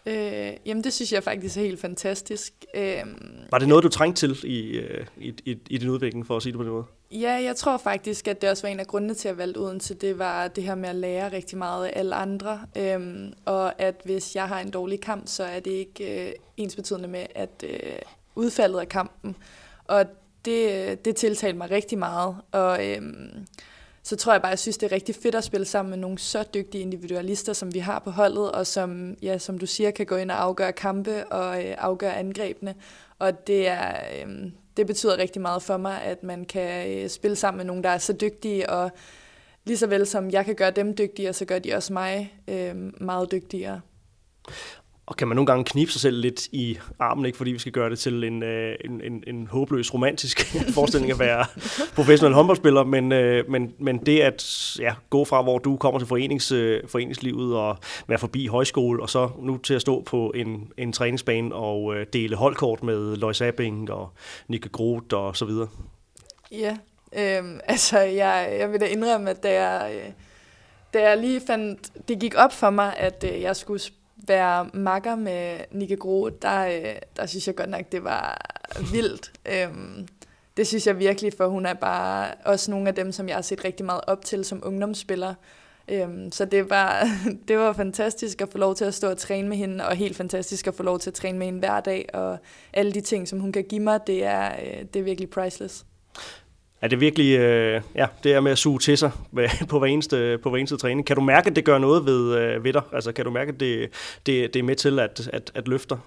Øh, 0.06 0.52
jamen, 0.66 0.84
det 0.84 0.92
synes 0.92 1.12
jeg 1.12 1.22
faktisk 1.22 1.56
er 1.56 1.60
helt 1.60 1.80
fantastisk. 1.80 2.52
Øh, 2.74 3.02
Var 3.50 3.58
det 3.58 3.68
noget, 3.68 3.84
du 3.84 3.88
trængte 3.88 4.20
til 4.20 4.50
i, 4.50 4.60
øh, 4.78 5.06
i, 5.20 5.34
i, 5.44 5.58
i 5.70 5.78
din 5.78 5.88
udvikling, 5.88 6.26
for 6.26 6.36
at 6.36 6.42
sige 6.42 6.52
det 6.52 6.58
på 6.58 6.64
den 6.64 6.72
måde? 6.72 6.84
Ja, 7.10 7.32
jeg 7.32 7.56
tror 7.56 7.76
faktisk, 7.76 8.28
at 8.28 8.42
det 8.42 8.50
også 8.50 8.62
var 8.62 8.68
en 8.68 8.80
af 8.80 8.86
grundene 8.86 9.14
til 9.14 9.28
at 9.28 9.38
valgte 9.38 9.58
Odense. 9.58 9.94
Det 9.94 10.18
var 10.18 10.48
det 10.48 10.64
her 10.64 10.74
med 10.74 10.88
at 10.88 10.94
lære 10.96 11.32
rigtig 11.32 11.58
meget 11.58 11.86
af 11.86 11.92
alle 11.96 12.14
andre. 12.14 12.60
Øhm, 12.76 13.32
og 13.44 13.80
at 13.82 13.94
hvis 14.04 14.36
jeg 14.36 14.48
har 14.48 14.60
en 14.60 14.70
dårlig 14.70 15.00
kamp, 15.00 15.22
så 15.26 15.44
er 15.44 15.60
det 15.60 15.70
ikke 15.70 16.28
øh, 16.28 16.32
ens 16.56 16.76
betydende 16.76 17.08
med, 17.08 17.26
at 17.34 17.64
øh, 17.64 17.98
udfaldet 18.34 18.78
af 18.78 18.88
kampen. 18.88 19.36
Og 19.84 20.04
det, 20.44 21.04
det 21.04 21.16
tiltalte 21.16 21.58
mig 21.58 21.70
rigtig 21.70 21.98
meget. 21.98 22.36
Og 22.52 22.86
øhm, 22.86 23.46
så 24.06 24.16
tror 24.16 24.32
jeg 24.32 24.42
bare, 24.42 24.50
at 24.50 24.52
jeg 24.52 24.58
synes, 24.58 24.78
det 24.78 24.86
er 24.86 24.94
rigtig 24.94 25.14
fedt 25.14 25.34
at 25.34 25.44
spille 25.44 25.64
sammen 25.66 25.90
med 25.90 25.98
nogle 25.98 26.18
så 26.18 26.44
dygtige 26.54 26.82
individualister, 26.82 27.52
som 27.52 27.74
vi 27.74 27.78
har 27.78 27.98
på 27.98 28.10
holdet, 28.10 28.52
og 28.52 28.66
som, 28.66 29.16
ja, 29.22 29.38
som 29.38 29.58
du 29.58 29.66
siger, 29.66 29.90
kan 29.90 30.06
gå 30.06 30.16
ind 30.16 30.30
og 30.30 30.42
afgøre 30.42 30.72
kampe 30.72 31.26
og 31.26 31.64
øh, 31.64 31.74
afgøre 31.78 32.16
angrebene. 32.16 32.74
Og 33.18 33.46
det, 33.46 33.68
er, 33.68 33.96
øh, 34.26 34.52
det 34.76 34.86
betyder 34.86 35.18
rigtig 35.18 35.42
meget 35.42 35.62
for 35.62 35.76
mig, 35.76 36.02
at 36.02 36.22
man 36.22 36.44
kan 36.44 36.90
øh, 36.90 37.08
spille 37.08 37.36
sammen 37.36 37.56
med 37.56 37.64
nogen, 37.64 37.84
der 37.84 37.90
er 37.90 37.98
så 37.98 38.12
dygtige, 38.12 38.70
og 38.70 38.90
lige 39.64 39.76
så 39.76 39.86
vel 39.86 40.06
som 40.06 40.30
jeg 40.30 40.44
kan 40.44 40.54
gøre 40.54 40.70
dem 40.70 40.96
dygtigere, 40.96 41.32
så 41.32 41.44
gør 41.44 41.58
de 41.58 41.74
også 41.74 41.92
mig 41.92 42.34
øh, 42.48 42.74
meget 43.00 43.32
dygtigere. 43.32 43.80
Og 45.06 45.16
kan 45.16 45.28
man 45.28 45.36
nogle 45.36 45.46
gange 45.46 45.64
knibe 45.64 45.92
sig 45.92 46.00
selv 46.00 46.20
lidt 46.20 46.46
i 46.52 46.78
armen, 46.98 47.26
ikke 47.26 47.38
fordi 47.38 47.52
vi 47.52 47.58
skal 47.58 47.72
gøre 47.72 47.90
det 47.90 47.98
til 47.98 48.24
en, 48.24 48.42
øh, 48.42 48.76
en, 48.84 49.00
en, 49.00 49.24
en 49.26 49.46
håbløs 49.46 49.94
romantisk 49.94 50.56
forestilling 50.74 51.12
at 51.12 51.18
være 51.18 51.46
professionel 51.94 52.34
håndboldspiller, 52.34 52.84
men, 52.84 53.12
øh, 53.12 53.50
men, 53.50 53.74
men 53.78 53.98
det 53.98 54.20
at 54.20 54.76
ja, 54.78 54.94
gå 55.10 55.24
fra, 55.24 55.42
hvor 55.42 55.58
du 55.58 55.76
kommer 55.76 55.98
til 55.98 56.08
forenings, 56.08 56.52
øh, 56.52 56.88
foreningslivet 56.88 57.56
og 57.56 57.76
være 58.06 58.18
forbi 58.18 58.46
højskole, 58.46 59.02
og 59.02 59.10
så 59.10 59.30
nu 59.42 59.58
til 59.58 59.74
at 59.74 59.80
stå 59.80 60.02
på 60.02 60.32
en, 60.34 60.72
en 60.76 60.92
træningsbane 60.92 61.54
og 61.54 61.96
øh, 61.96 62.06
dele 62.12 62.36
holdkort 62.36 62.82
med 62.82 63.16
Lois 63.16 63.40
Abing 63.40 63.90
og 63.90 64.12
Nikke 64.48 64.68
Groth 64.68 65.14
og 65.16 65.36
så 65.36 65.44
videre. 65.44 65.68
Ja, 66.52 66.76
øh, 67.16 67.60
altså 67.72 67.98
jeg, 67.98 68.56
jeg 68.58 68.72
vil 68.72 68.80
da 68.80 68.86
indrømme, 68.86 69.30
at 69.30 69.42
da 69.42 69.62
jeg, 69.62 69.92
øh, 69.94 70.12
da 70.94 71.08
jeg 71.08 71.18
lige 71.18 71.40
fandt, 71.46 72.08
det 72.08 72.18
gik 72.20 72.34
op 72.36 72.52
for 72.52 72.70
mig, 72.70 72.96
at 72.96 73.24
øh, 73.32 73.40
jeg 73.40 73.56
skulle 73.56 73.80
være 74.16 74.70
makker 74.74 75.14
med 75.14 75.58
Nikke 75.70 75.96
Grohe, 75.96 76.30
der, 76.42 76.66
øh, 76.66 76.94
der 77.16 77.26
synes 77.26 77.46
jeg 77.46 77.56
godt 77.56 77.70
nok, 77.70 77.92
det 77.92 78.04
var 78.04 78.38
vildt. 78.92 79.32
Øhm, 79.52 80.08
det 80.56 80.66
synes 80.66 80.86
jeg 80.86 80.98
virkelig, 80.98 81.32
for 81.36 81.46
hun 81.46 81.66
er 81.66 81.74
bare 81.74 82.34
også 82.44 82.70
nogle 82.70 82.88
af 82.88 82.94
dem, 82.94 83.12
som 83.12 83.28
jeg 83.28 83.36
har 83.36 83.42
set 83.42 83.64
rigtig 83.64 83.86
meget 83.86 84.00
op 84.06 84.24
til 84.24 84.44
som 84.44 84.62
ungdomsspiller. 84.64 85.34
Øhm, 85.88 86.32
så 86.32 86.44
det 86.44 86.70
var, 86.70 87.08
det 87.48 87.58
var 87.58 87.72
fantastisk 87.72 88.40
at 88.40 88.48
få 88.48 88.58
lov 88.58 88.74
til 88.74 88.84
at 88.84 88.94
stå 88.94 89.10
og 89.10 89.18
træne 89.18 89.48
med 89.48 89.56
hende, 89.56 89.86
og 89.86 89.96
helt 89.96 90.16
fantastisk 90.16 90.66
at 90.66 90.74
få 90.74 90.82
lov 90.82 90.98
til 90.98 91.10
at 91.10 91.14
træne 91.14 91.38
med 91.38 91.46
hende 91.46 91.58
hver 91.58 91.80
dag, 91.80 92.08
og 92.14 92.38
alle 92.72 92.92
de 92.92 93.00
ting, 93.00 93.28
som 93.28 93.40
hun 93.40 93.52
kan 93.52 93.64
give 93.64 93.80
mig, 93.80 94.00
det 94.06 94.24
er, 94.24 94.52
øh, 94.52 94.84
det 94.94 95.00
er 95.00 95.04
virkelig 95.04 95.30
priceless. 95.30 95.86
Er 96.80 96.88
det 96.88 97.00
virkelig, 97.00 97.38
øh, 97.38 97.82
ja, 97.94 98.06
det 98.24 98.32
er 98.32 98.40
med 98.40 98.52
at 98.52 98.58
suge 98.58 98.78
til 98.78 98.98
sig 98.98 99.10
på 99.70 99.78
hver 99.78 99.88
eneste, 99.88 100.38
på 100.42 100.50
hver 100.50 100.58
eneste 100.58 100.76
træning. 100.76 101.06
Kan 101.06 101.16
du 101.16 101.22
mærke, 101.22 101.50
at 101.50 101.56
det 101.56 101.64
gør 101.64 101.78
noget 101.78 102.06
ved, 102.06 102.38
øh, 102.38 102.64
ved 102.64 102.72
dig? 102.72 102.82
Altså, 102.92 103.12
kan 103.12 103.24
du 103.24 103.30
mærke, 103.30 103.52
at 103.52 103.60
det, 103.60 103.90
det, 104.26 104.54
det 104.54 104.60
er 104.60 104.64
med 104.64 104.76
til 104.76 104.98
at, 104.98 105.28
at, 105.32 105.50
at 105.54 105.68
løfte 105.68 105.88
dig? 105.88 105.98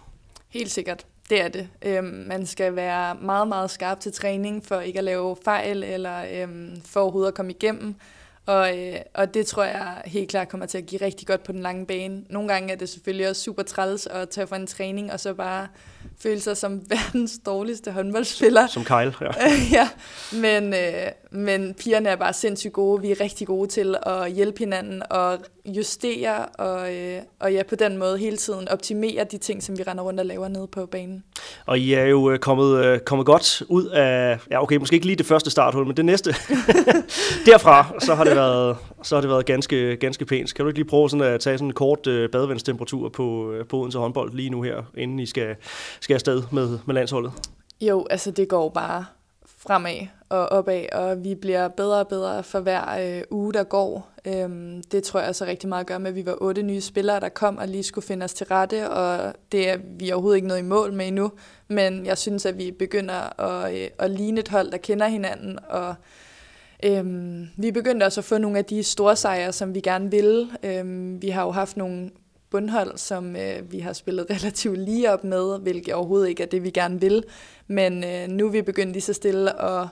Helt 0.50 0.72
sikkert. 0.72 1.06
Det 1.30 1.42
er 1.42 1.48
det. 1.48 1.70
Øhm, 1.86 2.24
man 2.28 2.46
skal 2.46 2.76
være 2.76 3.16
meget, 3.22 3.48
meget 3.48 3.72
skarp 3.72 4.00
til 4.00 4.14
træning 4.14 4.66
for 4.66 4.80
ikke 4.80 5.00
at 5.00 5.06
lave 5.06 5.38
fejl 5.46 5.84
eller 5.84 6.26
øhm, 6.34 6.82
for 6.86 7.00
overhovedet 7.00 7.28
at 7.28 7.34
komme 7.34 7.52
igennem. 7.52 7.96
Og, 8.46 8.78
øh, 8.78 8.96
og 9.14 9.34
det 9.34 9.48
tror 9.48 9.64
jeg 9.64 10.02
helt 10.06 10.30
klart 10.30 10.50
kommer 10.50 10.66
til 10.66 10.78
at 10.78 10.86
give 10.86 11.02
rigtig 11.02 11.28
godt 11.28 11.44
på 11.44 11.52
den 11.52 11.62
lange 11.62 11.86
bane. 11.86 12.24
Nogle 12.30 12.50
gange 12.50 12.74
er 12.74 12.78
det 12.78 12.90
selvfølgelig 12.90 13.30
også 13.30 13.42
super 13.42 13.64
træls 13.64 14.08
at 14.08 14.30
tage 14.30 14.48
for 14.48 14.56
en 14.56 14.68
træning 14.68 15.12
og 15.12 15.20
så 15.20 15.34
bare 15.34 15.68
føle 16.22 16.40
sig 16.40 16.58
som 16.58 16.82
verdens 16.90 17.40
dårligste 17.46 17.92
håndboldspiller. 17.92 18.68
Som 18.68 18.84
Kyle, 18.84 19.14
ja. 19.22 19.32
ja, 19.78 19.90
men, 20.34 20.74
øh, 20.74 21.12
men 21.32 21.74
pigerne 21.74 22.10
er 22.10 22.16
bare 22.16 22.34
sindssygt 22.34 22.74
gode. 22.74 23.02
Vi 23.02 23.12
er 23.12 23.22
rigtig 23.22 23.48
gode 23.48 23.70
til 23.70 23.96
at 24.04 24.32
hjælpe 24.32 24.60
hinanden 24.60 25.04
og 25.10 25.38
justere 25.66 26.46
og, 26.46 26.96
øh, 26.96 27.22
og 27.40 27.54
ja, 27.54 27.64
på 27.64 27.76
den 27.76 27.98
måde 27.98 28.18
hele 28.18 28.38
tiden 28.38 28.70
optimere 28.70 29.24
de 29.24 29.38
ting, 29.38 29.64
som 29.64 29.78
vi 29.78 29.84
render 29.84 30.04
rundt 30.04 30.20
og 30.20 30.26
laver 30.26 30.48
nede 30.48 30.68
på 30.68 30.86
banen. 30.86 31.24
Og 31.66 31.80
I 31.80 31.94
er 31.94 32.06
jo 32.06 32.32
øh, 32.32 32.40
kommet, 32.40 32.86
øh, 32.86 33.00
kommet 33.00 33.26
godt 33.26 33.64
ud 33.68 33.86
af, 33.86 34.40
ja 34.52 34.64
okay, 34.64 34.76
måske 34.76 34.94
ikke 34.94 35.06
lige 35.06 35.16
det 35.16 35.26
første 35.26 35.50
starthul, 35.52 35.86
men 35.86 35.98
det 35.98 36.06
næste. 36.06 36.30
Derfra, 37.46 37.94
så 38.00 38.16
har 38.16 38.24
det 38.24 38.36
været, 38.36 38.78
så 39.04 39.16
har 39.16 39.22
det 39.22 39.30
været 39.30 39.46
ganske, 39.46 39.96
ganske 39.96 40.26
pænt. 40.26 40.54
Kan 40.54 40.66
du 40.66 40.70
ikke 40.70 40.80
lige 40.80 40.88
prøve 40.88 41.10
sådan 41.10 41.34
at 41.34 41.40
tage 41.40 41.58
sådan 41.58 41.68
en 41.68 41.74
kort 41.74 42.08
øh, 42.08 42.30
badevandstemperatur 42.30 43.10
på, 43.10 43.52
øh, 43.52 43.66
på 43.66 43.80
Odense 43.80 43.98
håndbold 43.98 44.34
lige 44.34 44.50
nu 44.50 44.62
her, 44.62 44.84
inden 44.98 45.20
I 45.20 45.26
skal, 45.26 45.56
skal 46.00 46.14
afsted 46.14 46.44
med, 46.52 46.80
med 46.86 46.96
landsholdet? 46.96 47.32
Jo, 47.82 48.08
altså 48.10 48.32
det 48.32 48.48
går 48.48 48.70
bare 48.70 49.06
fremad 49.58 50.08
og 50.30 50.46
opad, 50.46 50.86
og 50.92 51.24
vi 51.24 51.36
bliver 51.36 51.68
bedre 51.68 52.00
og 52.00 52.08
bedre 52.08 52.44
for 52.44 52.60
hver 52.60 53.18
øh, 53.18 53.22
uge, 53.32 53.54
der 53.54 53.64
går. 53.64 54.10
Øhm, 54.26 54.84
det 54.92 55.04
tror 55.04 55.20
jeg 55.20 55.36
så 55.36 55.46
rigtig 55.46 55.70
meget 55.70 55.88
gør 55.88 55.98
med, 55.98 56.10
at 56.10 56.16
vi 56.16 56.26
var 56.26 56.38
otte 56.42 56.64
nye 56.64 56.82
spillere, 56.82 57.20
der 57.20 57.30
kom 57.30 57.58
og 57.58 57.68
lige 57.68 57.84
skulle 57.84 58.08
finde 58.08 58.24
os 58.24 58.34
til 58.34 58.48
rette, 58.48 58.90
og 58.90 59.34
det 59.52 59.70
er 59.70 59.78
vi 60.00 60.12
overhovedet 60.12 60.38
ikke 60.38 60.48
noget 60.48 60.62
i 60.62 60.66
mål 60.66 60.94
med 60.94 61.08
endnu, 61.08 61.32
men 61.68 62.06
jeg 62.06 62.18
synes, 62.18 62.46
at 62.46 62.58
vi 62.58 62.72
begynder 62.72 63.42
at, 63.42 63.76
øh, 63.76 63.88
at 64.00 64.12
ligne 64.12 64.40
et 64.40 64.48
hold, 64.48 64.72
der 64.72 64.78
kender 64.78 65.08
hinanden, 65.08 65.60
og 65.70 65.96
øhm, 66.84 67.48
vi 67.58 67.72
begyndte 67.72 68.04
også 68.04 68.22
at 68.22 68.26
få 68.26 68.38
nogle 68.38 68.58
af 68.58 68.66
de 68.66 68.84
store 68.84 69.16
sejre, 69.16 69.54
som 69.54 69.76
vi 69.76 69.80
gerne 69.80 70.12
ville. 70.12 70.48
Øhm, 70.64 71.22
vi 71.22 71.30
har 71.30 71.44
jo 71.44 71.52
haft 71.52 71.78
nogle 71.78 72.10
bundhold, 72.52 72.98
som 72.98 73.36
øh, 73.36 73.72
vi 73.72 73.80
har 73.80 73.94
spillet 73.94 74.26
relativt 74.36 74.78
lige 74.78 75.14
op 75.14 75.24
med, 75.24 75.60
hvilket 75.60 75.94
overhovedet 75.94 76.30
ikke 76.30 76.44
er 76.44 76.48
det, 76.48 76.64
vi 76.64 76.70
gerne 76.70 77.02
vil. 77.02 77.24
Men 77.68 78.04
øh, 78.04 78.28
nu 78.28 78.48
er 78.48 78.52
vi 78.52 78.62
begyndt 78.62 78.92
lige 78.92 79.02
så 79.02 79.14
stille 79.14 79.62
at 79.62 79.88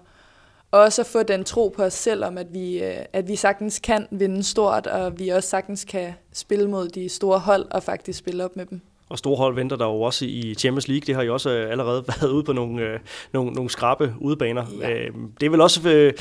også 0.72 1.02
at 1.02 1.08
få 1.08 1.24
den 1.24 1.44
tro 1.44 1.74
på 1.76 1.84
os 1.84 1.94
selv 1.94 2.26
om, 2.26 2.38
at 2.38 2.54
vi, 2.54 2.84
øh, 2.84 2.98
at 3.14 3.28
vi 3.28 3.36
sagtens 3.36 3.80
kan 3.80 4.08
vinde 4.12 4.44
stort, 4.44 4.88
og 4.88 5.20
vi 5.20 5.30
også 5.30 5.50
sagtens 5.50 5.86
kan 5.86 6.14
spille 6.34 6.70
mod 6.70 6.88
de 6.88 7.10
store 7.10 7.40
hold 7.40 7.66
og 7.72 7.84
faktisk 7.84 8.20
spille 8.20 8.46
op 8.46 8.56
med 8.56 8.66
dem. 8.66 8.82
Og 9.10 9.18
store 9.18 9.38
hold 9.38 9.56
venter 9.56 9.76
der 9.76 9.86
jo 9.86 10.02
også 10.02 10.26
i 10.26 10.56
Champions 10.58 10.88
League. 10.88 11.06
Det 11.08 11.16
har 11.16 11.24
jo 11.24 11.34
også 11.34 11.50
øh, 11.50 11.72
allerede 11.72 12.04
været 12.22 12.32
ude 12.32 12.44
på 12.44 12.54
nogle, 12.54 12.82
øh, 12.82 13.00
nogle, 13.34 13.52
nogle 13.52 13.70
skrabe 13.70 14.14
udebaner. 14.20 14.66
Ja. 14.82 14.90
Øh, 14.90 15.14
det 15.40 15.46
er 15.46 15.50
vel 15.50 15.62
også, 15.62 15.90
øh, 15.90 16.14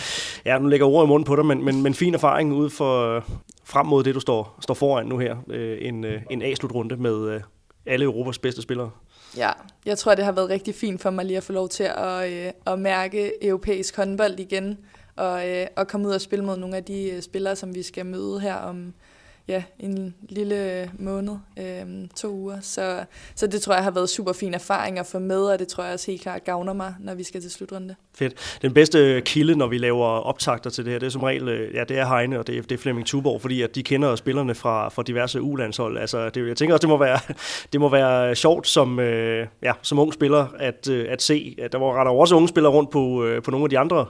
ja, 0.44 0.58
nu 0.58 0.68
lægger 0.68 0.86
ord 0.86 1.04
i 1.04 1.08
munden 1.08 1.24
på 1.24 1.36
dig, 1.36 1.46
men, 1.46 1.64
men, 1.64 1.82
men 1.82 1.94
fin 1.94 2.14
erfaring 2.14 2.54
ud 2.54 2.70
for, 2.70 3.24
frem 3.66 3.86
mod 3.86 4.04
det, 4.04 4.14
du 4.14 4.20
står, 4.20 4.58
står 4.60 4.74
foran 4.74 5.06
nu 5.06 5.18
her. 5.18 5.36
Øh, 5.48 5.78
en, 5.80 6.04
øh, 6.04 6.22
en 6.30 6.42
A-slutrunde 6.42 6.96
med 6.96 7.28
øh, 7.28 7.40
alle 7.86 8.04
Europas 8.04 8.38
bedste 8.38 8.62
spillere. 8.62 8.90
Ja, 9.36 9.50
jeg 9.86 9.98
tror, 9.98 10.14
det 10.14 10.24
har 10.24 10.32
været 10.32 10.50
rigtig 10.50 10.74
fint 10.74 11.02
for 11.02 11.10
mig 11.10 11.24
lige 11.24 11.36
at 11.36 11.42
få 11.42 11.52
lov 11.52 11.68
til 11.68 11.84
at, 11.96 12.32
øh, 12.32 12.52
at 12.66 12.78
mærke 12.78 13.44
europæisk 13.46 13.96
håndbold 13.96 14.40
igen, 14.40 14.78
og, 15.16 15.48
øh, 15.48 15.66
og 15.76 15.88
komme 15.88 16.08
ud 16.08 16.12
og 16.12 16.20
spille 16.20 16.44
mod 16.44 16.56
nogle 16.56 16.76
af 16.76 16.84
de 16.84 17.10
øh, 17.10 17.22
spillere, 17.22 17.56
som 17.56 17.74
vi 17.74 17.82
skal 17.82 18.06
møde 18.06 18.40
her 18.40 18.54
om, 18.54 18.94
ja, 19.48 19.62
en 19.78 20.14
lille 20.28 20.90
måned, 20.98 21.36
øh, 21.58 22.08
to 22.16 22.28
uger. 22.28 22.60
Så, 22.60 23.04
så 23.34 23.46
det 23.46 23.62
tror 23.62 23.74
jeg 23.74 23.84
har 23.84 23.90
været 23.90 24.08
super 24.08 24.32
fin 24.32 24.54
erfaring 24.54 24.98
at 24.98 25.06
få 25.06 25.18
med, 25.18 25.42
og 25.42 25.58
det 25.58 25.68
tror 25.68 25.84
jeg 25.84 25.92
også 25.92 26.10
helt 26.10 26.22
klart 26.22 26.44
gavner 26.44 26.72
mig, 26.72 26.94
når 27.00 27.14
vi 27.14 27.24
skal 27.24 27.40
til 27.40 27.50
slutrunde. 27.50 27.94
Fedt. 28.14 28.58
Den 28.62 28.74
bedste 28.74 29.22
kilde, 29.24 29.56
når 29.56 29.66
vi 29.66 29.78
laver 29.78 30.06
optagter 30.06 30.70
til 30.70 30.84
det 30.84 30.92
her, 30.92 30.98
det 30.98 31.06
er 31.06 31.10
som 31.10 31.22
regel, 31.22 31.48
øh, 31.48 31.74
ja, 31.74 31.84
det 31.84 31.98
er 31.98 32.16
Heine, 32.16 32.38
og 32.38 32.46
det 32.46 32.58
er, 32.58 32.62
det 32.62 32.72
er 32.72 32.78
Flemming 32.78 33.06
Tuborg, 33.06 33.40
fordi 33.40 33.62
at 33.62 33.74
de 33.74 33.82
kender 33.82 34.16
spillerne 34.16 34.54
fra, 34.54 34.88
fra 34.88 35.02
diverse 35.02 35.42
ulandshold. 35.42 35.98
Altså, 35.98 36.30
det, 36.30 36.48
jeg 36.48 36.56
tænker 36.56 36.74
også, 36.74 36.80
det 36.80 36.88
må 36.88 36.96
være, 36.96 37.18
det 37.72 37.80
må 37.80 37.88
være 37.88 38.34
sjovt 38.34 38.68
som, 38.68 39.00
øh, 39.00 39.46
ja, 39.62 39.72
som 39.82 39.98
ung 39.98 40.14
spiller 40.14 40.46
at, 40.58 40.88
øh, 40.90 41.06
at 41.08 41.22
se, 41.22 41.56
at 41.62 41.72
der 41.72 41.78
var 41.78 42.04
der 42.04 42.10
også 42.10 42.34
unge 42.34 42.48
spillere 42.48 42.72
rundt 42.72 42.90
på, 42.90 43.24
øh, 43.24 43.42
på 43.42 43.50
nogle 43.50 43.64
af 43.64 43.70
de 43.70 43.78
andre 43.78 44.06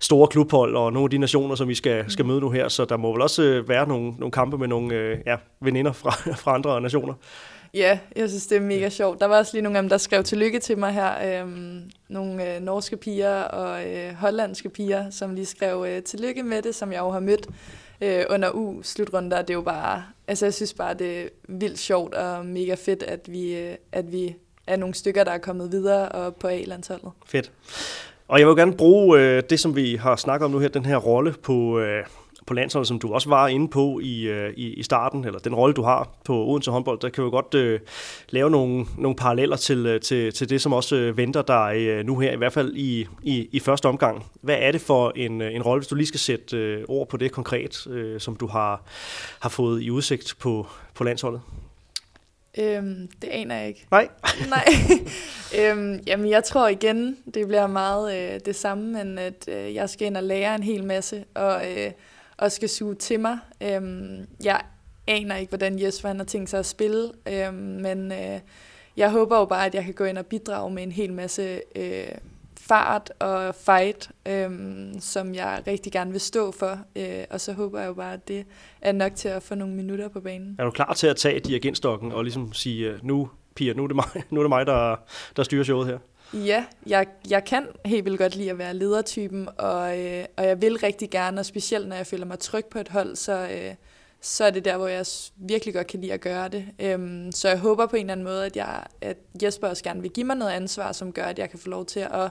store 0.00 0.28
klubhold, 0.28 0.76
og 0.76 0.92
nogle 0.92 1.06
af 1.06 1.10
de 1.10 1.18
nationer, 1.18 1.54
som 1.54 1.68
vi 1.68 1.74
skal, 1.74 2.04
skal 2.08 2.24
møde 2.24 2.40
nu 2.40 2.50
her, 2.50 2.68
så 2.68 2.84
der 2.84 2.96
må 2.96 3.12
vel 3.12 3.22
også 3.22 3.42
øh, 3.42 3.68
være 3.68 3.88
nogle, 3.88 4.12
nogle 4.18 4.30
kampe 4.30 4.58
med 4.58 4.68
nogle 4.68 4.77
øh, 4.86 5.18
ja, 5.26 5.36
veninder 5.60 5.92
fra, 5.92 6.10
fra 6.42 6.54
andre 6.54 6.80
nationer. 6.80 7.14
Ja, 7.74 7.98
jeg 8.16 8.28
synes, 8.28 8.46
det 8.46 8.56
er 8.56 8.60
mega 8.60 8.88
sjovt. 8.88 9.20
Der 9.20 9.26
var 9.26 9.38
også 9.38 9.52
lige 9.54 9.62
nogle 9.62 9.78
af 9.78 9.82
dem, 9.82 9.88
der 9.88 9.96
skrev 9.96 10.24
tillykke 10.24 10.58
til 10.58 10.78
mig 10.78 10.92
her. 10.92 11.40
Øhm, 11.42 11.82
nogle 12.08 12.54
øh, 12.54 12.62
norske 12.62 12.96
piger 12.96 13.42
og 13.42 13.86
øh, 13.86 14.14
hollandske 14.14 14.68
piger, 14.68 15.10
som 15.10 15.34
lige 15.34 15.46
skrev 15.46 15.84
øh, 15.88 16.02
tillykke 16.02 16.42
med 16.42 16.62
det, 16.62 16.74
som 16.74 16.92
jeg 16.92 16.98
jo 16.98 17.10
har 17.10 17.20
mødt 17.20 17.46
øh, 18.00 18.24
under 18.30 18.50
U-slutrunder. 18.50 19.42
Det 19.42 19.50
er 19.50 19.54
jo 19.54 19.60
bare, 19.60 20.04
altså 20.28 20.46
jeg 20.46 20.54
synes 20.54 20.74
bare, 20.74 20.94
det 20.94 21.20
er 21.20 21.28
vildt 21.48 21.78
sjovt 21.78 22.14
og 22.14 22.46
mega 22.46 22.74
fedt, 22.74 23.02
at 23.02 23.20
vi, 23.32 23.56
øh, 23.56 23.74
at 23.92 24.12
vi 24.12 24.36
er 24.66 24.76
nogle 24.76 24.94
stykker, 24.94 25.24
der 25.24 25.32
er 25.32 25.38
kommet 25.38 25.72
videre 25.72 26.08
og 26.08 26.36
på 26.36 26.48
A-landsholdet. 26.48 27.10
Fedt. 27.26 27.52
Og 28.28 28.40
jeg 28.40 28.48
vil 28.48 28.56
gerne 28.56 28.76
bruge 28.76 29.20
øh, 29.20 29.42
det, 29.50 29.60
som 29.60 29.76
vi 29.76 29.96
har 29.96 30.16
snakket 30.16 30.44
om 30.44 30.50
nu 30.50 30.58
her, 30.58 30.68
den 30.68 30.84
her 30.84 30.96
rolle 30.96 31.34
på, 31.42 31.78
øh, 31.78 32.04
på 32.48 32.54
landsholdet, 32.54 32.88
som 32.88 32.98
du 32.98 33.12
også 33.12 33.28
var 33.28 33.48
inde 33.48 33.68
på 33.68 34.00
i, 34.02 34.22
øh, 34.22 34.52
i, 34.56 34.74
i 34.74 34.82
starten, 34.82 35.24
eller 35.24 35.38
den 35.38 35.54
rolle, 35.54 35.74
du 35.74 35.82
har 35.82 36.08
på 36.24 36.46
Odense 36.46 36.70
håndbold, 36.70 37.00
der 37.00 37.08
kan 37.08 37.24
vi 37.24 37.30
godt 37.30 37.54
øh, 37.54 37.80
lave 38.30 38.50
nogle, 38.50 38.86
nogle 38.98 39.16
paralleller 39.16 39.56
til, 39.56 39.86
øh, 39.86 40.00
til, 40.00 40.32
til 40.32 40.48
det, 40.50 40.60
som 40.60 40.72
også 40.72 40.96
øh, 40.96 41.16
venter 41.16 41.42
dig 41.42 41.76
øh, 41.78 42.06
nu 42.06 42.18
her, 42.18 42.32
i 42.32 42.36
hvert 42.36 42.52
fald 42.52 42.72
i, 42.76 43.06
i, 43.22 43.48
i 43.52 43.60
første 43.60 43.86
omgang. 43.86 44.26
Hvad 44.40 44.56
er 44.58 44.72
det 44.72 44.80
for 44.80 45.12
en, 45.16 45.42
en 45.42 45.62
rolle, 45.62 45.80
hvis 45.80 45.88
du 45.88 45.94
lige 45.94 46.06
skal 46.06 46.20
sætte 46.20 46.56
øh, 46.56 46.84
ord 46.88 47.08
på 47.08 47.16
det 47.16 47.32
konkret, 47.32 47.86
øh, 47.86 48.20
som 48.20 48.36
du 48.36 48.46
har, 48.46 48.82
har 49.40 49.48
fået 49.48 49.82
i 49.82 49.90
udsigt 49.90 50.34
på, 50.40 50.66
på 50.94 51.04
landsholdet? 51.04 51.40
Øhm, 52.58 53.08
det 53.22 53.28
aner 53.28 53.54
jeg 53.56 53.68
ikke. 53.68 53.86
Nej. 53.90 54.08
Nej. 54.48 54.64
øhm, 55.58 56.00
jamen, 56.06 56.30
jeg 56.30 56.44
tror 56.44 56.68
igen, 56.68 57.16
det 57.34 57.46
bliver 57.46 57.66
meget 57.66 58.34
øh, 58.34 58.40
det 58.44 58.56
samme, 58.56 58.92
men 58.92 59.18
at 59.18 59.48
øh, 59.48 59.74
jeg 59.74 59.90
skal 59.90 60.06
ind 60.06 60.16
og 60.16 60.22
lære 60.22 60.54
en 60.54 60.62
hel 60.62 60.84
masse, 60.84 61.24
og 61.34 61.62
øh, 61.70 61.90
og 62.38 62.52
skal 62.52 62.68
suge 62.68 62.94
til 62.94 63.20
mig. 63.20 63.38
Øhm, 63.62 64.26
jeg 64.44 64.60
aner 65.06 65.36
ikke, 65.36 65.50
hvordan 65.50 65.78
Jesper 65.78 66.08
han 66.08 66.18
har 66.18 66.24
tænkt 66.24 66.50
sig 66.50 66.58
at 66.58 66.66
spille, 66.66 67.10
øhm, 67.28 67.54
men 67.54 68.12
øh, 68.12 68.40
jeg 68.96 69.10
håber 69.10 69.38
jo 69.38 69.44
bare, 69.44 69.66
at 69.66 69.74
jeg 69.74 69.84
kan 69.84 69.94
gå 69.94 70.04
ind 70.04 70.18
og 70.18 70.26
bidrage 70.26 70.70
med 70.70 70.82
en 70.82 70.92
hel 70.92 71.12
masse 71.12 71.60
øh, 71.76 72.08
fart 72.56 73.12
og 73.18 73.54
fight, 73.54 74.10
øhm, 74.26 75.00
som 75.00 75.34
jeg 75.34 75.62
rigtig 75.66 75.92
gerne 75.92 76.10
vil 76.10 76.20
stå 76.20 76.52
for. 76.52 76.78
Øh, 76.96 77.24
og 77.30 77.40
så 77.40 77.52
håber 77.52 77.80
jeg 77.80 77.88
jo 77.88 77.94
bare, 77.94 78.12
at 78.12 78.28
det 78.28 78.46
er 78.80 78.92
nok 78.92 79.14
til 79.14 79.28
at 79.28 79.42
få 79.42 79.54
nogle 79.54 79.74
minutter 79.74 80.08
på 80.08 80.20
banen. 80.20 80.56
Er 80.58 80.64
du 80.64 80.70
klar 80.70 80.92
til 80.92 81.06
at 81.06 81.16
tage 81.16 81.40
dirigentstokken 81.40 82.12
og 82.12 82.22
ligesom 82.22 82.52
sige, 82.52 82.90
øh, 82.90 83.04
nu 83.04 83.30
Pia, 83.54 83.72
nu 83.72 83.82
er 83.82 83.86
det 83.86 83.96
mig, 83.96 84.04
nu 84.30 84.40
er 84.40 84.44
det 84.44 84.48
mig 84.48 84.66
der, 84.66 84.96
der 85.36 85.42
styrer 85.42 85.64
showet 85.64 85.86
her? 85.86 85.98
Ja, 86.34 86.64
jeg, 86.86 87.06
jeg 87.30 87.44
kan 87.44 87.66
helt 87.84 88.04
vildt 88.04 88.18
godt 88.18 88.36
lide 88.36 88.50
at 88.50 88.58
være 88.58 88.74
ledertypen, 88.74 89.48
og, 89.58 90.00
øh, 90.00 90.24
og 90.36 90.46
jeg 90.46 90.62
vil 90.62 90.78
rigtig 90.78 91.10
gerne, 91.10 91.40
og 91.40 91.46
specielt 91.46 91.88
når 91.88 91.96
jeg 91.96 92.06
føler 92.06 92.26
mig 92.26 92.38
tryg 92.38 92.64
på 92.66 92.78
et 92.78 92.88
hold, 92.88 93.16
så, 93.16 93.48
øh, 93.52 93.74
så 94.20 94.44
er 94.44 94.50
det 94.50 94.64
der, 94.64 94.76
hvor 94.76 94.88
jeg 94.88 95.06
virkelig 95.36 95.74
godt 95.74 95.86
kan 95.86 96.00
lide 96.00 96.12
at 96.12 96.20
gøre 96.20 96.48
det. 96.48 96.64
Øhm, 96.78 97.32
så 97.32 97.48
jeg 97.48 97.58
håber 97.58 97.86
på 97.86 97.96
en 97.96 98.00
eller 98.00 98.12
anden 98.12 98.26
måde, 98.26 98.46
at, 98.46 98.56
jeg, 98.56 98.84
at 99.00 99.16
Jesper 99.42 99.68
også 99.68 99.84
gerne 99.84 100.02
vil 100.02 100.10
give 100.10 100.26
mig 100.26 100.36
noget 100.36 100.52
ansvar, 100.52 100.92
som 100.92 101.12
gør, 101.12 101.24
at 101.24 101.38
jeg 101.38 101.50
kan 101.50 101.58
få 101.58 101.68
lov 101.68 101.86
til 101.86 102.00
at 102.00 102.30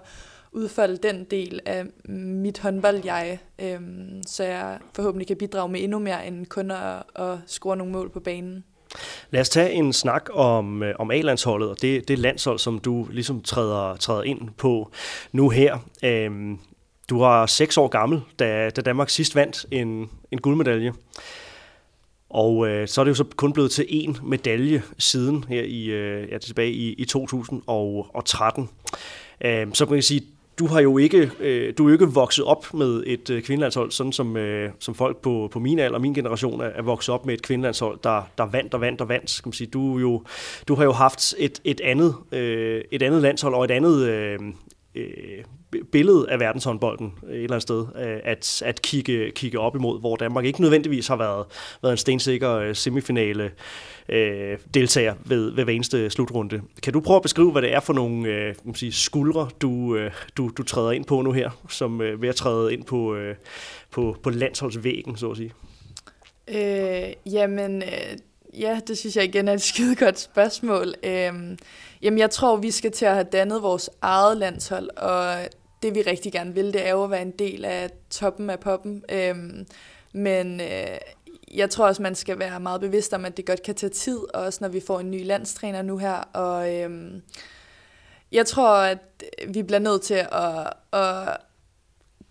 udfolde 0.51 0.97
den 0.97 1.23
del 1.23 1.59
af 1.65 1.85
mit 2.09 2.59
håndbold-jeg, 2.59 3.39
øhm, 3.59 4.21
så 4.27 4.43
jeg 4.43 4.79
forhåbentlig 4.93 5.27
kan 5.27 5.37
bidrage 5.37 5.69
med 5.69 5.83
endnu 5.83 5.99
mere 5.99 6.27
end 6.27 6.45
kun 6.45 6.71
at, 6.71 7.03
at 7.15 7.37
score 7.47 7.77
nogle 7.77 7.93
mål 7.93 8.09
på 8.09 8.19
banen. 8.19 8.63
Lad 9.31 9.41
os 9.41 9.49
tage 9.49 9.71
en 9.71 9.93
snak 9.93 10.29
om, 10.33 10.83
øh, 10.83 10.95
om 10.99 11.11
A-landsholdet, 11.11 11.69
og 11.69 11.81
det, 11.81 12.07
det 12.07 12.19
landshold, 12.19 12.59
som 12.59 12.79
du 12.79 13.07
ligesom 13.11 13.41
træder, 13.41 13.95
træder 13.95 14.23
ind 14.23 14.49
på 14.57 14.91
nu 15.31 15.49
her. 15.49 15.77
Øhm, 16.03 16.59
du 17.09 17.19
var 17.19 17.45
seks 17.45 17.77
år 17.77 17.87
gammel, 17.87 18.21
da, 18.39 18.69
da 18.69 18.81
Danmark 18.81 19.09
sidst 19.09 19.35
vandt 19.35 19.65
en, 19.71 20.09
en 20.31 20.41
guldmedalje. 20.41 20.93
Og 22.29 22.67
øh, 22.67 22.87
så 22.87 23.01
er 23.01 23.05
det 23.05 23.09
jo 23.09 23.15
så 23.15 23.25
kun 23.35 23.53
blevet 23.53 23.71
til 23.71 23.83
én 23.83 24.25
medalje 24.27 24.83
siden 24.97 25.45
her 25.49 25.63
i, 25.63 25.85
øh, 25.85 26.29
ja, 26.31 26.37
tilbage 26.37 26.71
i, 26.71 26.93
i 26.93 27.05
2013. 27.05 28.69
Øh, 29.45 29.67
så 29.73 29.85
kan 29.85 29.93
man 29.93 30.01
sige, 30.01 30.21
du 30.59 30.67
har 30.67 30.81
jo 30.81 30.97
ikke, 30.97 31.31
øh, 31.39 31.73
du 31.77 31.83
er 31.85 31.89
jo 31.89 31.93
ikke 31.93 32.13
vokset 32.13 32.45
op 32.45 32.73
med 32.73 33.03
et 33.05 33.29
øh, 33.29 33.43
kvindelandshold, 33.43 33.91
sådan 33.91 34.11
som, 34.11 34.37
øh, 34.37 34.71
som 34.79 34.95
folk 34.95 35.17
på, 35.17 35.49
på 35.51 35.59
min 35.59 35.79
alder, 35.79 35.99
min 35.99 36.13
generation, 36.13 36.61
er, 36.61 36.65
er 36.65 36.81
vokset 36.81 37.13
op 37.13 37.25
med 37.25 37.33
et 37.33 37.41
kvindelandshold, 37.41 37.99
der, 38.03 38.29
der 38.37 38.43
vandt 38.43 38.73
og 38.73 38.81
vandt 38.81 39.01
og 39.01 39.09
vandt. 39.09 39.39
Kan 39.43 39.49
man 39.49 39.53
sige. 39.53 39.67
Du, 39.67 39.97
jo, 39.97 40.23
du 40.67 40.75
har 40.75 40.83
jo 40.83 40.91
haft 40.91 41.35
et, 41.37 41.61
et, 41.63 41.81
andet, 41.81 42.15
øh, 42.31 42.83
et 42.91 43.03
andet 43.03 43.21
landshold 43.21 43.53
og 43.53 43.65
et 43.65 43.71
andet 43.71 44.07
øh, 44.07 44.39
øh, 44.95 45.43
billede 45.91 46.29
af 46.29 46.39
verdenshåndbolden 46.39 47.13
øh, 47.23 47.29
et 47.29 47.35
eller 47.35 47.53
andet 47.53 47.61
sted, 47.61 47.85
øh, 47.95 48.19
at, 48.23 48.61
at 48.65 48.81
kigge, 48.81 49.31
kigge 49.31 49.59
op 49.59 49.75
imod, 49.75 49.99
hvor 49.99 50.15
Danmark 50.15 50.45
ikke 50.45 50.61
nødvendigvis 50.61 51.07
har 51.07 51.15
været, 51.15 51.45
været 51.81 51.93
en 51.93 51.97
stensikker 51.97 52.51
øh, 52.51 52.75
semifinale 52.75 53.51
øh, 54.09 54.57
deltager 54.73 55.13
ved, 55.25 55.51
ved 55.51 55.63
hver 55.63 55.73
eneste 55.73 56.09
slutrunde. 56.09 56.61
Kan 56.83 56.93
du 56.93 56.99
prøve 56.99 57.15
at 57.15 57.23
beskrive, 57.23 57.51
hvad 57.51 57.61
det 57.61 57.73
er 57.73 57.79
for 57.79 57.93
nogle 57.93 58.27
øh, 58.27 58.55
man 58.63 58.75
sige, 58.75 58.91
skuldre, 58.91 59.49
du, 59.61 59.95
øh, 59.95 60.11
du, 60.37 60.51
du 60.57 60.63
træder 60.63 60.91
ind 60.91 61.05
på 61.05 61.21
nu 61.21 61.31
her, 61.31 61.49
som 61.69 62.01
øh, 62.01 62.21
ved 62.21 62.29
at 62.29 62.35
træde 62.35 62.73
ind 62.73 62.83
på, 62.83 63.15
øh, 63.15 63.35
på, 63.91 64.17
på 64.23 64.29
landsholdsvæggen, 64.29 65.17
så 65.17 65.31
at 65.31 65.37
sige? 65.37 65.53
Øh, 66.47 67.33
jamen, 67.33 67.81
øh, 67.81 68.17
ja, 68.59 68.79
det 68.87 68.97
synes 68.97 69.15
jeg 69.15 69.23
igen 69.23 69.47
er 69.47 69.53
et 69.53 69.61
skide 69.71 69.95
godt 69.95 70.19
spørgsmål. 70.19 70.93
Øh, 71.03 71.33
jamen, 72.01 72.19
jeg 72.19 72.29
tror, 72.29 72.55
vi 72.55 72.71
skal 72.71 72.91
til 72.91 73.05
at 73.05 73.13
have 73.13 73.27
dannet 73.31 73.61
vores 73.61 73.89
eget 74.01 74.37
landshold, 74.37 74.89
og 74.97 75.35
det 75.83 75.95
vi 75.95 76.01
rigtig 76.01 76.31
gerne 76.31 76.53
vil, 76.53 76.73
det 76.73 76.87
er 76.87 76.91
jo 76.91 77.03
at 77.03 77.11
være 77.11 77.21
en 77.21 77.31
del 77.31 77.65
af 77.65 77.89
toppen 78.09 78.49
af 78.49 78.59
poppen. 78.59 79.03
Øhm, 79.11 79.67
men 80.13 80.61
øh, 80.61 80.97
jeg 81.53 81.69
tror 81.69 81.87
også, 81.87 82.01
man 82.01 82.15
skal 82.15 82.39
være 82.39 82.59
meget 82.59 82.81
bevidst 82.81 83.13
om, 83.13 83.25
at 83.25 83.37
det 83.37 83.45
godt 83.45 83.63
kan 83.63 83.75
tage 83.75 83.89
tid, 83.89 84.19
også 84.33 84.59
når 84.61 84.67
vi 84.67 84.79
får 84.79 84.99
en 84.99 85.11
ny 85.11 85.25
landstræner 85.25 85.81
nu 85.81 85.97
her. 85.97 86.15
Og 86.33 86.75
øhm, 86.75 87.21
jeg 88.31 88.45
tror, 88.45 88.75
at 88.75 89.23
vi 89.47 89.63
bliver 89.63 89.79
nødt 89.79 90.01
til 90.01 90.27
at, 90.31 90.73
at 90.93 91.37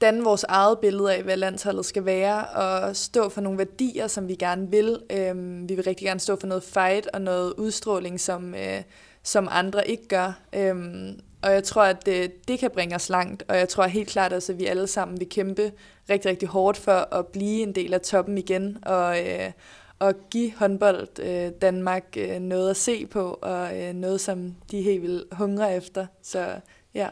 danne 0.00 0.24
vores 0.24 0.44
eget 0.44 0.78
billede 0.78 1.14
af, 1.14 1.22
hvad 1.22 1.36
landsholdet 1.36 1.86
skal 1.86 2.04
være, 2.04 2.46
og 2.46 2.96
stå 2.96 3.28
for 3.28 3.40
nogle 3.40 3.58
værdier, 3.58 4.06
som 4.06 4.28
vi 4.28 4.34
gerne 4.34 4.70
vil. 4.70 4.98
Øhm, 5.10 5.68
vi 5.68 5.74
vil 5.74 5.84
rigtig 5.84 6.06
gerne 6.06 6.20
stå 6.20 6.36
for 6.40 6.46
noget 6.46 6.62
fight 6.62 7.06
og 7.06 7.20
noget 7.20 7.52
udstråling, 7.52 8.20
som, 8.20 8.54
øh, 8.54 8.82
som 9.22 9.48
andre 9.50 9.88
ikke 9.88 10.08
gør. 10.08 10.40
Øhm, 10.52 11.20
og 11.42 11.52
jeg 11.52 11.64
tror, 11.64 11.82
at 11.82 12.06
det, 12.06 12.48
det 12.48 12.58
kan 12.58 12.70
bringe 12.70 12.94
os 12.96 13.08
langt, 13.08 13.44
og 13.48 13.56
jeg 13.56 13.68
tror 13.68 13.84
helt 13.86 14.08
klart 14.08 14.32
også, 14.32 14.52
at 14.52 14.58
vi 14.58 14.66
alle 14.66 14.86
sammen 14.86 15.20
vil 15.20 15.28
kæmpe 15.28 15.72
rigtig, 16.10 16.30
rigtig 16.30 16.48
hårdt 16.48 16.76
for 16.76 17.14
at 17.14 17.26
blive 17.26 17.62
en 17.62 17.74
del 17.74 17.94
af 17.94 18.00
toppen 18.00 18.38
igen, 18.38 18.78
og, 18.82 19.26
øh, 19.26 19.52
og 19.98 20.14
give 20.30 20.52
håndbold 20.56 21.18
øh, 21.18 21.50
Danmark 21.62 22.04
øh, 22.16 22.40
noget 22.40 22.70
at 22.70 22.76
se 22.76 23.06
på, 23.06 23.38
og 23.42 23.82
øh, 23.82 23.94
noget, 23.94 24.20
som 24.20 24.54
de 24.70 24.82
helt 24.82 25.02
vil 25.02 25.24
hungre 25.32 25.76
efter. 25.76 26.06
Så 26.22 26.60
ja 26.94 27.08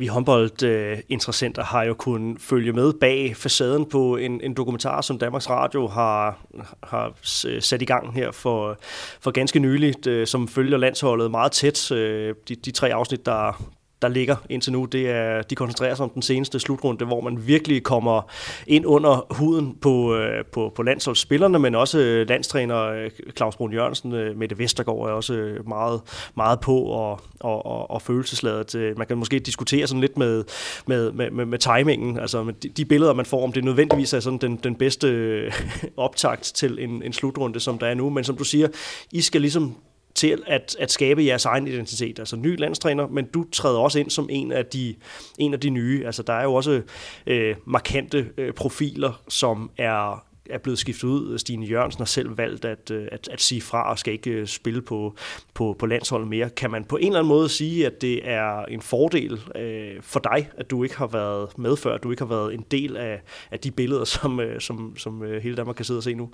vi 0.00 0.06
håndboldinteressenter 0.06 1.64
har 1.64 1.84
jo 1.84 1.94
kunnet 1.94 2.40
følge 2.40 2.72
med 2.72 2.92
bag 2.92 3.36
facaden 3.36 3.86
på 3.86 4.16
en, 4.16 4.40
en 4.40 4.54
dokumentar, 4.54 5.00
som 5.00 5.18
Danmarks 5.18 5.50
Radio 5.50 5.86
har, 5.86 6.38
har 6.82 7.12
øh, 7.46 7.62
sat 7.62 7.82
i 7.82 7.84
gang 7.84 8.14
her 8.14 8.30
for, 8.30 8.78
for 9.20 9.30
ganske 9.30 9.58
nyligt, 9.58 10.06
øh, 10.06 10.26
som 10.26 10.48
følger 10.48 10.78
landsholdet 10.78 11.30
meget 11.30 11.52
tæt. 11.52 11.92
Øh, 11.92 12.34
de, 12.48 12.54
de 12.54 12.70
tre 12.70 12.94
afsnit, 12.94 13.26
der, 13.26 13.62
der 14.02 14.08
ligger 14.08 14.36
indtil 14.48 14.72
nu, 14.72 14.84
det 14.84 15.10
er, 15.10 15.42
de 15.42 15.54
koncentrerer 15.54 15.94
sig 15.94 16.04
om 16.04 16.10
den 16.10 16.22
seneste 16.22 16.60
slutrunde, 16.60 17.04
hvor 17.04 17.20
man 17.20 17.46
virkelig 17.46 17.82
kommer 17.82 18.30
ind 18.66 18.86
under 18.86 19.26
huden 19.30 19.76
på, 19.80 20.14
øh, 20.14 20.44
på, 20.52 20.72
på 20.76 20.82
landsholdsspillerne, 20.82 21.58
men 21.58 21.74
også 21.74 21.98
øh, 21.98 22.28
landstræner 22.28 22.82
øh, 22.82 23.10
Claus 23.36 23.56
Brun 23.56 23.72
Jørgensen, 23.72 24.38
Mette 24.38 24.58
Vestergaard 24.58 25.08
er 25.08 25.12
også 25.12 25.54
meget, 25.66 26.00
meget 26.36 26.60
på 26.60 26.78
og, 26.80 27.20
og, 27.40 27.66
og, 27.66 27.90
og 27.90 28.02
følelsesladet. 28.02 28.98
Man 28.98 29.06
kan 29.06 29.18
måske 29.18 29.38
diskutere 29.38 29.86
sådan 29.86 30.00
lidt 30.00 30.18
med, 30.18 30.44
med, 30.86 31.12
med, 31.12 31.30
med, 31.30 31.44
med 31.44 31.58
timingen, 31.58 32.18
altså 32.18 32.42
med 32.42 32.54
de, 32.54 32.68
de 32.68 32.84
billeder, 32.84 33.14
man 33.14 33.26
får, 33.26 33.44
om 33.44 33.52
det 33.52 33.64
nødvendigvis 33.64 34.12
er 34.12 34.20
sådan 34.20 34.38
den, 34.38 34.56
den 34.56 34.74
bedste 34.74 35.40
optakt 35.96 36.42
til 36.42 36.78
en, 36.80 37.02
en 37.02 37.12
slutrunde, 37.12 37.60
som 37.60 37.78
der 37.78 37.86
er 37.86 37.94
nu, 37.94 38.10
men 38.10 38.24
som 38.24 38.36
du 38.36 38.44
siger, 38.44 38.68
I 39.12 39.20
skal 39.20 39.40
ligesom 39.40 39.76
til 40.20 40.42
at, 40.46 40.76
at 40.78 40.90
skabe 40.90 41.24
jeres 41.24 41.44
egen 41.44 41.66
identitet. 41.66 42.18
Altså 42.18 42.36
ny 42.36 42.58
landstræner, 42.58 43.06
men 43.06 43.24
du 43.24 43.44
træder 43.52 43.78
også 43.78 43.98
ind 43.98 44.10
som 44.10 44.28
en 44.30 44.52
af 44.52 44.66
de, 44.66 44.94
en 45.38 45.54
af 45.54 45.60
de 45.60 45.70
nye. 45.70 46.06
Altså 46.06 46.22
der 46.22 46.32
er 46.32 46.42
jo 46.42 46.54
også 46.54 46.82
øh, 47.26 47.56
markante 47.66 48.30
øh, 48.38 48.52
profiler, 48.52 49.22
som 49.28 49.70
er 49.78 50.24
er 50.50 50.58
blevet 50.58 50.78
skiftet 50.78 51.08
ud. 51.08 51.38
Stine 51.38 51.66
Jørgensen 51.66 52.00
har 52.00 52.06
selv 52.06 52.38
valgt 52.38 52.64
at, 52.64 52.90
øh, 52.90 53.08
at, 53.12 53.28
at 53.28 53.40
sige 53.40 53.60
fra 53.60 53.90
og 53.90 53.98
skal 53.98 54.12
ikke 54.12 54.30
øh, 54.30 54.46
spille 54.46 54.82
på, 54.82 55.16
på, 55.54 55.76
på 55.78 55.86
landsholdet 55.86 56.28
mere. 56.28 56.50
Kan 56.50 56.70
man 56.70 56.84
på 56.84 56.96
en 56.96 57.06
eller 57.06 57.18
anden 57.18 57.28
måde 57.28 57.48
sige, 57.48 57.86
at 57.86 58.00
det 58.00 58.28
er 58.28 58.64
en 58.64 58.80
fordel 58.80 59.40
øh, 59.56 60.02
for 60.02 60.20
dig, 60.20 60.50
at 60.58 60.70
du 60.70 60.82
ikke 60.82 60.96
har 60.96 61.06
været 61.06 61.58
med 61.58 61.76
før, 61.76 61.94
at 61.94 62.02
du 62.02 62.10
ikke 62.10 62.22
har 62.22 62.28
været 62.28 62.54
en 62.54 62.64
del 62.70 62.96
af, 62.96 63.22
af 63.50 63.58
de 63.58 63.70
billeder, 63.70 64.04
som, 64.04 64.40
øh, 64.40 64.60
som, 64.60 64.96
som 64.96 65.22
øh, 65.22 65.42
hele 65.42 65.56
Danmark 65.56 65.76
kan 65.76 65.84
sidde 65.84 65.98
og 65.98 66.04
se 66.04 66.14
nu? 66.14 66.30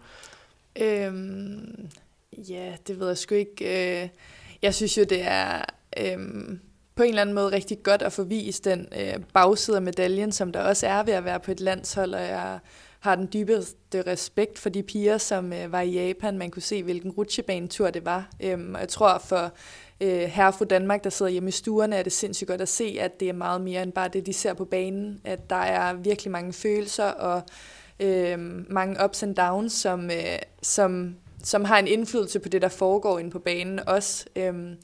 Øhm, 0.81 1.89
Ja, 2.37 2.77
det 2.87 3.01
ved 3.01 3.07
jeg 3.07 3.19
sgu 3.19 3.35
ikke. 3.35 4.03
Øh, 4.03 4.09
jeg 4.63 4.75
synes 4.75 4.99
jo, 4.99 5.05
det 5.05 5.23
er 5.23 5.65
øhm, 5.99 6.61
på 6.95 7.03
en 7.03 7.09
eller 7.09 7.23
anden 7.23 7.35
måde 7.35 7.53
rigtig 7.53 7.83
godt 7.83 8.03
at 8.03 8.13
få 8.13 8.23
vist 8.23 8.65
den 8.65 8.89
øh, 9.01 9.15
bagside 9.33 9.77
af 9.77 9.83
medaljen, 9.83 10.33
som 10.33 10.53
der 10.53 10.61
også 10.61 10.87
er 10.87 11.03
ved 11.03 11.13
at 11.13 11.25
være 11.25 11.41
på 11.41 11.51
et 11.51 11.61
landshold, 11.61 12.15
og 12.15 12.21
jeg 12.21 12.59
har 13.01 13.15
den 13.17 13.29
dybeste 13.33 14.03
respekt 14.07 14.59
for 14.59 14.69
de 14.69 14.83
piger, 14.83 15.19
som 15.19 15.53
øh, 15.53 15.73
var 15.73 15.81
i 15.81 15.91
Japan. 15.91 16.39
Man 16.39 16.51
kunne 16.51 16.63
se, 16.63 16.83
hvilken 16.83 17.11
rutsjebanetur 17.11 17.91
det 17.91 18.05
var. 18.05 18.29
Øhm, 18.43 18.75
og 18.75 18.81
jeg 18.81 18.89
tror 18.89 19.19
for 19.19 19.53
øh, 20.01 20.21
herre 20.21 20.53
fra 20.53 20.65
Danmark, 20.65 21.05
der 21.05 21.11
sidder 21.11 21.33
hjemme 21.33 21.49
i 21.49 21.53
stuerne, 21.53 21.97
er 21.97 22.03
det 22.03 22.13
sindssygt 22.13 22.49
godt 22.49 22.61
at 22.61 22.69
se, 22.69 22.97
at 23.01 23.21
det 23.21 23.29
er 23.29 23.33
meget 23.33 23.61
mere 23.61 23.83
end 23.83 23.93
bare 23.93 24.09
det, 24.09 24.27
de 24.27 24.33
ser 24.33 24.55
på 24.55 24.65
banen. 24.65 25.21
At 25.25 25.51
der 25.51 25.57
er 25.57 25.95
virkelig 25.95 26.31
mange 26.33 26.53
følelser 26.53 27.05
og 27.05 27.43
øh, 28.01 28.39
mange 28.73 28.97
ups 29.05 29.23
and 29.23 29.37
downs, 29.37 29.73
som, 29.73 30.11
øh, 30.11 30.39
som 30.63 31.17
som 31.43 31.65
har 31.65 31.79
en 31.79 31.87
indflydelse 31.87 32.39
på 32.41 32.49
det, 32.49 32.63
der 32.63 32.69
foregår 32.69 33.19
inde 33.19 33.31
på 33.31 33.39
banen 33.39 33.81
også. 33.87 34.25
Øhm, 34.37 34.77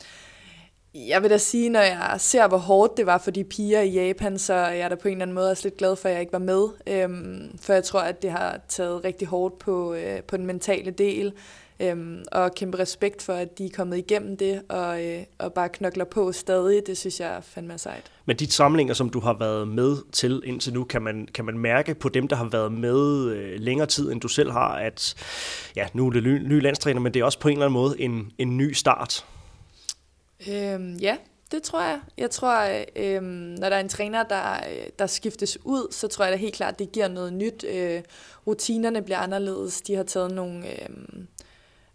jeg 0.95 1.23
vil 1.23 1.31
da 1.31 1.39
sige, 1.39 1.69
når 1.69 1.81
jeg 1.81 2.15
ser, 2.19 2.49
hvor 2.49 2.59
hårdt 2.59 2.97
det 2.97 3.07
var 3.07 3.19
for 3.19 3.31
de 3.31 3.45
piger 3.45 3.81
i 3.81 3.91
Japan, 3.91 4.39
så 4.39 4.55
er 4.55 4.73
jeg 4.73 4.91
da 4.91 4.95
på 4.95 5.09
en 5.09 5.13
eller 5.13 5.25
anden 5.25 5.35
måde 5.35 5.51
også 5.51 5.69
lidt 5.69 5.77
glad 5.77 5.97
for, 5.97 6.09
at 6.09 6.13
jeg 6.13 6.21
ikke 6.21 6.33
var 6.33 6.39
med. 6.39 6.69
Øhm, 6.87 7.59
for 7.61 7.73
jeg 7.73 7.85
tror, 7.85 8.01
at 8.01 8.23
det 8.23 8.31
har 8.31 8.61
taget 8.69 9.05
rigtig 9.05 9.29
hårdt 9.29 9.59
på, 9.59 9.95
øh, 9.95 10.23
på 10.23 10.37
den 10.37 10.47
mentale 10.47 10.91
del. 10.91 11.33
Øhm, 11.81 12.25
og 12.33 12.55
kæmpe 12.55 12.79
respekt 12.79 13.23
for, 13.23 13.33
at 13.33 13.59
de 13.59 13.67
er 13.67 13.71
kommet 13.75 13.99
igennem 13.99 14.37
det, 14.37 14.63
og, 14.69 15.05
øh, 15.05 15.23
og 15.39 15.53
bare 15.53 15.69
knokler 15.69 16.05
på 16.05 16.33
stadig. 16.33 16.83
Det 16.87 16.99
synes 16.99 17.21
jeg 17.21 17.35
er 17.35 17.41
fandme 17.41 17.79
sejt. 17.79 18.11
Men 18.27 18.37
de 18.37 18.51
samlinger, 18.51 18.95
som 18.95 19.11
du 19.11 19.21
har 19.21 19.37
været 19.39 19.69
med 19.69 19.97
til 20.13 20.43
indtil 20.45 20.73
nu, 20.73 20.85
kan 20.85 21.03
man, 21.03 21.29
kan 21.35 21.45
man 21.45 21.59
mærke 21.59 21.95
på 21.95 22.09
dem, 22.09 22.29
der 22.29 22.37
har 22.37 22.49
været 22.49 22.73
med 22.73 23.27
øh, 23.27 23.61
længere 23.61 23.87
tid, 23.87 24.13
end 24.13 24.21
du 24.21 24.29
selv 24.29 24.51
har, 24.51 24.75
at 24.75 25.15
ja, 25.77 25.87
nu 25.93 26.07
er 26.07 26.11
det 26.11 26.23
ny, 26.23 26.39
ny 26.47 26.63
landstræner, 26.63 27.01
men 27.01 27.15
det 27.15 27.21
er 27.21 27.25
også 27.25 27.39
på 27.39 27.49
en 27.49 27.53
eller 27.53 27.67
anden 27.67 27.73
måde 27.73 28.01
en, 28.01 28.33
en 28.39 28.57
ny 28.57 28.73
start? 28.73 29.25
Øhm, 30.49 30.95
ja, 30.95 31.17
det 31.53 31.63
tror 31.63 31.83
jeg. 31.83 32.01
Jeg 32.19 32.31
tror, 32.31 32.83
øh, 32.97 33.23
når 33.23 33.69
der 33.69 33.77
er 33.77 33.81
en 33.81 33.89
træner, 33.89 34.23
der, 34.23 34.61
der 34.99 35.07
skiftes 35.07 35.59
ud, 35.65 35.93
så 35.93 36.09
tror 36.09 36.25
jeg 36.25 36.33
da 36.33 36.37
helt 36.37 36.55
klart, 36.55 36.79
det 36.79 36.93
giver 36.93 37.09
noget 37.09 37.33
nyt. 37.33 37.65
Øh, 37.69 38.03
rutinerne 38.47 39.03
bliver 39.03 39.19
anderledes. 39.19 39.81
De 39.81 39.95
har 39.95 40.03
taget 40.03 40.35
nogle... 40.35 40.83
Øh, 40.83 40.89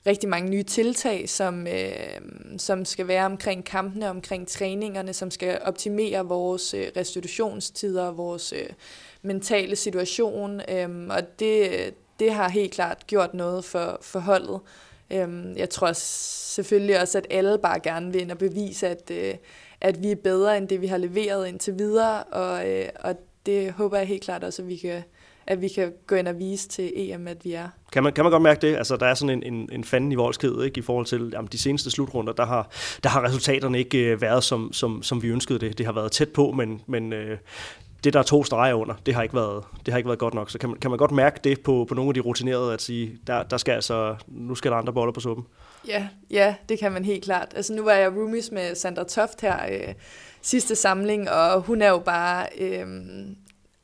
rigtig 0.08 0.30
mange 0.30 0.50
nye 0.50 0.64
tiltag, 0.64 1.30
som, 1.30 1.68
øh, 1.68 2.22
som 2.58 2.86
skal 2.86 3.08
være 3.08 3.26
omkring 3.26 3.66
kampene, 3.66 4.10
omkring 4.10 4.48
træningerne, 4.48 5.14
som 5.14 5.32
skal 5.32 5.60
optimere 5.62 6.26
vores 6.26 6.74
øh, 6.74 6.88
restitutionstider, 6.98 8.12
vores 8.12 8.54
øh, 8.54 8.70
mentale 9.22 9.76
situation, 9.76 10.62
øh, 10.70 11.08
og 11.10 11.40
det, 11.40 11.94
det 12.20 12.32
har 12.34 12.50
helt 12.50 12.74
klart 12.74 13.08
gjort 13.08 13.34
noget 13.34 13.66
for, 13.66 13.98
for 14.02 14.20
holdet. 14.20 14.60
Øh, 15.12 15.58
jeg 15.58 15.70
tror 15.70 15.94
selvfølgelig 15.94 17.02
også, 17.02 17.18
at 17.18 17.28
alle 17.30 17.58
bare 17.58 17.80
gerne 17.80 18.12
vil 18.12 18.22
ind 18.22 18.32
og 18.32 18.38
bevise, 18.38 18.88
at, 18.88 19.12
øh, 19.12 19.36
at 19.82 20.04
vi 20.04 20.12
er 20.12 20.16
bedre 20.16 20.58
end 20.58 20.68
det, 20.68 20.82
vi 20.82 20.88
har 20.88 20.98
leveret 20.98 21.48
indtil 21.48 21.78
videre, 21.80 22.24
og, 22.24 22.70
øh, 22.70 22.90
og 23.00 23.16
det 23.46 23.72
håber 23.72 23.98
jeg 23.98 24.08
helt 24.08 24.24
klart 24.24 24.44
også, 24.44 24.62
at 24.62 24.68
vi 24.68 24.76
kan, 24.76 25.04
at 25.48 25.62
vi 25.62 25.68
kan 25.68 25.94
gå 26.08 26.16
ind 26.16 26.28
og 26.28 26.40
vise 26.40 26.68
til 26.68 26.92
EM, 26.96 27.28
at 27.28 27.46
vi 27.46 27.54
er. 27.54 27.70
Kan 27.92 28.04
man, 28.04 28.14
kan 28.14 28.24
man 28.24 28.32
godt 28.32 28.44
mærke 28.44 28.62
det? 28.62 28.76
Altså, 28.76 28.96
der 28.96 29.06
er 29.06 29.14
sådan 29.14 29.44
en, 29.44 29.54
en, 29.54 29.70
en 29.72 29.84
fanden 29.84 30.12
i 30.12 30.16
voldsked, 30.16 30.64
ikke? 30.64 30.80
I 30.80 30.82
forhold 30.82 31.06
til 31.06 31.30
jamen, 31.34 31.50
de 31.52 31.58
seneste 31.58 31.92
slutrunder, 31.92 32.34
der 32.34 32.46
har, 32.46 32.70
der 33.04 33.10
har 33.10 33.24
resultaterne 33.24 33.80
ikke 33.80 33.98
øh, 33.98 34.22
været, 34.22 34.44
som, 34.44 34.74
som, 34.74 35.04
som 35.04 35.24
vi 35.24 35.28
ønskede 35.28 35.60
det. 35.60 35.78
Det 35.78 35.86
har 35.86 35.94
været 35.94 36.12
tæt 36.12 36.30
på, 36.30 36.52
men, 36.52 36.82
men 36.88 37.14
øh, 37.14 37.38
det, 38.04 38.14
der 38.14 38.20
er 38.20 38.24
to 38.24 38.44
streger 38.44 38.74
under, 38.74 38.96
det 39.06 39.14
har 39.14 39.24
ikke 39.24 39.36
været, 39.36 39.64
det 39.86 39.94
har 39.94 39.98
ikke 39.98 40.08
været 40.08 40.20
godt 40.20 40.34
nok. 40.34 40.52
Så 40.52 40.58
kan 40.60 40.70
man, 40.70 40.80
kan 40.80 40.92
man 40.92 40.98
godt 40.98 41.12
mærke 41.12 41.40
det 41.44 41.62
på, 41.62 41.86
på 41.90 41.96
nogle 41.96 42.10
af 42.10 42.14
de 42.14 42.20
rutinerede, 42.20 42.74
at 42.74 42.82
sige, 42.82 43.18
der, 43.28 43.44
der 43.44 43.58
skal 43.58 43.72
altså, 43.72 44.16
nu 44.28 44.56
skal 44.56 44.72
der 44.72 44.78
andre 44.78 44.94
boller 44.94 45.14
på 45.14 45.20
suppen? 45.20 45.46
Ja, 45.88 46.08
ja, 46.32 46.56
det 46.70 46.80
kan 46.80 46.92
man 46.92 47.06
helt 47.06 47.24
klart. 47.24 47.48
Altså 47.56 47.74
nu 47.74 47.84
var 47.84 47.92
jeg 47.92 48.12
roomies 48.12 48.52
med 48.52 48.76
Sandra 48.76 49.04
Toft 49.04 49.42
her 49.42 49.58
øh, 49.72 49.94
sidste 50.42 50.76
samling, 50.76 51.30
og 51.30 51.62
hun 51.62 51.82
er 51.82 51.90
jo 51.90 52.00
bare 52.00 52.48
øh, 52.60 52.86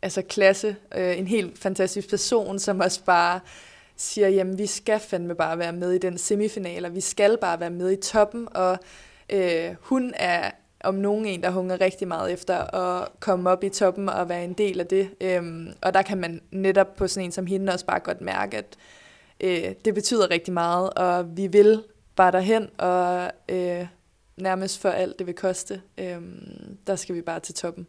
altså 0.03 0.21
klasse, 0.21 0.75
øh, 0.95 1.19
en 1.19 1.27
helt 1.27 1.59
fantastisk 1.59 2.09
person, 2.09 2.59
som 2.59 2.79
også 2.79 3.03
bare 3.03 3.39
siger, 3.95 4.29
jamen 4.29 4.57
vi 4.57 4.65
skal 4.65 4.99
fandme 4.99 5.35
bare 5.35 5.57
være 5.57 5.73
med 5.73 5.91
i 5.91 5.97
den 5.97 6.17
semifinal, 6.17 6.85
og 6.85 6.95
vi 6.95 7.01
skal 7.01 7.37
bare 7.37 7.59
være 7.59 7.69
med 7.69 7.91
i 7.91 7.95
toppen, 7.95 8.47
og 8.51 8.77
øh, 9.29 9.75
hun 9.79 10.13
er 10.15 10.51
om 10.83 10.95
nogen 10.95 11.25
en, 11.25 11.43
der 11.43 11.49
hunger 11.49 11.81
rigtig 11.81 12.07
meget 12.07 12.31
efter 12.31 12.75
at 12.75 13.07
komme 13.19 13.49
op 13.49 13.63
i 13.63 13.69
toppen 13.69 14.09
og 14.09 14.29
være 14.29 14.43
en 14.43 14.53
del 14.53 14.79
af 14.79 14.87
det. 14.87 15.09
Øhm, 15.21 15.73
og 15.81 15.93
der 15.93 16.01
kan 16.01 16.17
man 16.17 16.41
netop 16.51 16.95
på 16.95 17.07
sådan 17.07 17.25
en 17.25 17.31
som 17.31 17.45
hende 17.45 17.73
også 17.73 17.85
bare 17.85 17.99
godt 17.99 18.21
mærke, 18.21 18.57
at 18.57 18.77
øh, 19.41 19.75
det 19.85 19.93
betyder 19.93 20.31
rigtig 20.31 20.53
meget, 20.53 20.89
og 20.89 21.37
vi 21.37 21.47
vil 21.47 21.83
bare 22.15 22.31
derhen, 22.31 22.69
og 22.77 23.31
øh, 23.49 23.87
nærmest 24.37 24.81
for 24.81 24.89
alt 24.89 25.19
det 25.19 25.27
vil 25.27 25.35
koste, 25.35 25.81
øh, 25.97 26.21
der 26.87 26.95
skal 26.95 27.15
vi 27.15 27.21
bare 27.21 27.39
til 27.39 27.55
toppen. 27.55 27.87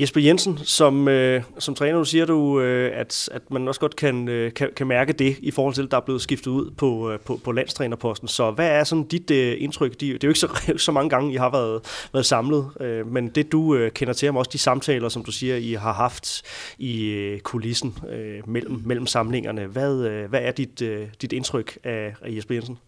Jesper 0.00 0.20
Jensen, 0.20 0.58
som, 0.58 1.08
øh, 1.08 1.42
som 1.58 1.74
træner, 1.74 1.98
du 1.98 2.04
siger 2.04 2.26
du, 2.26 2.60
øh, 2.60 2.92
at, 2.94 3.28
at 3.32 3.50
man 3.50 3.68
også 3.68 3.80
godt 3.80 3.96
kan, 3.96 4.28
øh, 4.28 4.52
kan, 4.52 4.68
kan 4.76 4.86
mærke 4.86 5.12
det 5.12 5.36
i 5.42 5.50
forhold 5.50 5.74
til, 5.74 5.82
at 5.82 5.90
der 5.90 5.96
er 5.96 6.00
blevet 6.00 6.22
skiftet 6.22 6.50
ud 6.50 6.70
på, 6.70 7.10
øh, 7.10 7.20
på, 7.20 7.40
på 7.44 7.52
landstrænerposten. 7.52 8.28
Så 8.28 8.50
hvad 8.50 8.68
er 8.68 8.84
sådan 8.84 9.04
dit 9.04 9.30
øh, 9.30 9.56
indtryk? 9.58 10.00
De, 10.00 10.06
det 10.06 10.14
er 10.14 10.18
jo 10.24 10.28
ikke 10.28 10.40
så, 10.40 10.48
så 10.86 10.92
mange 10.92 11.10
gange, 11.10 11.32
I 11.32 11.36
har 11.36 11.50
været, 11.50 12.08
været 12.12 12.26
samlet, 12.26 12.70
øh, 12.80 13.06
men 13.06 13.28
det 13.28 13.52
du 13.52 13.74
øh, 13.74 13.90
kender 13.90 14.14
til 14.14 14.28
om 14.28 14.36
også 14.36 14.50
de 14.52 14.58
samtaler, 14.58 15.08
som 15.08 15.24
du 15.24 15.32
siger, 15.32 15.56
I 15.56 15.72
har 15.72 15.92
haft 15.92 16.42
i 16.78 17.04
øh, 17.08 17.40
kulissen 17.40 17.98
øh, 18.12 18.48
mellem, 18.48 18.82
mellem 18.84 19.06
samlingerne. 19.06 19.66
Hvad, 19.66 20.04
øh, 20.04 20.28
hvad 20.28 20.40
er 20.42 20.50
dit, 20.50 20.82
øh, 20.82 21.08
dit 21.22 21.32
indtryk 21.32 21.78
af, 21.84 22.14
af 22.22 22.36
Jesper 22.36 22.54
Jensen? 22.54 22.78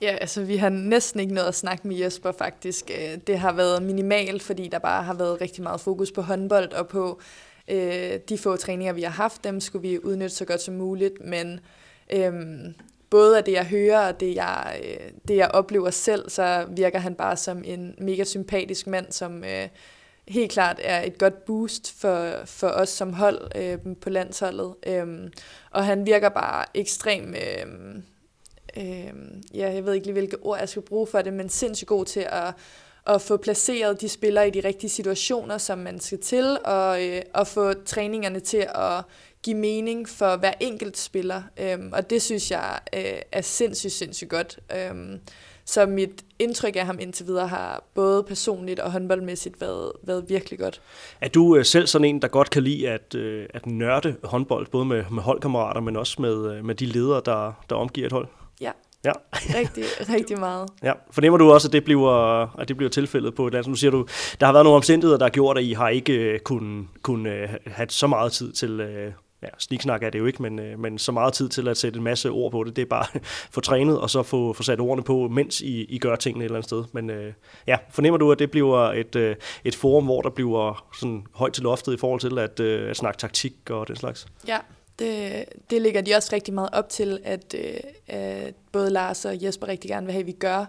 Ja, 0.00 0.16
altså 0.20 0.42
vi 0.42 0.56
har 0.56 0.68
næsten 0.68 1.20
ikke 1.20 1.34
noget 1.34 1.48
at 1.48 1.54
snakke 1.54 1.88
med 1.88 1.96
Jesper 1.96 2.32
faktisk. 2.32 2.90
Øh, 2.90 3.18
det 3.26 3.38
har 3.38 3.52
været 3.52 3.82
minimalt, 3.82 4.42
fordi 4.42 4.68
der 4.68 4.78
bare 4.78 5.02
har 5.02 5.14
været 5.14 5.40
rigtig 5.40 5.62
meget 5.62 5.80
fokus 5.80 6.12
på 6.12 6.22
håndbold 6.22 6.72
og 6.72 6.88
på 6.88 7.20
øh, 7.68 8.12
de 8.28 8.38
få 8.38 8.56
træninger, 8.56 8.92
vi 8.92 9.02
har 9.02 9.10
haft. 9.10 9.44
Dem 9.44 9.60
skulle 9.60 9.88
vi 9.88 9.98
udnytte 10.04 10.36
så 10.36 10.44
godt 10.44 10.60
som 10.60 10.74
muligt, 10.74 11.24
men 11.24 11.60
øh, 12.12 12.32
både 13.10 13.38
af 13.38 13.44
det, 13.44 13.52
jeg 13.52 13.66
hører 13.66 14.08
og 14.08 14.20
det 14.20 14.34
jeg, 14.34 14.80
øh, 14.84 15.10
det, 15.28 15.36
jeg 15.36 15.48
oplever 15.48 15.90
selv, 15.90 16.30
så 16.30 16.66
virker 16.70 16.98
han 16.98 17.14
bare 17.14 17.36
som 17.36 17.62
en 17.64 17.94
mega 17.98 18.24
sympatisk 18.24 18.86
mand, 18.86 19.12
som 19.12 19.44
øh, 19.44 19.68
helt 20.28 20.52
klart 20.52 20.80
er 20.82 21.02
et 21.02 21.18
godt 21.18 21.44
boost 21.44 22.00
for, 22.00 22.32
for 22.44 22.68
os 22.68 22.88
som 22.88 23.12
hold 23.12 23.40
øh, 23.56 23.78
på 24.00 24.10
landsholdet. 24.10 24.74
Øh, 24.86 25.30
og 25.70 25.84
han 25.84 26.06
virker 26.06 26.28
bare 26.28 26.64
ekstremt... 26.74 27.36
Øh, 27.36 27.66
øh, 28.78 29.12
ja, 29.54 29.72
jeg 29.72 29.84
ved 29.86 29.94
ikke 29.94 30.06
lige, 30.06 30.12
hvilke 30.12 30.36
ord 30.42 30.58
jeg 30.58 30.68
skal 30.68 30.82
bruge 30.82 31.06
for 31.06 31.22
det, 31.22 31.32
men 31.32 31.48
sindssygt 31.48 31.88
god 31.88 32.04
til 32.04 32.26
at, 32.28 32.54
at 33.06 33.22
få 33.22 33.36
placeret 33.36 34.00
de 34.00 34.08
spillere 34.08 34.48
i 34.48 34.50
de 34.50 34.60
rigtige 34.68 34.90
situationer, 34.90 35.58
som 35.58 35.78
man 35.78 36.00
skal 36.00 36.20
til, 36.20 36.58
og 36.64 37.06
øh, 37.06 37.22
at 37.34 37.46
få 37.46 37.72
træningerne 37.72 38.40
til 38.40 38.66
at 38.74 39.04
give 39.42 39.56
mening 39.56 40.08
for 40.08 40.36
hver 40.36 40.52
enkelt 40.60 40.98
spiller. 40.98 41.42
Øhm, 41.60 41.92
og 41.92 42.10
det 42.10 42.22
synes 42.22 42.50
jeg 42.50 42.78
øh, 42.94 43.18
er 43.32 43.40
sindssygt, 43.40 43.92
sindssygt 43.92 44.30
godt. 44.30 44.58
Øhm, 44.76 45.20
så 45.64 45.86
mit 45.86 46.24
indtryk 46.38 46.76
af 46.76 46.86
ham 46.86 46.98
indtil 47.00 47.26
videre 47.26 47.48
har 47.48 47.84
både 47.94 48.22
personligt 48.22 48.80
og 48.80 48.92
håndboldmæssigt 48.92 49.60
været, 49.60 49.92
været 50.02 50.24
virkelig 50.28 50.58
godt. 50.58 50.80
Er 51.20 51.28
du 51.28 51.56
øh, 51.56 51.64
selv 51.64 51.86
sådan 51.86 52.04
en, 52.04 52.22
der 52.22 52.28
godt 52.28 52.50
kan 52.50 52.62
lide 52.62 52.88
at, 52.88 53.14
øh, 53.14 53.46
at 53.54 53.66
nørde 53.66 54.16
håndbold, 54.24 54.66
både 54.66 54.84
med, 54.84 55.04
med 55.10 55.22
holdkammerater, 55.22 55.80
men 55.80 55.96
også 55.96 56.22
med, 56.22 56.52
øh, 56.52 56.64
med 56.64 56.74
de 56.74 56.86
ledere, 56.86 57.22
der, 57.24 57.52
der 57.70 57.76
omgiver 57.76 58.06
et 58.06 58.12
hold? 58.12 58.28
Ja, 58.60 58.70
Ja. 59.04 59.12
rigtig, 59.34 59.84
rigtig 60.14 60.38
meget. 60.38 60.68
Ja, 60.82 60.92
fornemmer 61.10 61.38
du 61.38 61.52
også, 61.52 61.68
at 61.68 61.72
det 61.72 61.84
bliver, 61.84 62.42
at 62.60 62.68
det 62.68 62.76
bliver 62.76 62.90
tilfældet 62.90 63.34
på 63.34 63.46
et 63.46 63.52
land? 63.52 63.66
Nu 63.66 63.74
siger 63.74 63.90
du, 63.90 64.06
der 64.40 64.46
har 64.46 64.52
været 64.52 64.64
nogle 64.64 64.76
omstændigheder, 64.76 65.18
der 65.18 65.24
har 65.24 65.30
gjort, 65.30 65.58
at 65.58 65.64
I 65.64 65.72
har 65.72 65.88
ikke 65.88 66.34
uh, 66.34 66.38
kunnet 66.40 66.86
kun, 67.02 67.26
uh, 67.26 67.32
have 67.66 67.86
så 67.88 68.06
meget 68.06 68.32
tid 68.32 68.52
til, 68.52 68.80
uh, 68.80 69.12
ja, 69.42 69.48
sniksnak 69.58 70.02
er 70.02 70.10
det 70.10 70.18
jo 70.18 70.26
ikke, 70.26 70.42
men, 70.42 70.58
uh, 70.58 70.80
men 70.80 70.98
så 70.98 71.12
meget 71.12 71.32
tid 71.32 71.48
til 71.48 71.68
at 71.68 71.76
sætte 71.76 71.96
en 71.96 72.04
masse 72.04 72.30
ord 72.30 72.52
på 72.52 72.64
det. 72.64 72.76
Det 72.76 72.82
er 72.82 72.86
bare 72.86 73.20
få 73.54 73.60
trænet, 73.60 74.00
og 74.00 74.10
så 74.10 74.22
få, 74.22 74.52
få 74.52 74.62
sat 74.62 74.80
ordene 74.80 75.02
på, 75.02 75.28
mens 75.28 75.60
I, 75.60 75.84
I 75.84 75.98
gør 75.98 76.16
tingene 76.16 76.44
et 76.44 76.46
eller 76.46 76.56
andet 76.56 76.68
sted. 76.68 76.84
Men 76.92 77.10
uh, 77.10 77.32
ja, 77.66 77.76
fornemmer 77.90 78.18
du, 78.18 78.32
at 78.32 78.38
det 78.38 78.50
bliver 78.50 78.78
et, 78.92 79.16
uh, 79.16 79.34
et 79.64 79.74
forum, 79.76 80.04
hvor 80.04 80.22
der 80.22 80.30
bliver 80.30 80.86
sådan 81.00 81.26
højt 81.34 81.52
til 81.52 81.62
loftet 81.62 81.94
i 81.94 81.96
forhold 81.96 82.20
til 82.20 82.38
at, 82.38 82.60
uh, 82.60 82.90
at 82.90 82.96
snakke 82.96 83.18
taktik 83.18 83.54
og 83.70 83.88
den 83.88 83.96
slags? 83.96 84.26
Ja, 84.48 84.58
det, 84.98 85.44
det 85.70 85.82
ligger 85.82 86.00
de 86.00 86.14
også 86.14 86.30
rigtig 86.32 86.54
meget 86.54 86.70
op 86.72 86.88
til, 86.88 87.20
at, 87.24 87.54
øh, 87.54 87.80
at 88.06 88.54
både 88.72 88.90
Lars 88.90 89.24
og 89.24 89.42
Jesper 89.42 89.68
rigtig 89.68 89.90
gerne 89.90 90.06
vil 90.06 90.12
have, 90.12 90.20
at 90.20 90.26
vi 90.26 90.32
gør. 90.32 90.66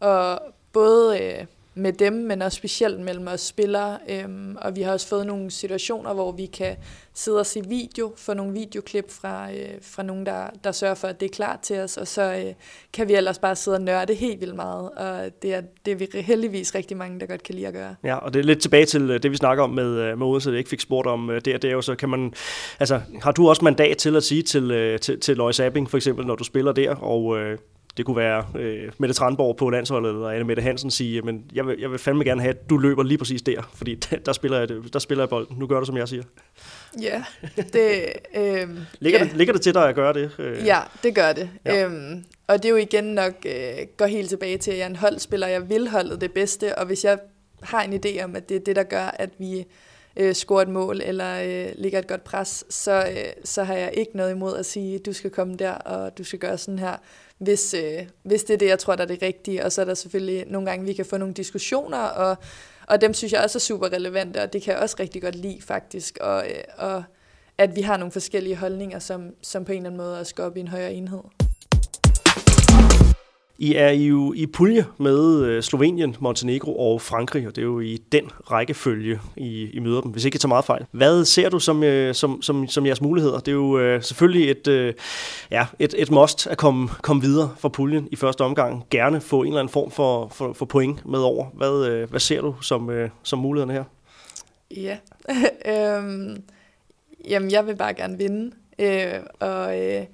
Og 0.00 0.40
både 0.72 1.22
øh, 1.22 1.44
med 1.74 1.92
dem, 1.92 2.12
men 2.12 2.42
også 2.42 2.56
specielt 2.56 3.00
mellem 3.00 3.26
os 3.26 3.40
spillere. 3.40 3.98
Øhm, 4.08 4.56
og 4.60 4.76
vi 4.76 4.82
har 4.82 4.92
også 4.92 5.08
fået 5.08 5.26
nogle 5.26 5.50
situationer, 5.50 6.14
hvor 6.14 6.32
vi 6.32 6.46
kan 6.46 6.76
sidde 7.14 7.40
og 7.40 7.46
se 7.46 7.62
video, 7.68 8.12
få 8.16 8.34
nogle 8.34 8.52
videoklip 8.52 9.10
fra, 9.10 9.52
øh, 9.52 9.68
fra 9.82 10.02
nogen, 10.02 10.26
der, 10.26 10.46
der 10.64 10.72
sørger 10.72 10.94
for, 10.94 11.08
at 11.08 11.20
det 11.20 11.26
er 11.26 11.34
klar 11.34 11.58
til 11.62 11.78
os, 11.78 11.96
og 11.96 12.08
så 12.08 12.22
øh, 12.22 12.54
kan 12.92 13.08
vi 13.08 13.14
ellers 13.14 13.38
bare 13.38 13.56
sidde 13.56 13.76
og 13.76 13.82
nørde 13.82 14.14
helt 14.14 14.40
vildt 14.40 14.56
meget, 14.56 14.90
og 14.90 15.42
det 15.42 15.54
er, 15.54 15.62
det 15.84 15.92
er 15.92 15.96
vi 15.96 16.08
heldigvis 16.14 16.74
rigtig 16.74 16.96
mange, 16.96 17.20
der 17.20 17.26
godt 17.26 17.42
kan 17.42 17.54
lide 17.54 17.66
at 17.66 17.74
gøre. 17.74 17.94
Ja, 18.04 18.16
og 18.16 18.34
det 18.34 18.40
er 18.40 18.44
lidt 18.44 18.62
tilbage 18.62 18.86
til 18.86 19.10
øh, 19.10 19.22
det, 19.22 19.30
vi 19.30 19.36
snakker 19.36 19.64
om 19.64 19.70
med, 19.70 19.86
øh, 19.86 20.18
med 20.18 20.26
Odense, 20.26 20.48
det 20.48 20.54
jeg 20.54 20.58
ikke 20.58 20.70
fik 20.70 20.80
spurgt 20.80 21.06
om 21.06 21.26
der, 21.28 21.40
det, 21.40 21.62
det 21.62 21.68
er 21.68 21.72
jo 21.72 21.82
så, 21.82 21.94
kan 21.94 22.08
man, 22.08 22.32
altså, 22.80 23.00
har 23.22 23.32
du 23.32 23.48
også 23.48 23.64
mandat 23.64 23.96
til 23.96 24.16
at 24.16 24.22
sige 24.22 24.42
til, 24.42 24.98
til, 25.00 25.20
til 25.20 25.36
Lois 25.36 25.60
Abing, 25.60 25.90
for 25.90 25.96
eksempel, 25.96 26.26
når 26.26 26.34
du 26.34 26.44
spiller 26.44 26.72
der, 26.72 26.94
og 26.94 27.38
øh, 27.38 27.58
det 27.96 28.06
kunne 28.06 28.16
være 28.16 28.46
øh, 28.54 28.92
Mette 28.98 29.14
Tranborg 29.14 29.56
på 29.56 29.70
landsholdet, 29.70 30.10
eller 30.10 30.30
Anne 30.30 30.44
Mette 30.44 30.62
Hansen 30.62 30.90
sige, 30.90 31.22
men 31.22 31.44
jeg 31.54 31.66
vil, 31.66 31.76
jeg 31.80 31.90
vil 31.90 31.98
fandme 31.98 32.24
gerne 32.24 32.40
have, 32.40 32.54
at 32.54 32.70
du 32.70 32.78
løber 32.78 33.02
lige 33.02 33.18
præcis 33.18 33.42
der, 33.42 33.70
fordi 33.74 33.94
der 34.26 34.32
spiller 34.32 34.58
jeg, 34.58 34.68
der 34.92 34.98
spiller 34.98 35.24
jeg 35.24 35.28
bolden. 35.28 35.56
Nu 35.58 35.66
gør 35.66 35.80
du, 35.80 35.86
som 35.86 35.96
jeg 35.96 36.08
siger. 36.08 36.22
Ja, 37.00 37.24
det... 37.56 38.12
Øh, 38.36 38.68
ligger, 39.00 39.18
ja. 39.18 39.24
det, 39.24 39.36
ligger 39.36 39.52
det 39.54 39.62
til 39.62 39.74
dig 39.74 39.88
at 39.88 39.94
gøre 39.94 40.12
det? 40.12 40.30
Øh? 40.38 40.66
Ja, 40.66 40.80
det 41.02 41.14
gør 41.14 41.32
det. 41.32 41.50
Ja. 41.64 41.84
Øhm, 41.84 42.24
og 42.46 42.62
det 42.62 42.64
er 42.64 42.70
jo 42.70 42.76
igen 42.76 43.04
nok, 43.04 43.32
øh, 43.46 43.86
går 43.96 44.06
helt 44.06 44.28
tilbage 44.28 44.58
til, 44.58 44.70
at 44.70 44.76
jeg 44.76 44.84
er 44.84 44.90
en 44.90 44.96
holdspiller, 44.96 45.46
jeg 45.46 45.68
vil 45.68 45.88
holde 45.88 46.20
det 46.20 46.32
bedste, 46.32 46.78
og 46.78 46.86
hvis 46.86 47.04
jeg 47.04 47.18
har 47.62 47.82
en 47.82 47.92
idé 47.92 48.24
om, 48.24 48.36
at 48.36 48.48
det 48.48 48.56
er 48.56 48.60
det, 48.60 48.76
der 48.76 48.82
gør, 48.82 49.16
at 49.18 49.30
vi 49.38 49.64
øh, 50.16 50.34
scorer 50.34 50.62
et 50.62 50.68
mål 50.68 51.00
eller 51.04 51.42
øh, 51.44 51.72
ligger 51.74 51.98
et 51.98 52.06
godt 52.06 52.24
pres, 52.24 52.64
så, 52.68 53.06
øh, 53.10 53.32
så 53.44 53.64
har 53.64 53.74
jeg 53.74 53.92
ikke 53.96 54.16
noget 54.16 54.30
imod 54.30 54.56
at 54.56 54.66
sige, 54.66 54.98
du 54.98 55.12
skal 55.12 55.30
komme 55.30 55.56
der, 55.56 55.72
og 55.72 56.18
du 56.18 56.24
skal 56.24 56.38
gøre 56.38 56.58
sådan 56.58 56.78
her 56.78 56.96
hvis, 57.42 57.74
øh, 57.74 58.08
hvis 58.22 58.44
det 58.44 58.54
er 58.54 58.58
det, 58.58 58.66
jeg 58.66 58.78
tror, 58.78 58.96
der 58.96 59.02
er 59.02 59.06
det 59.06 59.22
rigtige. 59.22 59.64
Og 59.64 59.72
så 59.72 59.80
er 59.80 59.84
der 59.84 59.94
selvfølgelig 59.94 60.44
nogle 60.46 60.70
gange, 60.70 60.86
vi 60.86 60.92
kan 60.92 61.04
få 61.04 61.16
nogle 61.16 61.34
diskussioner, 61.34 61.98
og, 61.98 62.36
og 62.86 63.00
dem 63.00 63.14
synes 63.14 63.32
jeg 63.32 63.42
også 63.42 63.58
er 63.58 63.60
super 63.60 63.92
relevante, 63.92 64.42
og 64.42 64.52
det 64.52 64.62
kan 64.62 64.74
jeg 64.74 64.82
også 64.82 64.96
rigtig 65.00 65.22
godt 65.22 65.34
lide 65.34 65.62
faktisk. 65.62 66.18
Og, 66.20 66.44
øh, 66.46 66.64
og 66.78 67.04
at 67.58 67.76
vi 67.76 67.80
har 67.80 67.96
nogle 67.96 68.12
forskellige 68.12 68.56
holdninger, 68.56 68.98
som, 68.98 69.30
som 69.42 69.64
på 69.64 69.72
en 69.72 69.78
eller 69.78 69.90
anden 69.90 69.96
måde 69.96 70.20
også 70.20 70.34
går 70.34 70.44
op 70.44 70.56
i 70.56 70.60
en 70.60 70.68
højere 70.68 70.92
enhed. 70.92 71.20
I 73.62 73.74
er 73.74 73.90
jo 73.90 74.32
i 74.32 74.46
pulje 74.46 74.86
med 74.98 75.44
øh, 75.44 75.62
Slovenien, 75.62 76.16
Montenegro 76.20 76.92
og 76.92 77.00
Frankrig, 77.00 77.46
og 77.46 77.56
det 77.56 77.62
er 77.62 77.66
jo 77.66 77.80
i 77.80 77.96
den 78.12 78.24
rækkefølge, 78.50 79.20
I, 79.36 79.70
I 79.72 79.78
møder 79.78 80.00
dem, 80.00 80.10
hvis 80.10 80.24
ikke 80.24 80.36
jeg 80.36 80.40
tager 80.40 80.48
meget 80.48 80.64
fejl. 80.64 80.86
Hvad 80.90 81.24
ser 81.24 81.48
du 81.48 81.58
som, 81.58 81.82
øh, 81.82 82.14
som, 82.14 82.42
som, 82.42 82.68
som 82.68 82.86
jeres 82.86 83.00
muligheder? 83.00 83.38
Det 83.38 83.48
er 83.48 83.52
jo 83.52 83.78
øh, 83.78 84.02
selvfølgelig 84.02 84.50
et, 84.50 84.94
ja, 85.50 85.66
et, 85.78 85.94
et 85.98 86.10
must 86.10 86.46
at 86.46 86.58
komme, 86.58 86.88
komme 87.02 87.22
videre 87.22 87.54
fra 87.58 87.68
puljen 87.68 88.08
i 88.10 88.16
første 88.16 88.40
omgang. 88.42 88.84
Gerne 88.90 89.20
få 89.20 89.42
en 89.42 89.46
eller 89.46 89.60
anden 89.60 89.72
form 89.72 89.90
for, 89.90 90.28
for, 90.28 90.52
for 90.52 90.66
point 90.66 91.06
med 91.06 91.18
over. 91.18 91.46
Hvad, 91.54 92.06
hvad 92.06 92.20
ser 92.20 92.40
du 92.40 92.54
som, 92.60 92.90
som 93.22 93.38
mulighederne 93.38 93.72
her? 93.72 93.84
Ja, 94.76 94.96
øhm, 95.98 96.42
jamen 97.28 97.50
jeg 97.50 97.66
vil 97.66 97.76
bare 97.76 97.94
gerne 97.94 98.18
vinde, 98.18 98.50
øh, 98.78 99.14
og... 99.40 99.80
Øh, 99.80 100.04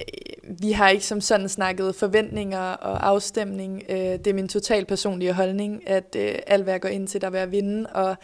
Øh, 0.00 0.60
vi 0.62 0.72
har 0.72 0.88
ikke 0.88 1.06
som 1.06 1.20
sådan 1.20 1.48
snakket 1.48 1.94
forventninger 1.94 2.60
og 2.60 3.06
afstemning. 3.06 3.82
Øh, 3.88 3.96
det 3.96 4.26
er 4.26 4.34
min 4.34 4.48
total 4.48 4.84
personlige 4.84 5.32
holdning, 5.32 5.88
at 5.88 6.16
øh, 6.18 6.34
alt 6.46 6.62
hvad 6.64 6.74
jeg 6.74 6.80
går 6.80 6.88
ind 6.88 7.08
til, 7.08 7.20
der 7.20 7.30
vil 7.30 7.38
jeg 7.38 7.52
vinde. 7.52 7.86
Og 7.86 8.16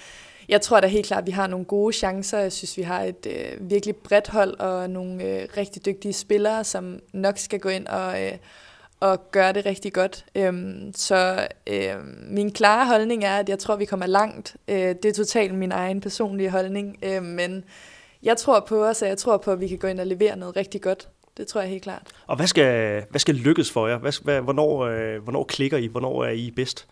jeg 0.49 0.61
tror 0.61 0.81
da 0.81 0.87
helt 0.87 1.07
klart, 1.07 1.22
at 1.22 1.27
vi 1.27 1.33
har 1.33 1.47
nogle 1.47 1.64
gode 1.64 1.93
chancer. 1.93 2.39
Jeg 2.39 2.53
synes, 2.53 2.77
vi 2.77 2.83
har 2.83 3.03
et 3.03 3.27
øh, 3.27 3.70
virkelig 3.70 3.97
bredt 3.97 4.29
hold 4.29 4.61
og 4.61 4.91
nogle 4.91 5.24
øh, 5.24 5.49
rigtig 5.57 5.87
dygtige 5.87 6.12
spillere, 6.12 6.64
som 6.64 7.01
nok 7.12 7.39
skal 7.39 7.61
gå 7.61 7.68
ind 7.68 7.87
og, 7.87 8.24
øh, 8.24 8.33
og 9.01 9.31
gøre 9.31 9.53
det 9.53 9.66
rigtig 9.66 9.93
godt. 9.93 10.24
Øhm, 10.35 10.93
så 10.95 11.49
øhm, 11.66 12.24
min 12.29 12.53
klare 12.53 12.87
holdning 12.87 13.24
er, 13.24 13.37
at 13.37 13.49
jeg 13.49 13.59
tror, 13.59 13.77
vi 13.77 13.85
kommer 13.85 14.07
langt. 14.07 14.57
Øh, 14.68 14.77
det 14.77 15.05
er 15.05 15.12
totalt 15.12 15.55
min 15.55 15.72
egen 15.72 16.01
personlige 16.01 16.51
holdning, 16.51 16.99
øh, 17.03 17.22
men 17.22 17.64
jeg 18.22 18.37
tror 18.37 18.61
på 18.61 18.85
os, 18.85 19.03
og 19.03 19.09
jeg 19.09 19.18
tror 19.18 19.37
på, 19.37 19.53
at 19.53 19.61
vi 19.61 19.68
kan 19.68 19.79
gå 19.79 19.87
ind 19.87 20.01
og 20.01 20.07
levere 20.07 20.37
noget 20.37 20.57
rigtig 20.57 20.83
godt. 20.83 21.09
Det 21.37 21.47
tror 21.47 21.61
jeg 21.61 21.70
helt 21.70 21.82
klart. 21.82 22.03
Og 22.26 22.37
hvad 22.37 22.47
skal, 22.47 23.03
hvad 23.11 23.20
skal 23.20 23.34
lykkes 23.34 23.70
for 23.70 23.89
jer? 23.89 23.99
Hvad, 23.99 24.22
hvad, 24.24 24.41
hvornår, 24.41 24.80
øh, 24.80 25.22
hvornår 25.22 25.45
klikker 25.45 25.78
I? 25.78 25.87
Hvornår 25.87 26.24
er 26.24 26.30
I 26.30 26.51
bedst? 26.51 26.87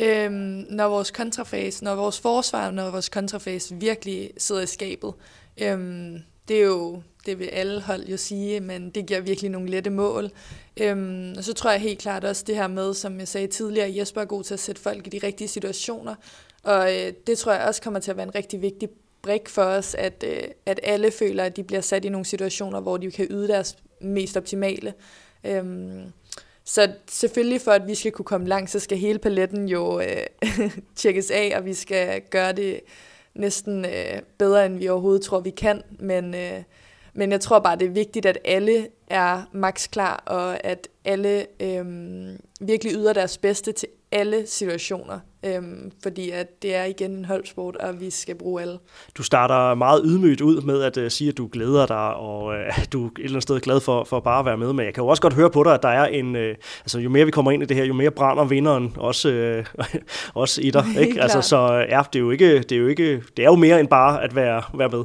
Øhm, 0.00 0.66
når 0.70 0.88
vores 0.88 1.10
kontrafase, 1.10 1.84
når 1.84 1.94
vores 1.94 2.20
forsvar, 2.20 2.70
når 2.70 2.90
vores 2.90 3.08
kontrafase 3.08 3.74
virkelig 3.74 4.30
sidder 4.38 4.62
i 4.62 4.66
skabet. 4.66 5.14
Øhm, 5.62 6.18
det 6.48 6.56
er 6.56 6.64
jo, 6.64 7.02
det 7.26 7.38
vil 7.38 7.44
alle 7.44 7.80
hold 7.80 8.06
jo 8.06 8.16
sige, 8.16 8.60
men 8.60 8.90
det 8.90 9.06
giver 9.06 9.20
virkelig 9.20 9.50
nogle 9.50 9.70
lette 9.70 9.90
mål. 9.90 10.30
Øhm, 10.76 11.34
og 11.38 11.44
så 11.44 11.52
tror 11.52 11.70
jeg 11.70 11.80
helt 11.80 11.98
klart 11.98 12.24
også 12.24 12.44
det 12.46 12.56
her 12.56 12.66
med, 12.66 12.94
som 12.94 13.18
jeg 13.18 13.28
sagde 13.28 13.46
tidligere, 13.46 13.96
Jesper 13.96 14.20
er 14.20 14.24
god 14.24 14.44
til 14.44 14.54
at 14.54 14.60
sætte 14.60 14.82
folk 14.82 15.06
i 15.06 15.10
de 15.10 15.26
rigtige 15.26 15.48
situationer. 15.48 16.14
Og 16.62 16.94
øh, 16.96 17.12
det 17.26 17.38
tror 17.38 17.52
jeg 17.52 17.64
også 17.66 17.82
kommer 17.82 18.00
til 18.00 18.10
at 18.10 18.16
være 18.16 18.26
en 18.26 18.34
rigtig 18.34 18.62
vigtig 18.62 18.88
brik 19.24 19.48
for 19.48 19.62
os, 19.62 19.94
at, 19.94 20.24
øh, 20.26 20.42
at 20.66 20.80
alle 20.82 21.10
føler, 21.10 21.44
at 21.44 21.56
de 21.56 21.62
bliver 21.64 21.80
sat 21.80 22.04
i 22.04 22.08
nogle 22.08 22.24
situationer, 22.24 22.80
hvor 22.80 22.96
de 22.96 23.10
kan 23.10 23.26
yde 23.30 23.48
deres 23.48 23.76
mest 24.00 24.36
optimale. 24.36 24.94
Øhm, 25.44 26.02
så 26.64 26.92
selvfølgelig 27.10 27.60
for, 27.60 27.70
at 27.70 27.86
vi 27.86 27.94
skal 27.94 28.12
kunne 28.12 28.24
komme 28.24 28.46
langt, 28.46 28.70
så 28.70 28.78
skal 28.78 28.98
hele 28.98 29.18
paletten 29.18 29.68
jo 29.68 30.00
øh, 30.00 30.26
tjekkes 30.96 31.30
af, 31.30 31.52
og 31.56 31.64
vi 31.64 31.74
skal 31.74 32.22
gøre 32.30 32.52
det 32.52 32.80
næsten 33.34 33.84
øh, 33.84 34.22
bedre, 34.38 34.66
end 34.66 34.78
vi 34.78 34.88
overhovedet 34.88 35.22
tror, 35.22 35.40
vi 35.40 35.50
kan. 35.50 35.82
Men, 35.98 36.34
øh, 36.34 36.62
men 37.14 37.32
jeg 37.32 37.40
tror 37.40 37.58
bare, 37.58 37.76
det 37.76 37.86
er 37.86 37.90
vigtigt, 37.90 38.26
at 38.26 38.38
alle 38.44 38.88
er 39.08 39.42
max 39.52 39.90
klar, 39.90 40.22
og 40.26 40.64
at 40.64 40.88
alle 41.04 41.46
øh, 41.60 41.84
virkelig 42.60 42.94
yder 42.94 43.12
deres 43.12 43.38
bedste 43.38 43.72
til 43.72 43.88
alle 44.12 44.46
situationer, 44.46 45.20
øhm, 45.44 45.92
fordi 46.02 46.30
at 46.30 46.62
det 46.62 46.74
er 46.74 46.84
igen 46.84 47.10
en 47.10 47.24
holdsport, 47.24 47.76
og 47.76 48.00
vi 48.00 48.10
skal 48.10 48.34
bruge 48.34 48.62
alle. 48.62 48.78
Du 49.16 49.22
starter 49.22 49.74
meget 49.74 50.02
ydmygt 50.04 50.40
ud 50.40 50.60
med 50.60 50.82
at 50.82 50.96
uh, 50.96 51.08
sige, 51.08 51.28
at 51.28 51.36
du 51.36 51.48
glæder 51.52 51.86
dig, 51.86 52.14
og 52.14 52.44
uh, 52.44 52.54
du 52.92 53.04
er 53.04 53.08
et 53.08 53.12
eller 53.18 53.30
andet 53.30 53.42
sted 53.42 53.60
glad 53.60 53.80
for, 53.80 54.04
for 54.04 54.20
bare 54.20 54.38
at 54.38 54.46
være 54.46 54.56
med, 54.56 54.72
men 54.72 54.86
jeg 54.86 54.94
kan 54.94 55.02
jo 55.02 55.08
også 55.08 55.22
godt 55.22 55.34
høre 55.34 55.50
på 55.50 55.62
dig, 55.62 55.74
at 55.74 55.82
der 55.82 55.88
er 55.88 56.06
en, 56.06 56.36
uh, 56.36 56.42
altså 56.80 56.98
jo 56.98 57.10
mere 57.10 57.24
vi 57.24 57.30
kommer 57.30 57.50
ind 57.50 57.62
i 57.62 57.66
det 57.66 57.76
her, 57.76 57.84
jo 57.84 57.94
mere 57.94 58.10
brænder 58.10 58.44
vinderen 58.44 58.92
også, 58.96 59.64
uh, 59.78 59.84
også 60.42 60.60
i 60.60 60.70
dig, 60.70 60.84
ikke? 61.00 61.22
altså, 61.22 61.40
så 61.40 61.86
ja, 61.88 62.02
det 62.12 62.18
er 62.18 62.22
jo 62.22 62.30
ikke, 62.30 62.58
det 62.58 62.72
er 62.72 62.78
jo 62.78 62.86
ikke, 62.86 63.22
det 63.36 63.44
er 63.44 63.48
jo 63.48 63.56
mere 63.56 63.80
end 63.80 63.88
bare 63.88 64.22
at 64.22 64.34
være, 64.34 64.62
være 64.74 64.88
med. 64.88 65.04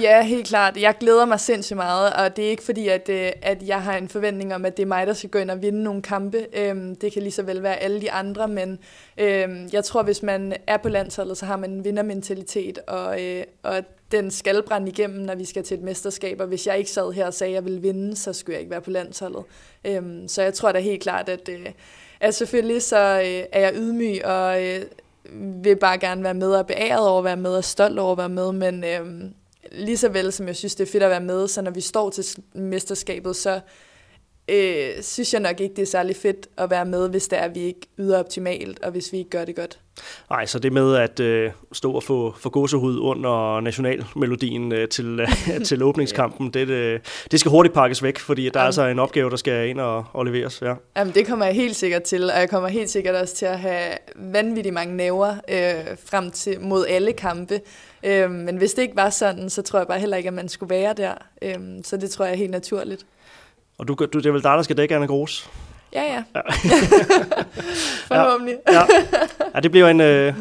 Ja, 0.00 0.22
helt 0.22 0.46
klart. 0.46 0.76
Jeg 0.76 0.94
glæder 1.00 1.24
mig 1.24 1.40
sindssygt 1.40 1.76
meget, 1.76 2.12
og 2.12 2.36
det 2.36 2.46
er 2.46 2.50
ikke 2.50 2.62
fordi, 2.62 2.88
at, 2.88 3.08
øh, 3.08 3.32
at 3.42 3.62
jeg 3.62 3.82
har 3.82 3.96
en 3.96 4.08
forventning 4.08 4.54
om, 4.54 4.64
at 4.64 4.76
det 4.76 4.82
er 4.82 4.86
mig, 4.86 5.06
der 5.06 5.12
skal 5.12 5.30
gå 5.30 5.38
ind 5.38 5.50
og 5.50 5.62
vinde 5.62 5.82
nogle 5.82 6.02
kampe. 6.02 6.46
Øhm, 6.52 6.96
det 6.96 7.12
kan 7.12 7.22
lige 7.22 7.32
så 7.32 7.42
vel 7.42 7.62
være 7.62 7.76
alle 7.76 8.00
de 8.00 8.12
andre, 8.12 8.48
men 8.48 8.78
øhm, 9.18 9.68
jeg 9.72 9.84
tror, 9.84 10.02
hvis 10.02 10.22
man 10.22 10.54
er 10.66 10.76
på 10.76 10.88
landsholdet, 10.88 11.38
så 11.38 11.46
har 11.46 11.56
man 11.56 11.70
en 11.70 11.84
vindermentalitet, 11.84 12.78
og, 12.78 13.22
øh, 13.22 13.44
og 13.62 13.82
den 14.12 14.30
skal 14.30 14.62
brænde 14.62 14.88
igennem, 14.88 15.20
når 15.20 15.34
vi 15.34 15.44
skal 15.44 15.64
til 15.64 15.76
et 15.76 15.82
mesterskab, 15.82 16.40
og 16.40 16.46
hvis 16.46 16.66
jeg 16.66 16.78
ikke 16.78 16.90
sad 16.90 17.12
her 17.12 17.26
og 17.26 17.34
sagde, 17.34 17.50
at 17.50 17.54
jeg 17.54 17.64
ville 17.64 17.80
vinde, 17.82 18.16
så 18.16 18.32
skulle 18.32 18.54
jeg 18.54 18.60
ikke 18.60 18.70
være 18.70 18.80
på 18.80 18.90
landsholdet. 18.90 19.44
Øhm, 19.84 20.28
så 20.28 20.42
jeg 20.42 20.54
tror 20.54 20.72
da 20.72 20.78
helt 20.78 21.02
klart, 21.02 21.28
at, 21.28 21.48
øh, 21.48 21.66
at 22.20 22.34
selvfølgelig 22.34 22.82
så 22.82 23.20
øh, 23.20 23.44
er 23.52 23.60
jeg 23.60 23.72
ydmyg, 23.74 24.24
og 24.24 24.64
øh, 24.64 24.84
vil 25.64 25.76
bare 25.76 25.98
gerne 25.98 26.24
være 26.24 26.34
med 26.34 26.54
og 26.54 26.66
beæret 26.66 27.08
over 27.08 27.18
at 27.18 27.24
være 27.24 27.36
med 27.36 27.56
og 27.56 27.64
stolt 27.64 27.98
over 27.98 28.12
at 28.12 28.18
være 28.18 28.28
med, 28.28 28.52
men 28.52 28.84
øhm, 28.84 29.34
lige 29.72 29.96
så 29.96 30.08
vel 30.08 30.32
som 30.32 30.46
jeg 30.46 30.56
synes, 30.56 30.74
det 30.74 30.88
er 30.88 30.92
fedt 30.92 31.02
at 31.02 31.10
være 31.10 31.20
med, 31.20 31.48
så 31.48 31.62
når 31.62 31.70
vi 31.70 31.80
står 31.80 32.10
til 32.10 32.24
mesterskabet, 32.54 33.36
så 33.36 33.60
øh, 34.48 35.02
synes 35.02 35.32
jeg 35.32 35.40
nok 35.40 35.60
ikke, 35.60 35.74
det 35.74 35.82
er 35.82 35.86
særlig 35.86 36.16
fedt 36.16 36.48
at 36.56 36.70
være 36.70 36.84
med, 36.84 37.08
hvis 37.08 37.28
det 37.28 37.38
er, 37.38 37.42
at 37.42 37.54
vi 37.54 37.60
ikke 37.60 37.86
yder 37.98 38.18
optimalt, 38.18 38.82
og 38.82 38.90
hvis 38.90 39.12
vi 39.12 39.18
ikke 39.18 39.30
gør 39.30 39.44
det 39.44 39.56
godt. 39.56 39.80
Nej, 40.30 40.46
så 40.46 40.58
det 40.58 40.72
med 40.72 40.96
at 40.96 41.20
øh, 41.20 41.50
stå 41.72 41.92
og 41.92 42.02
få, 42.02 42.34
få 42.38 42.48
gåsehud 42.48 42.98
under 42.98 43.60
nationalmelodien 43.60 44.72
øh, 44.72 44.88
til, 44.88 45.20
øh, 45.20 45.28
til 45.68 45.82
åbningskampen, 45.82 46.50
det, 46.50 46.68
det, 46.68 47.00
det 47.30 47.40
skal 47.40 47.50
hurtigt 47.50 47.74
pakkes 47.74 48.02
væk, 48.02 48.18
fordi 48.18 48.42
der 48.42 48.50
Jamen, 48.54 48.60
er 48.60 48.66
altså 48.66 48.86
en 48.86 48.98
opgave, 48.98 49.30
der 49.30 49.36
skal 49.36 49.68
ind 49.68 49.80
og, 49.80 50.04
og 50.12 50.24
leveres. 50.24 50.62
Ja. 50.62 50.74
Jamen, 50.96 51.14
det 51.14 51.26
kommer 51.26 51.46
jeg 51.46 51.54
helt 51.54 51.76
sikkert 51.76 52.02
til, 52.02 52.30
og 52.30 52.38
jeg 52.38 52.50
kommer 52.50 52.68
helt 52.68 52.90
sikkert 52.90 53.14
også 53.14 53.36
til 53.36 53.46
at 53.46 53.58
have 53.58 53.92
vanvittigt 54.16 54.74
mange 54.74 54.96
næver 54.96 55.28
øh, 55.28 55.96
frem 56.06 56.30
til 56.30 56.60
mod 56.60 56.86
alle 56.88 57.12
kampe. 57.12 57.60
Øh, 58.02 58.30
men 58.30 58.56
hvis 58.56 58.74
det 58.74 58.82
ikke 58.82 58.96
var 58.96 59.10
sådan, 59.10 59.50
så 59.50 59.62
tror 59.62 59.78
jeg 59.78 59.86
bare 59.86 60.00
heller 60.00 60.16
ikke, 60.16 60.26
at 60.26 60.34
man 60.34 60.48
skulle 60.48 60.70
være 60.70 60.94
der. 60.94 61.14
Øh, 61.42 61.58
så 61.84 61.96
det 61.96 62.10
tror 62.10 62.24
jeg 62.24 62.32
er 62.32 62.38
helt 62.38 62.50
naturligt. 62.50 63.06
Og 63.78 63.88
du, 63.88 63.94
du, 63.94 64.18
det 64.18 64.26
er 64.26 64.32
vel 64.32 64.42
dig, 64.42 64.56
der 64.56 64.62
skal 64.62 64.76
dække 64.76 64.94
Anna 64.94 65.06
Gros? 65.06 65.50
Ja, 65.94 66.02
ja. 66.02 66.22
ja. 66.34 66.40
Forhåbentlig. 68.08 68.56
ja. 68.72 68.82
ja, 69.54 69.60
det 69.60 69.70
bliver 69.70 69.88
en, 69.88 70.00
øh, 70.00 70.34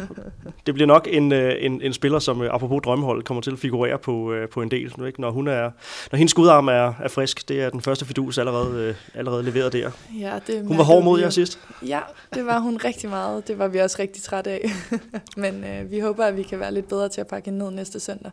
det 0.66 0.74
bliver 0.74 0.88
nok 0.88 1.08
en, 1.12 1.32
øh, 1.32 1.56
en, 1.60 1.82
en 1.82 1.94
spiller, 1.94 2.20
som 2.20 2.42
øh, 2.42 2.54
apropos 2.54 2.82
drømmehold 2.84 3.24
kommer 3.24 3.42
til 3.42 3.52
at 3.52 3.60
figurere 3.60 3.98
på, 3.98 4.34
øh, 4.34 4.50
på 4.50 4.62
en 4.62 4.72
del, 4.72 4.94
nu, 4.98 5.06
ikke? 5.06 5.22
når 5.22 5.32
hun 5.32 5.48
er, 5.48 5.72
når 6.12 6.18
hendes 6.18 6.32
skudarm 6.32 6.68
er, 6.68 6.94
er 7.04 7.08
frisk. 7.08 7.50
Det 7.50 7.62
er 7.62 7.70
den 7.70 7.82
første 7.82 8.06
fidus 8.06 8.38
allerede, 8.38 8.80
øh, 8.80 8.96
allerede 9.16 9.44
leveret 9.44 9.74
der. 9.74 9.92
Ja, 10.20 10.40
det 10.48 10.68
hun 10.68 10.78
var 10.78 10.84
hård 10.84 11.04
mod 11.04 11.20
jer 11.20 11.30
sidst. 11.30 11.60
Ja, 11.88 12.00
det 12.34 12.46
var 12.46 12.60
hun 12.60 12.78
rigtig 12.86 13.10
meget. 13.10 13.48
Det 13.48 13.60
var 13.60 13.68
vi 13.68 13.78
også 13.78 13.98
rigtig 14.00 14.24
trætte 14.24 14.52
af. 14.52 14.70
Men 15.38 15.64
øh, 15.64 15.92
vi 15.92 16.00
håber, 16.00 16.26
at 16.26 16.38
vi 16.38 16.44
kan 16.44 16.60
være 16.60 16.74
lidt 16.74 16.88
bedre 16.88 17.10
til 17.10 17.22
at 17.22 17.28
pakke 17.28 17.46
hende 17.46 17.60
ned 17.60 17.72
næste 17.72 18.00
søndag. 18.00 18.32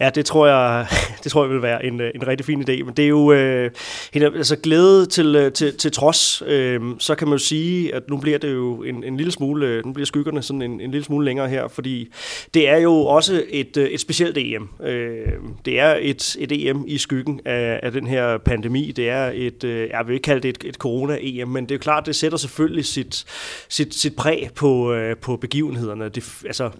Ja, 0.00 0.10
det 0.10 0.26
tror 0.26 0.46
jeg, 0.46 0.86
det 1.24 1.32
tror 1.32 1.44
jeg 1.44 1.50
vil 1.50 1.62
være 1.62 1.84
en, 1.84 2.00
øh, 2.00 2.10
en 2.14 2.26
rigtig 2.26 2.46
fin 2.46 2.60
idé. 2.60 2.84
Men 2.84 2.94
det 2.94 3.04
er 3.04 3.08
jo 3.08 3.32
øh, 3.32 3.70
altså 4.14 4.56
glæde 4.56 5.06
til, 5.06 5.36
øh, 5.36 5.52
til, 5.52 5.76
til 5.76 5.92
trods. 5.92 6.42
Øh, 6.46 6.80
så 6.98 7.14
kan 7.14 7.28
man 7.28 7.38
jo 7.38 7.44
sige, 7.44 7.94
at 7.94 8.10
nu 8.10 8.16
bliver 8.16 8.38
det 8.38 8.52
jo 8.52 8.82
en, 8.82 9.04
en 9.04 9.16
lille 9.16 9.32
smule, 9.32 9.66
øh, 9.66 9.86
nu 9.86 9.92
bliver 9.92 10.06
skyggerne 10.06 10.42
sådan 10.42 10.62
en, 10.62 10.80
en 10.80 10.90
lille 10.90 11.04
smule 11.04 11.24
længere 11.24 11.48
her, 11.48 11.68
fordi 11.68 12.12
det 12.54 12.68
er 12.68 12.76
jo 12.76 12.92
også 12.92 13.44
et, 13.48 13.76
et 13.76 14.00
specielt 14.00 14.38
EM. 14.38 14.68
Øh, 14.82 15.32
det 15.64 15.80
er 15.80 15.96
et, 16.00 16.36
et 16.38 16.68
EM 16.68 16.84
i 16.86 16.98
skyggen 16.98 17.40
af, 17.44 17.80
af 17.82 17.92
den 17.92 18.06
her 18.06 18.38
pandemi. 18.38 18.92
Det 18.92 19.08
er 19.08 19.30
et, 19.34 19.64
jeg 19.64 20.02
vil 20.06 20.14
ikke 20.14 20.24
kalde 20.24 20.40
det 20.40 20.48
et, 20.48 20.68
et 20.68 20.74
corona-EM, 20.74 21.48
men 21.48 21.64
det 21.64 21.70
er 21.70 21.74
jo 21.74 21.80
klart, 21.80 22.06
det 22.06 22.16
sætter 22.16 22.38
selvfølgelig 22.38 22.84
sit, 22.84 23.24
sit, 23.68 23.94
sit 23.94 24.16
præg 24.16 24.50
på, 24.54 24.98
på 25.20 25.36
begivenhederne. 25.36 26.08
Det, 26.08 26.24
altså, 26.46 26.70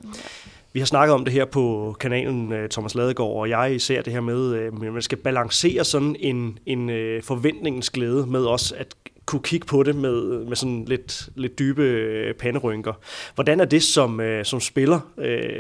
vi 0.76 0.80
har 0.80 0.86
snakket 0.86 1.14
om 1.14 1.24
det 1.24 1.32
her 1.32 1.44
på 1.44 1.96
kanalen, 2.00 2.52
øh, 2.52 2.68
Thomas 2.68 2.94
Ladegaard 2.94 3.30
og 3.30 3.48
jeg 3.48 3.74
især 3.74 4.02
det 4.02 4.12
her 4.12 4.20
med, 4.20 4.54
øh, 4.54 4.66
at 4.66 4.92
man 4.92 5.02
skal 5.02 5.18
balancere 5.18 5.84
sådan 5.84 6.16
en, 6.18 6.58
en 6.66 6.90
øh, 6.90 7.22
forventningens 7.22 7.90
glæde 7.90 8.26
med 8.26 8.46
os 8.46 8.72
at 8.72 8.94
kunne 9.26 9.42
kigge 9.42 9.66
på 9.66 9.82
det 9.82 9.96
med, 9.96 10.44
med 10.44 10.56
sådan 10.56 10.84
lidt, 10.84 11.28
lidt 11.34 11.58
dybe 11.58 12.34
panderynker. 12.38 12.92
Hvordan 13.34 13.60
er 13.60 13.64
det 13.64 13.82
som, 13.82 14.20
som 14.42 14.60
spiller 14.60 15.00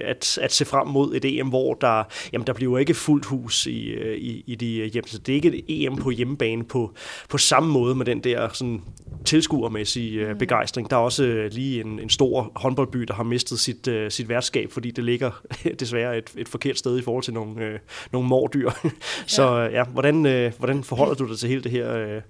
at, 0.04 0.38
at 0.42 0.52
se 0.52 0.64
frem 0.64 0.88
mod 0.88 1.14
et 1.14 1.24
EM, 1.24 1.48
hvor 1.48 1.74
der, 1.74 2.04
jamen 2.32 2.46
der 2.46 2.52
bliver 2.52 2.78
ikke 2.78 2.94
fuldt 2.94 3.24
hus 3.24 3.66
i, 3.66 3.94
i, 4.14 4.44
i 4.46 4.54
de 4.54 4.84
hjem. 4.84 5.06
Så 5.06 5.18
det 5.18 5.32
er 5.32 5.36
ikke 5.36 5.48
et 5.48 5.64
EM 5.68 5.96
på 5.96 6.10
hjemmebane 6.10 6.64
på, 6.64 6.94
på 7.28 7.38
samme 7.38 7.72
måde 7.72 7.94
med 7.94 8.06
den 8.06 8.20
der 8.20 8.48
sådan 8.52 8.82
tilskuermæssig 9.24 10.14
øh, 10.14 10.30
mm. 10.30 10.38
begejstring. 10.38 10.90
Der 10.90 10.96
er 10.96 11.00
også 11.00 11.24
øh, 11.24 11.52
lige 11.52 11.80
en, 11.80 12.00
en 12.00 12.10
stor 12.10 12.52
håndboldby, 12.56 12.98
der 12.98 13.14
har 13.14 13.22
mistet 13.22 13.60
sit, 13.60 13.88
øh, 13.88 14.10
sit 14.10 14.28
værtskab, 14.28 14.72
fordi 14.72 14.90
det 14.90 15.04
ligger 15.04 15.30
desværre 15.80 16.18
et, 16.18 16.32
et 16.36 16.48
forkert 16.48 16.78
sted 16.78 16.98
i 16.98 17.02
forhold 17.02 17.24
til 17.24 17.34
nogle, 17.34 17.64
øh, 17.64 17.78
nogle 18.12 18.28
mordyr. 18.28 18.70
Så 19.26 19.60
øh, 19.60 19.72
ja, 19.72 19.84
hvordan, 19.84 20.26
øh, 20.26 20.52
hvordan 20.58 20.84
forholder 20.84 21.14
du 21.14 21.28
dig 21.28 21.38
til 21.38 21.48
hele 21.48 21.62
det 21.62 21.70
her 21.70 21.96
øh, 21.96 22.22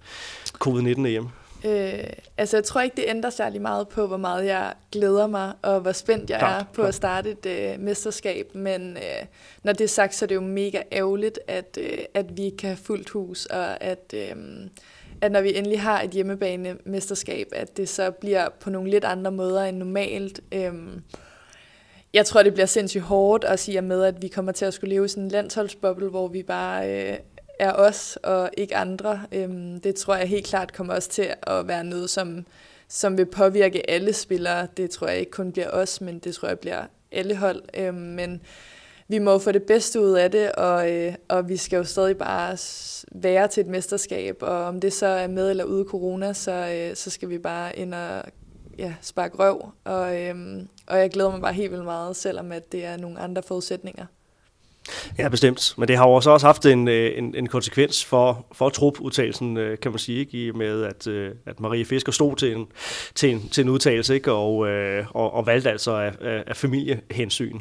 covid-19-EM? 0.58 1.25
Øh, 1.64 2.04
altså 2.36 2.56
jeg 2.56 2.64
tror 2.64 2.80
ikke, 2.80 2.96
det 2.96 3.04
ændrer 3.08 3.30
særlig 3.30 3.62
meget 3.62 3.88
på, 3.88 4.06
hvor 4.06 4.16
meget 4.16 4.46
jeg 4.46 4.74
glæder 4.92 5.26
mig, 5.26 5.52
og 5.62 5.80
hvor 5.80 5.92
spændt 5.92 6.30
jeg 6.30 6.38
klar, 6.38 6.60
er 6.60 6.64
på 6.64 6.72
klar. 6.72 6.86
at 6.86 6.94
starte 6.94 7.30
et 7.30 7.46
øh, 7.46 7.80
mesterskab. 7.80 8.54
Men 8.54 8.96
øh, 8.96 9.26
når 9.62 9.72
det 9.72 9.84
er 9.84 9.88
sagt, 9.88 10.14
så 10.14 10.24
er 10.24 10.26
det 10.26 10.34
jo 10.34 10.40
mega 10.40 10.82
ærgerligt, 10.92 11.38
at, 11.48 11.78
øh, 11.80 11.98
at 12.14 12.36
vi 12.36 12.44
ikke 12.44 12.56
kan 12.56 12.68
have 12.68 12.76
fuldt 12.76 13.10
hus, 13.10 13.46
og 13.46 13.82
at... 13.82 14.14
Øh, 14.14 14.36
at 15.20 15.32
når 15.32 15.40
vi 15.40 15.56
endelig 15.56 15.80
har 15.80 16.02
et 16.02 16.10
hjemmebane-mesterskab, 16.10 17.48
at 17.52 17.76
det 17.76 17.88
så 17.88 18.10
bliver 18.10 18.48
på 18.60 18.70
nogle 18.70 18.90
lidt 18.90 19.04
andre 19.04 19.30
måder 19.30 19.64
end 19.64 19.76
normalt. 19.76 20.40
Øhm, 20.52 21.02
jeg 22.14 22.26
tror, 22.26 22.42
det 22.42 22.52
bliver 22.52 22.66
sindssygt 22.66 23.02
hårdt 23.02 23.44
at 23.44 23.58
sige 23.58 23.82
med, 23.82 24.04
at 24.04 24.22
vi 24.22 24.28
kommer 24.28 24.52
til 24.52 24.64
at 24.64 24.74
skulle 24.74 24.94
leve 24.94 25.04
i 25.04 25.08
sådan 25.08 25.22
en 25.22 25.30
landsholdsboble, 25.30 26.08
hvor 26.08 26.28
vi 26.28 26.42
bare 26.42 26.90
øh, 26.90 27.16
er 27.58 27.72
os 27.72 28.18
og 28.22 28.50
ikke 28.56 28.76
andre. 28.76 29.22
Øhm, 29.32 29.80
det 29.80 29.94
tror 29.94 30.16
jeg 30.16 30.28
helt 30.28 30.46
klart 30.46 30.72
kommer 30.72 30.94
også 30.94 31.08
til 31.08 31.34
at 31.42 31.68
være 31.68 31.84
noget, 31.84 32.10
som, 32.10 32.46
som 32.88 33.18
vil 33.18 33.26
påvirke 33.26 33.90
alle 33.90 34.12
spillere. 34.12 34.66
Det 34.76 34.90
tror 34.90 35.08
jeg 35.08 35.18
ikke 35.18 35.30
kun 35.30 35.52
bliver 35.52 35.70
os, 35.70 36.00
men 36.00 36.18
det 36.18 36.34
tror 36.34 36.48
jeg 36.48 36.58
bliver 36.58 36.84
alle 37.12 37.36
hold. 37.36 37.62
Øhm, 37.74 37.96
men 37.96 38.42
vi 39.08 39.18
må 39.18 39.38
få 39.38 39.52
det 39.52 39.62
bedste 39.62 40.00
ud 40.00 40.12
af 40.12 40.30
det, 40.30 40.52
og, 40.52 40.92
øh, 40.92 41.14
og 41.28 41.48
vi 41.48 41.56
skal 41.56 41.76
jo 41.76 41.84
stadig 41.84 42.18
bare 42.18 42.56
være 43.12 43.48
til 43.48 43.60
et 43.60 43.66
mesterskab, 43.66 44.36
og 44.42 44.64
om 44.64 44.80
det 44.80 44.92
så 44.92 45.06
er 45.06 45.26
med 45.26 45.50
eller 45.50 45.64
ude 45.64 45.84
corona, 45.84 46.32
så, 46.32 46.52
øh, 46.52 46.96
så 46.96 47.10
skal 47.10 47.28
vi 47.28 47.38
bare 47.38 47.78
ind 47.78 47.94
og 47.94 48.22
ja, 48.78 48.94
sparke 49.00 49.36
røv, 49.36 49.68
og, 49.84 50.22
øh, 50.22 50.36
og 50.86 50.98
jeg 50.98 51.10
glæder 51.10 51.30
mig 51.30 51.40
bare 51.40 51.52
helt 51.52 51.70
vildt 51.70 51.84
meget, 51.84 52.16
selvom 52.16 52.52
at 52.52 52.72
det 52.72 52.84
er 52.84 52.96
nogle 52.96 53.18
andre 53.18 53.42
forudsætninger. 53.42 54.06
Ja, 55.18 55.28
bestemt. 55.28 55.74
Men 55.78 55.88
det 55.88 55.96
har 55.96 56.06
jo 56.06 56.12
også 56.12 56.30
også 56.30 56.46
haft 56.46 56.66
en, 56.66 56.88
øh, 56.88 57.18
en, 57.18 57.34
en 57.34 57.46
konsekvens 57.46 58.04
for, 58.04 58.46
for 58.52 58.68
trupudtagelsen, 58.68 59.56
øh, 59.56 59.78
kan 59.78 59.90
man 59.90 59.98
sige, 59.98 60.18
ikke? 60.18 60.46
i 60.46 60.50
med 60.50 60.82
at, 60.82 61.06
øh, 61.06 61.30
at 61.46 61.60
Marie 61.60 61.84
Fisker 61.84 62.12
stod 62.12 62.36
til 62.36 62.56
en, 62.56 62.66
til 63.14 63.30
en, 63.30 63.48
til 63.48 63.62
en 63.62 63.68
udtalelse 63.68 64.14
ikke? 64.14 64.32
Og, 64.32 64.56
og, 65.14 65.34
og 65.34 65.46
valgte 65.46 65.70
altså 65.70 65.92
af, 65.92 66.12
af 66.46 66.56
familiehensyn 66.56 67.60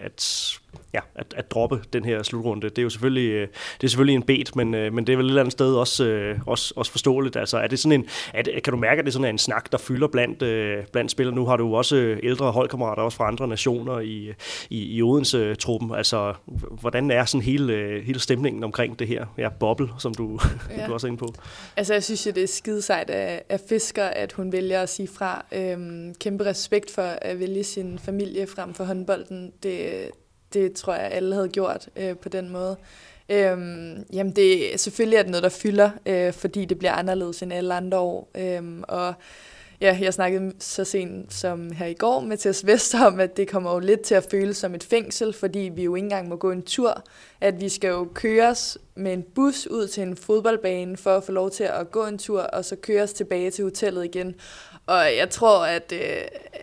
at 0.00 0.58
ja, 0.94 1.00
at, 1.14 1.34
at 1.36 1.50
droppe 1.50 1.80
den 1.92 2.04
her 2.04 2.22
slutrunde. 2.22 2.68
Det 2.68 2.78
er 2.78 2.82
jo 2.82 2.90
selvfølgelig, 2.90 3.30
øh, 3.30 3.48
det 3.80 3.84
er 3.84 3.88
selvfølgelig 3.88 4.14
en 4.14 4.22
bet, 4.22 4.56
men, 4.56 4.74
øh, 4.74 4.92
men 4.92 5.06
det 5.06 5.12
er 5.12 5.16
vel 5.16 5.26
et 5.26 5.30
eller 5.30 5.42
andet 5.42 5.52
sted 5.52 5.74
også, 5.74 6.04
øh, 6.04 6.38
også, 6.46 6.74
også 6.76 6.90
forståeligt. 6.90 7.36
Altså, 7.36 7.58
er 7.58 7.66
det 7.66 7.78
sådan 7.78 8.00
en, 8.00 8.06
er 8.34 8.42
det, 8.42 8.62
kan 8.62 8.72
du 8.72 8.78
mærke, 8.78 8.98
at 8.98 9.04
det 9.04 9.10
er 9.10 9.12
sådan 9.12 9.34
en 9.34 9.38
snak, 9.38 9.72
der 9.72 9.78
fylder 9.78 10.08
blandt, 10.08 10.38
blandt 10.92 11.10
spillere? 11.10 11.34
Nu 11.34 11.46
har 11.46 11.56
du 11.56 11.76
også 11.76 12.16
ældre 12.22 12.52
holdkammerater, 12.52 13.02
også 13.02 13.16
fra 13.16 13.28
andre 13.28 13.48
nationer 13.48 13.98
i, 13.98 14.32
i, 14.70 14.96
i 14.96 15.02
Odense-truppen. 15.02 15.94
Altså, 15.94 16.34
hvordan 16.80 17.10
er 17.10 17.24
sådan 17.24 17.42
hele, 17.42 18.02
hele 18.04 18.20
stemningen 18.20 18.64
omkring 18.64 18.98
det 18.98 19.08
her 19.08 19.26
ja, 19.38 19.48
boble, 19.48 19.88
som 19.98 20.14
du, 20.14 20.40
ja. 20.78 20.86
du 20.86 20.92
også 20.92 21.06
er 21.06 21.08
inde 21.08 21.18
på? 21.18 21.34
Altså, 21.76 21.92
jeg 21.92 22.04
synes 22.04 22.26
jo, 22.26 22.30
det 22.30 22.42
er 22.42 22.46
skide 22.48 22.82
sejt 22.82 23.10
af, 23.10 23.42
af 23.48 23.60
Fisker, 23.68 24.04
at 24.04 24.32
hun 24.32 24.52
vælger 24.52 24.82
at 24.82 24.88
sige 24.88 25.08
fra. 25.08 25.44
Øhm, 25.52 26.14
kæmpe 26.14 26.44
respekt 26.44 26.90
for 26.90 27.02
at 27.02 27.40
vælge 27.40 27.64
sin 27.64 27.98
familie 27.98 28.46
frem 28.46 28.74
for 28.74 28.84
håndbolden. 28.84 29.52
Det, 29.62 30.10
det 30.56 30.72
tror 30.72 30.94
jeg, 30.94 31.10
alle 31.12 31.34
havde 31.34 31.48
gjort 31.48 31.88
øh, 31.96 32.16
på 32.16 32.28
den 32.28 32.48
måde. 32.48 32.76
Øhm, 33.28 34.04
jamen 34.12 34.36
det 34.36 34.80
selvfølgelig 34.80 35.16
er 35.16 35.22
det 35.22 35.30
noget, 35.30 35.42
der 35.42 35.48
fylder, 35.48 35.90
øh, 36.06 36.32
fordi 36.32 36.64
det 36.64 36.78
bliver 36.78 36.92
anderledes 36.92 37.42
end 37.42 37.52
alle 37.52 37.74
andre 37.74 37.98
år. 37.98 38.30
Øhm, 38.34 38.84
og 38.88 39.14
ja, 39.80 39.98
jeg 40.00 40.14
snakkede 40.14 40.52
så 40.58 40.84
sent 40.84 41.34
som 41.34 41.72
her 41.72 41.86
i 41.86 41.94
går 41.94 42.20
med 42.20 42.36
Tess 42.36 42.66
Vest 42.66 42.94
om, 42.94 43.20
at 43.20 43.36
det 43.36 43.48
kommer 43.48 43.72
jo 43.72 43.78
lidt 43.78 44.00
til 44.00 44.14
at 44.14 44.26
føles 44.30 44.56
som 44.56 44.74
et 44.74 44.84
fængsel, 44.84 45.32
fordi 45.32 45.70
vi 45.74 45.82
jo 45.84 45.94
ikke 45.94 46.04
engang 46.04 46.28
må 46.28 46.36
gå 46.36 46.50
en 46.50 46.62
tur. 46.62 47.04
At 47.40 47.60
vi 47.60 47.68
skal 47.68 47.88
jo 47.88 48.08
køres 48.14 48.78
med 48.94 49.12
en 49.12 49.24
bus 49.34 49.66
ud 49.66 49.88
til 49.88 50.02
en 50.02 50.16
fodboldbane 50.16 50.96
for 50.96 51.16
at 51.16 51.24
få 51.24 51.32
lov 51.32 51.50
til 51.50 51.64
at 51.64 51.90
gå 51.90 52.06
en 52.06 52.18
tur, 52.18 52.40
og 52.40 52.64
så 52.64 52.76
køres 52.76 53.12
tilbage 53.12 53.50
til 53.50 53.64
hotellet 53.64 54.04
igen. 54.04 54.34
Og 54.86 55.16
jeg 55.16 55.30
tror, 55.30 55.66
at 55.66 55.92
øh, 55.92 56.00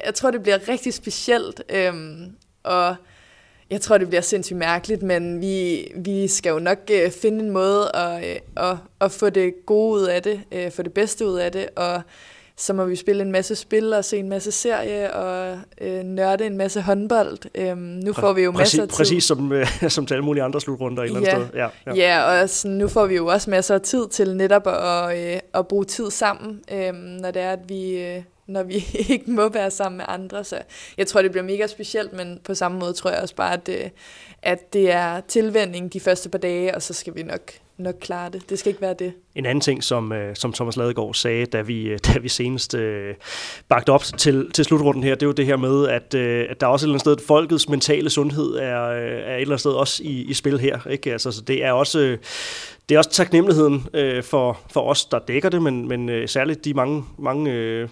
jeg 0.05 0.13
tror, 0.13 0.31
det 0.31 0.43
bliver 0.43 0.69
rigtig 0.69 0.93
specielt. 0.93 1.63
Øh, 1.69 1.93
og 2.63 2.95
jeg 3.73 3.81
tror, 3.81 3.97
det 3.97 4.07
bliver 4.07 4.21
sindssygt 4.21 4.57
mærkeligt, 4.57 5.03
men 5.03 5.41
vi, 5.41 5.87
vi 5.95 6.27
skal 6.27 6.49
jo 6.49 6.59
nok 6.59 6.77
øh, 6.91 7.11
finde 7.11 7.39
en 7.39 7.51
måde 7.51 7.95
at, 7.95 8.29
øh, 8.29 8.35
at, 8.69 8.77
at 9.01 9.11
få 9.11 9.29
det 9.29 9.53
gode 9.65 10.01
ud 10.01 10.07
af 10.07 10.23
det, 10.23 10.41
øh, 10.51 10.71
få 10.71 10.81
det 10.81 10.93
bedste 10.93 11.27
ud 11.27 11.37
af 11.37 11.51
det, 11.51 11.67
og 11.75 12.01
så 12.57 12.73
må 12.73 12.85
vi 12.85 12.95
spille 12.95 13.23
en 13.23 13.31
masse 13.31 13.55
spil 13.55 13.93
og 13.93 14.05
se 14.05 14.17
en 14.17 14.29
masse 14.29 14.51
serie 14.51 15.13
og 15.13 15.59
øh, 15.81 16.03
nørde 16.03 16.45
en 16.45 16.57
masse 16.57 16.81
håndbold. 16.81 17.37
Øhm, 17.55 17.77
nu 17.77 18.13
får 18.13 18.33
vi 18.33 18.41
jo 18.41 18.51
præcis, 18.51 18.59
masser 18.59 18.83
af 18.83 18.89
tid. 18.89 18.97
Præcis 18.97 19.23
som, 19.23 19.51
øh, 19.51 19.67
som 19.89 20.05
til 20.05 20.13
alle 20.13 20.25
mulige 20.25 20.43
andre 20.43 20.61
slutrunder 20.61 21.03
et 21.03 21.07
eller 21.07 21.19
andet 21.19 21.31
ja. 21.31 21.35
sted. 21.35 21.47
Ja, 21.55 21.67
ja. 21.87 21.93
ja 21.95 22.41
og 22.41 22.49
sådan, 22.49 22.77
nu 22.77 22.87
får 22.87 23.05
vi 23.05 23.15
jo 23.15 23.27
også 23.27 23.49
masser 23.49 23.75
af 23.75 23.81
tid 23.81 24.07
til 24.07 24.35
netop 24.35 24.67
at, 24.67 25.17
øh, 25.17 25.39
at 25.53 25.67
bruge 25.67 25.85
tid 25.85 26.11
sammen, 26.11 26.61
øh, 26.71 26.93
når 26.93 27.31
det 27.31 27.41
er, 27.41 27.51
at 27.51 27.69
vi, 27.69 28.03
øh, 28.03 28.21
når 28.47 28.63
vi 28.63 28.85
ikke 29.13 29.31
må 29.31 29.49
være 29.49 29.71
sammen 29.71 29.97
med 29.97 30.05
andre. 30.07 30.43
Så 30.43 30.57
jeg 30.97 31.07
tror, 31.07 31.21
det 31.21 31.31
bliver 31.31 31.43
mega 31.43 31.67
specielt, 31.67 32.13
men 32.13 32.39
på 32.43 32.53
samme 32.53 32.79
måde 32.79 32.93
tror 32.93 33.09
jeg 33.09 33.21
også 33.21 33.35
bare, 33.35 33.53
at 33.53 33.67
det, 33.67 33.91
at 34.41 34.73
det 34.73 34.91
er 34.91 35.21
tilvænding 35.27 35.93
de 35.93 35.99
første 35.99 36.29
par 36.29 36.37
dage, 36.37 36.75
og 36.75 36.81
så 36.81 36.93
skal 36.93 37.15
vi 37.15 37.23
nok, 37.23 37.51
nok 37.77 37.95
klare 38.01 38.29
det. 38.29 38.49
Det 38.49 38.59
skal 38.59 38.69
ikke 38.69 38.81
være 38.81 38.95
det. 38.99 39.13
En 39.35 39.45
anden 39.45 39.61
ting, 39.61 39.83
som, 39.83 40.11
øh, 40.11 40.35
som 40.35 40.53
Thomas 40.53 40.77
Ladegaard 40.77 41.13
sagde, 41.13 41.45
da 41.45 41.61
vi, 41.61 41.83
øh, 41.83 41.99
da 42.07 42.19
vi 42.19 42.29
senest 42.29 42.73
øh, 42.73 43.15
bagte 43.69 43.89
op 43.89 44.03
til, 44.03 44.51
til 44.51 44.65
slutrunden 44.65 45.03
her, 45.03 45.15
det 45.15 45.23
er 45.23 45.27
jo 45.27 45.33
det 45.33 45.45
her 45.45 45.57
med, 45.57 45.87
at, 45.87 46.13
øh, 46.13 46.45
at 46.49 46.61
der 46.61 46.67
også 46.67 46.85
et 46.85 46.87
eller 46.87 46.93
andet 46.93 47.01
sted, 47.01 47.11
at 47.11 47.21
folkets 47.21 47.69
mentale 47.69 48.09
sundhed 48.09 48.55
er, 48.55 48.83
øh, 48.83 48.97
er 48.97 49.01
et 49.01 49.21
eller 49.21 49.45
andet 49.45 49.59
sted 49.59 49.71
også 49.71 50.03
i, 50.03 50.21
i 50.21 50.33
spil 50.33 50.59
her. 50.59 50.87
Ikke? 50.87 51.11
Altså, 51.11 51.31
så 51.31 51.41
det 51.41 51.63
er 51.63 51.71
også... 51.71 51.99
Øh, 51.99 52.17
det 52.89 52.95
er 52.95 52.99
også 52.99 53.09
taknemmeligheden 53.09 53.87
øh, 53.93 54.23
for, 54.23 54.59
for 54.69 54.81
os, 54.81 55.05
der 55.05 55.19
dækker 55.19 55.49
det, 55.49 55.61
men, 55.61 55.87
men 55.87 56.09
øh, 56.09 56.27
særligt 56.27 56.65
de 56.65 56.73
mange, 56.73 57.03
mange 57.17 57.51
øh, 57.51 57.89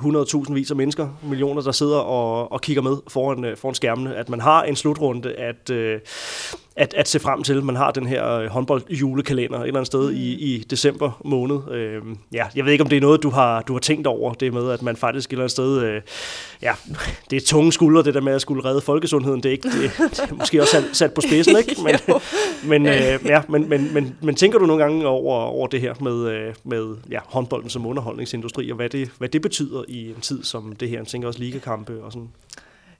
100.000 0.00 0.54
vis 0.54 0.70
af 0.70 0.76
mennesker, 0.76 1.08
millioner, 1.22 1.62
der 1.62 1.72
sidder 1.72 1.98
og, 1.98 2.52
og 2.52 2.60
kigger 2.60 2.82
med 2.82 2.96
foran, 3.08 3.44
øh, 3.44 3.56
foran 3.56 3.74
skærmene, 3.74 4.14
at 4.14 4.28
man 4.28 4.40
har 4.40 4.62
en 4.62 4.76
slutrunde 4.76 5.32
at, 5.32 5.70
øh, 5.70 6.00
at, 6.76 6.94
at 6.94 7.08
se 7.08 7.20
frem 7.20 7.42
til. 7.42 7.64
Man 7.64 7.76
har 7.76 7.90
den 7.90 8.06
her 8.06 8.30
øh, 8.30 8.46
håndboldjulekalender 8.46 9.58
et 9.58 9.66
eller 9.66 9.80
andet 9.80 9.86
sted 9.86 10.10
mm. 10.10 10.16
i, 10.16 10.54
i 10.54 10.58
december 10.70 11.20
måned. 11.24 11.72
Øh, 11.72 12.02
ja, 12.32 12.46
jeg 12.56 12.64
ved 12.64 12.72
ikke, 12.72 12.84
om 12.84 12.88
det 12.88 12.96
er 12.96 13.00
noget, 13.00 13.22
du 13.22 13.30
har, 13.30 13.62
du 13.62 13.72
har 13.72 13.80
tænkt 13.80 14.06
over, 14.06 14.34
det 14.34 14.52
med, 14.52 14.70
at 14.70 14.82
man 14.82 14.96
faktisk 14.96 15.28
et 15.28 15.32
eller 15.32 15.42
andet 15.42 15.50
sted, 15.50 16.00
ja, 16.62 16.72
det 17.30 17.36
er 17.36 17.46
tunge 17.46 17.72
skuldre, 17.72 18.02
det 18.02 18.14
der 18.14 18.20
med 18.20 18.32
at 18.32 18.40
skulle 18.40 18.64
redde 18.64 18.80
folkesundheden, 18.80 19.42
det 19.42 19.48
er, 19.48 19.52
ikke, 19.52 19.68
det, 19.68 19.90
det 19.98 20.30
er 20.30 20.34
måske 20.34 20.60
også 20.60 20.72
sat, 20.72 20.84
sat 20.92 21.14
på 21.14 21.20
spidsen, 21.20 21.56
ikke? 21.68 21.76
Men, 21.84 21.96
men, 22.64 22.84
ja, 23.26 23.42
men, 23.48 23.68
men, 23.68 23.94
men, 23.94 24.16
men 24.20 24.34
tænker 24.34 24.58
du 24.58 24.66
nogle 24.66 24.82
gange 24.82 25.06
over, 25.06 25.36
over 25.36 25.66
det 25.66 25.80
her 25.80 25.94
med, 26.00 26.52
med 26.64 26.96
ja, 27.10 27.18
håndbolden 27.24 27.70
som 27.70 27.86
underholdningsindustri, 27.86 28.70
og 28.70 28.76
hvad 28.76 28.88
det, 28.88 29.10
hvad 29.18 29.28
det 29.28 29.42
betyder 29.42 29.82
i 29.88 30.10
en 30.10 30.20
tid 30.20 30.44
som 30.44 30.76
det 30.76 30.88
her? 30.88 30.98
Jeg 30.98 31.06
tænker 31.06 31.28
også 31.28 31.40
ligakampe 31.40 32.02
og 32.02 32.12
sådan. 32.12 32.28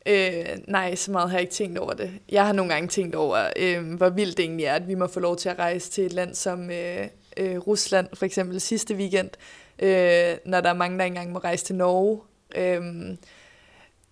Øh, 0.07 0.45
nej, 0.69 0.95
så 0.95 1.11
meget 1.11 1.31
har 1.31 1.37
jeg 1.37 1.43
ikke 1.43 1.55
tænkt 1.55 1.79
over 1.79 1.93
det. 1.93 2.11
Jeg 2.29 2.47
har 2.47 2.53
nogle 2.53 2.73
gange 2.73 2.89
tænkt 2.89 3.15
over, 3.15 3.51
øh, 3.57 3.95
hvor 3.95 4.09
vildt 4.09 4.37
det 4.37 4.45
egentlig 4.45 4.67
er, 4.67 4.75
at 4.75 4.89
vi 4.89 4.95
må 4.95 5.07
få 5.07 5.21
lov 5.21 5.37
til 5.37 5.49
at 5.49 5.59
rejse 5.59 5.91
til 5.91 6.07
et 6.07 6.13
land 6.13 6.35
som 6.35 6.71
øh, 6.71 7.07
øh, 7.37 7.59
Rusland, 7.59 8.09
for 8.15 8.25
eksempel 8.25 8.61
sidste 8.61 8.95
weekend, 8.95 9.31
øh, 9.79 10.37
når 10.45 10.61
der 10.61 10.71
er 10.71 10.75
mange, 10.75 10.99
der 10.99 11.05
ikke 11.05 11.15
engang 11.15 11.33
må 11.33 11.39
rejse 11.39 11.65
til 11.65 11.75
Norge. 11.75 12.21
Øh, 12.57 12.83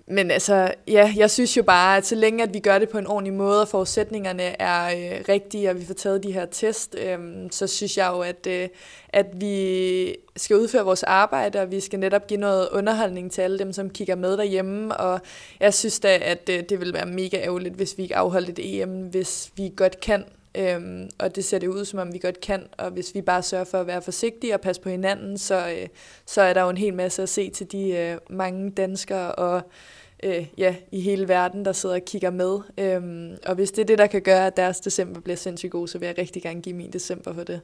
men 0.06 0.30
altså, 0.30 0.74
ja, 0.88 1.12
jeg 1.16 1.30
synes 1.30 1.56
jo 1.56 1.62
bare, 1.62 1.96
at 1.96 2.06
så 2.06 2.14
længe 2.14 2.42
at 2.42 2.54
vi 2.54 2.58
gør 2.58 2.78
det 2.78 2.88
på 2.88 2.98
en 2.98 3.06
ordentlig 3.06 3.32
måde, 3.34 3.62
og 3.62 3.68
forudsætningerne 3.68 4.42
er 4.42 4.84
øh, 4.86 5.24
rigtige, 5.28 5.70
og 5.70 5.80
vi 5.80 5.84
får 5.84 5.94
taget 5.94 6.22
de 6.22 6.32
her 6.32 6.46
test, 6.46 6.96
øh, 6.98 7.18
så 7.50 7.66
synes 7.66 7.98
jeg 7.98 8.10
jo, 8.12 8.20
at, 8.20 8.46
øh, 8.46 8.68
at 9.08 9.26
vi 9.34 10.16
skal 10.36 10.56
udføre 10.56 10.84
vores 10.84 11.02
arbejde, 11.02 11.60
og 11.60 11.70
vi 11.70 11.80
skal 11.80 11.98
netop 11.98 12.26
give 12.26 12.40
noget 12.40 12.68
underholdning 12.72 13.32
til 13.32 13.42
alle 13.42 13.58
dem, 13.58 13.72
som 13.72 13.90
kigger 13.90 14.14
med 14.14 14.36
derhjemme. 14.36 14.96
Og 14.96 15.20
jeg 15.60 15.74
synes 15.74 16.00
da, 16.00 16.18
at 16.22 16.48
øh, 16.50 16.62
det 16.68 16.80
vil 16.80 16.92
være 16.92 17.06
mega 17.06 17.36
ærgerligt, 17.36 17.74
hvis 17.74 17.98
vi 17.98 18.02
ikke 18.02 18.16
afholder 18.16 18.48
et 18.48 18.80
EM, 18.82 18.90
hvis 18.90 19.50
vi 19.56 19.72
godt 19.76 20.00
kan. 20.00 20.24
Øhm, 20.54 21.10
og 21.18 21.36
det 21.36 21.44
ser 21.44 21.58
det 21.58 21.68
ud, 21.68 21.84
som 21.84 21.98
om 21.98 22.12
vi 22.12 22.18
godt 22.18 22.40
kan. 22.40 22.66
Og 22.78 22.90
hvis 22.90 23.14
vi 23.14 23.22
bare 23.22 23.42
sørger 23.42 23.64
for 23.64 23.80
at 23.80 23.86
være 23.86 24.02
forsigtige 24.02 24.54
og 24.54 24.60
passe 24.60 24.82
på 24.82 24.88
hinanden, 24.88 25.38
så, 25.38 25.68
øh, 25.68 25.88
så 26.26 26.42
er 26.42 26.54
der 26.54 26.62
jo 26.62 26.68
en 26.68 26.76
hel 26.76 26.94
masse 26.94 27.22
at 27.22 27.28
se 27.28 27.50
til 27.50 27.72
de 27.72 27.90
øh, 27.90 28.18
mange 28.30 28.70
danskere 28.70 29.32
og 29.32 29.62
øh, 30.22 30.46
ja, 30.58 30.74
i 30.92 31.00
hele 31.00 31.28
verden, 31.28 31.64
der 31.64 31.72
sidder 31.72 31.94
og 31.94 32.02
kigger 32.06 32.30
med. 32.30 32.58
Øhm, 32.78 33.36
og 33.46 33.54
hvis 33.54 33.70
det 33.70 33.82
er 33.82 33.86
det, 33.86 33.98
der 33.98 34.06
kan 34.06 34.22
gøre, 34.22 34.46
at 34.46 34.56
deres 34.56 34.80
december 34.80 35.20
bliver 35.20 35.36
sindssygt 35.36 35.72
god, 35.72 35.88
så 35.88 35.98
vil 35.98 36.06
jeg 36.06 36.18
rigtig 36.18 36.42
gerne 36.42 36.62
give 36.62 36.76
min 36.76 36.90
december 36.90 37.34
for 37.34 37.42
det. 37.42 37.60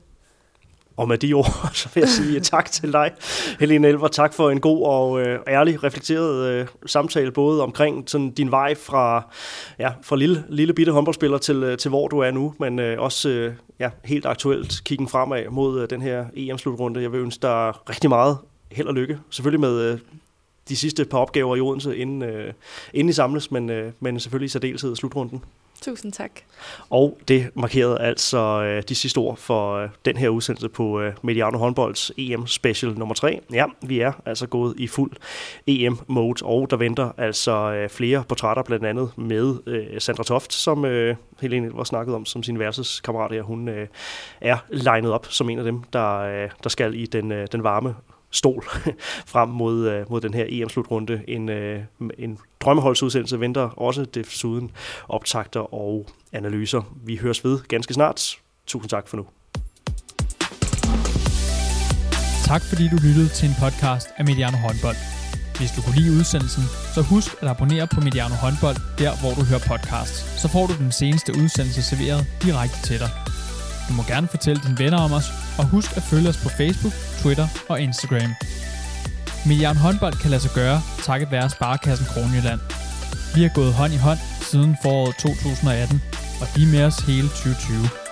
Og 0.96 1.08
med 1.08 1.18
de 1.18 1.32
ord, 1.38 1.70
så 1.74 1.88
vil 1.94 2.00
jeg 2.00 2.08
sige 2.08 2.40
tak 2.40 2.70
til 2.70 2.92
dig, 2.92 3.12
Helene 3.60 3.88
Elver. 3.88 4.08
Tak 4.08 4.34
for 4.34 4.50
en 4.50 4.60
god 4.60 4.86
og 4.86 5.20
øh, 5.20 5.38
ærlig, 5.48 5.84
reflekteret 5.84 6.50
øh, 6.50 6.66
samtale, 6.86 7.32
både 7.32 7.62
omkring 7.62 8.10
sådan, 8.10 8.30
din 8.30 8.50
vej 8.50 8.74
fra, 8.74 9.30
ja, 9.78 9.92
fra 10.02 10.16
lille, 10.16 10.44
lille 10.48 10.74
bitte 10.74 10.92
håndboldspiller 10.92 11.38
til, 11.38 11.62
øh, 11.62 11.78
til 11.78 11.88
hvor 11.88 12.08
du 12.08 12.18
er 12.18 12.30
nu, 12.30 12.54
men 12.58 12.78
øh, 12.78 13.00
også 13.00 13.28
øh, 13.28 13.54
ja, 13.78 13.90
helt 14.04 14.26
aktuelt 14.26 14.80
kiggen 14.84 15.08
fremad 15.08 15.50
mod 15.50 15.82
øh, 15.82 15.90
den 15.90 16.02
her 16.02 16.24
EM-slutrunde. 16.36 17.02
Jeg 17.02 17.12
vil 17.12 17.20
ønske 17.20 17.42
dig 17.42 17.72
rigtig 17.90 18.10
meget 18.10 18.38
held 18.72 18.88
og 18.88 18.94
lykke. 18.94 19.18
Selvfølgelig 19.30 19.60
med 19.60 19.92
øh, 19.92 19.98
de 20.70 20.76
sidste 20.76 21.04
par 21.04 21.18
opgaver 21.18 21.56
i 21.56 21.60
Odense, 21.60 21.96
inden, 21.96 22.22
øh, 22.22 22.52
inden 22.94 23.08
I 23.08 23.12
samles, 23.12 23.50
men, 23.50 23.70
øh, 23.70 23.92
men 24.00 24.20
selvfølgelig 24.20 24.46
i 24.46 24.48
særdeleshed 24.48 24.96
slutrunden. 24.96 25.42
Tusind 25.82 26.12
tak. 26.12 26.30
Og 26.90 27.18
det 27.28 27.50
markerede 27.54 28.00
altså 28.00 28.38
øh, 28.38 28.82
de 28.88 28.94
sidste 28.94 29.18
ord 29.18 29.36
for 29.36 29.74
øh, 29.74 29.88
den 30.04 30.16
her 30.16 30.28
udsendelse 30.28 30.68
på 30.68 31.00
øh, 31.00 31.12
Mediano 31.22 31.58
Håndbolds 31.58 32.12
EM 32.18 32.46
Special 32.46 32.92
nummer 32.98 33.14
3. 33.14 33.40
Ja, 33.52 33.64
vi 33.82 34.00
er 34.00 34.12
altså 34.26 34.46
gået 34.46 34.74
i 34.78 34.86
fuld 34.86 35.12
EM-mode, 35.66 36.44
og 36.44 36.70
der 36.70 36.76
venter 36.76 37.12
altså 37.18 37.52
øh, 37.52 37.88
flere 37.88 38.24
portrætter, 38.28 38.62
blandt 38.62 38.86
andet 38.86 39.10
med 39.18 39.56
øh, 39.66 40.00
Sandra 40.00 40.24
Toft, 40.24 40.52
som 40.52 40.84
øh, 40.84 41.16
Helene 41.40 41.70
var 41.74 41.84
snakket 41.84 42.14
om 42.14 42.24
som 42.24 42.42
sin 42.42 42.58
versus 42.58 43.00
kammerat 43.00 43.32
her. 43.32 43.42
Hun 43.42 43.68
øh, 43.68 43.88
er 44.40 44.56
legnet 44.70 45.12
op 45.12 45.26
som 45.26 45.50
en 45.50 45.58
af 45.58 45.64
dem, 45.64 45.82
der, 45.92 46.18
øh, 46.18 46.50
der 46.62 46.68
skal 46.68 46.94
i 46.94 47.06
den, 47.06 47.32
øh, 47.32 47.46
den 47.52 47.62
varme 47.62 47.94
stol 48.30 48.64
frem 49.32 49.48
mod, 49.48 49.88
øh, 49.88 50.10
mod 50.10 50.20
den 50.20 50.34
her 50.34 50.46
EM-slutrunde. 50.48 51.22
En, 51.28 51.48
øh, 51.48 51.82
en 52.18 52.38
drømmeholdsudsendelse 52.60 53.40
venter 53.40 53.62
også 53.62 54.04
desuden 54.04 54.70
optagter 55.08 55.74
og 55.74 56.06
analyser. 56.32 56.82
Vi 57.04 57.16
høres 57.16 57.44
ved 57.44 57.58
ganske 57.68 57.94
snart. 57.94 58.38
Tusind 58.66 58.90
tak 58.90 59.08
for 59.08 59.16
nu. 59.16 59.26
Tak 62.44 62.62
fordi 62.62 62.88
du 62.88 62.96
lyttede 63.06 63.28
til 63.28 63.48
en 63.48 63.54
podcast 63.64 64.08
af 64.16 64.24
Mediano 64.24 64.56
Håndbold. 64.56 64.96
Hvis 65.58 65.72
du 65.76 65.80
kunne 65.82 65.98
lide 66.00 66.12
udsendelsen, 66.18 66.64
så 66.94 67.00
husk 67.12 67.30
at 67.42 67.48
abonnere 67.48 67.86
på 67.94 68.00
Mediano 68.00 68.34
Håndbold, 68.44 68.78
der 69.02 69.12
hvor 69.20 69.32
du 69.38 69.42
hører 69.50 69.64
podcasts. 69.72 70.18
Så 70.42 70.46
får 70.54 70.64
du 70.66 70.74
den 70.84 70.92
seneste 70.92 71.30
udsendelse 71.42 71.82
serveret 71.90 72.22
direkte 72.44 72.78
til 72.88 72.98
dig. 73.04 73.10
Du 73.90 73.94
må 73.94 74.02
gerne 74.02 74.28
fortælle 74.28 74.62
dine 74.66 74.78
venner 74.78 74.98
om 74.98 75.12
os, 75.12 75.28
og 75.58 75.64
husk 75.66 75.96
at 75.96 76.02
følge 76.02 76.28
os 76.28 76.36
på 76.36 76.48
Facebook, 76.48 76.92
Twitter 77.22 77.48
og 77.68 77.80
Instagram. 77.80 78.30
Milliard 79.46 79.76
håndbold 79.76 80.14
kan 80.22 80.30
lade 80.30 80.42
sig 80.42 80.50
gøre, 80.54 80.82
takket 81.02 81.30
være 81.30 81.50
Sparkassen 81.50 82.06
Kronjylland. 82.06 82.60
Vi 83.34 83.42
har 83.42 83.50
gået 83.54 83.72
hånd 83.72 83.92
i 83.92 83.96
hånd 83.96 84.18
siden 84.50 84.76
foråret 84.82 85.16
2018. 85.16 86.02
og 86.40 86.46
de 86.56 86.62
er 86.62 86.66
med 86.66 86.84
os 86.84 86.96
hele 86.96 87.28
2020. 87.28 88.09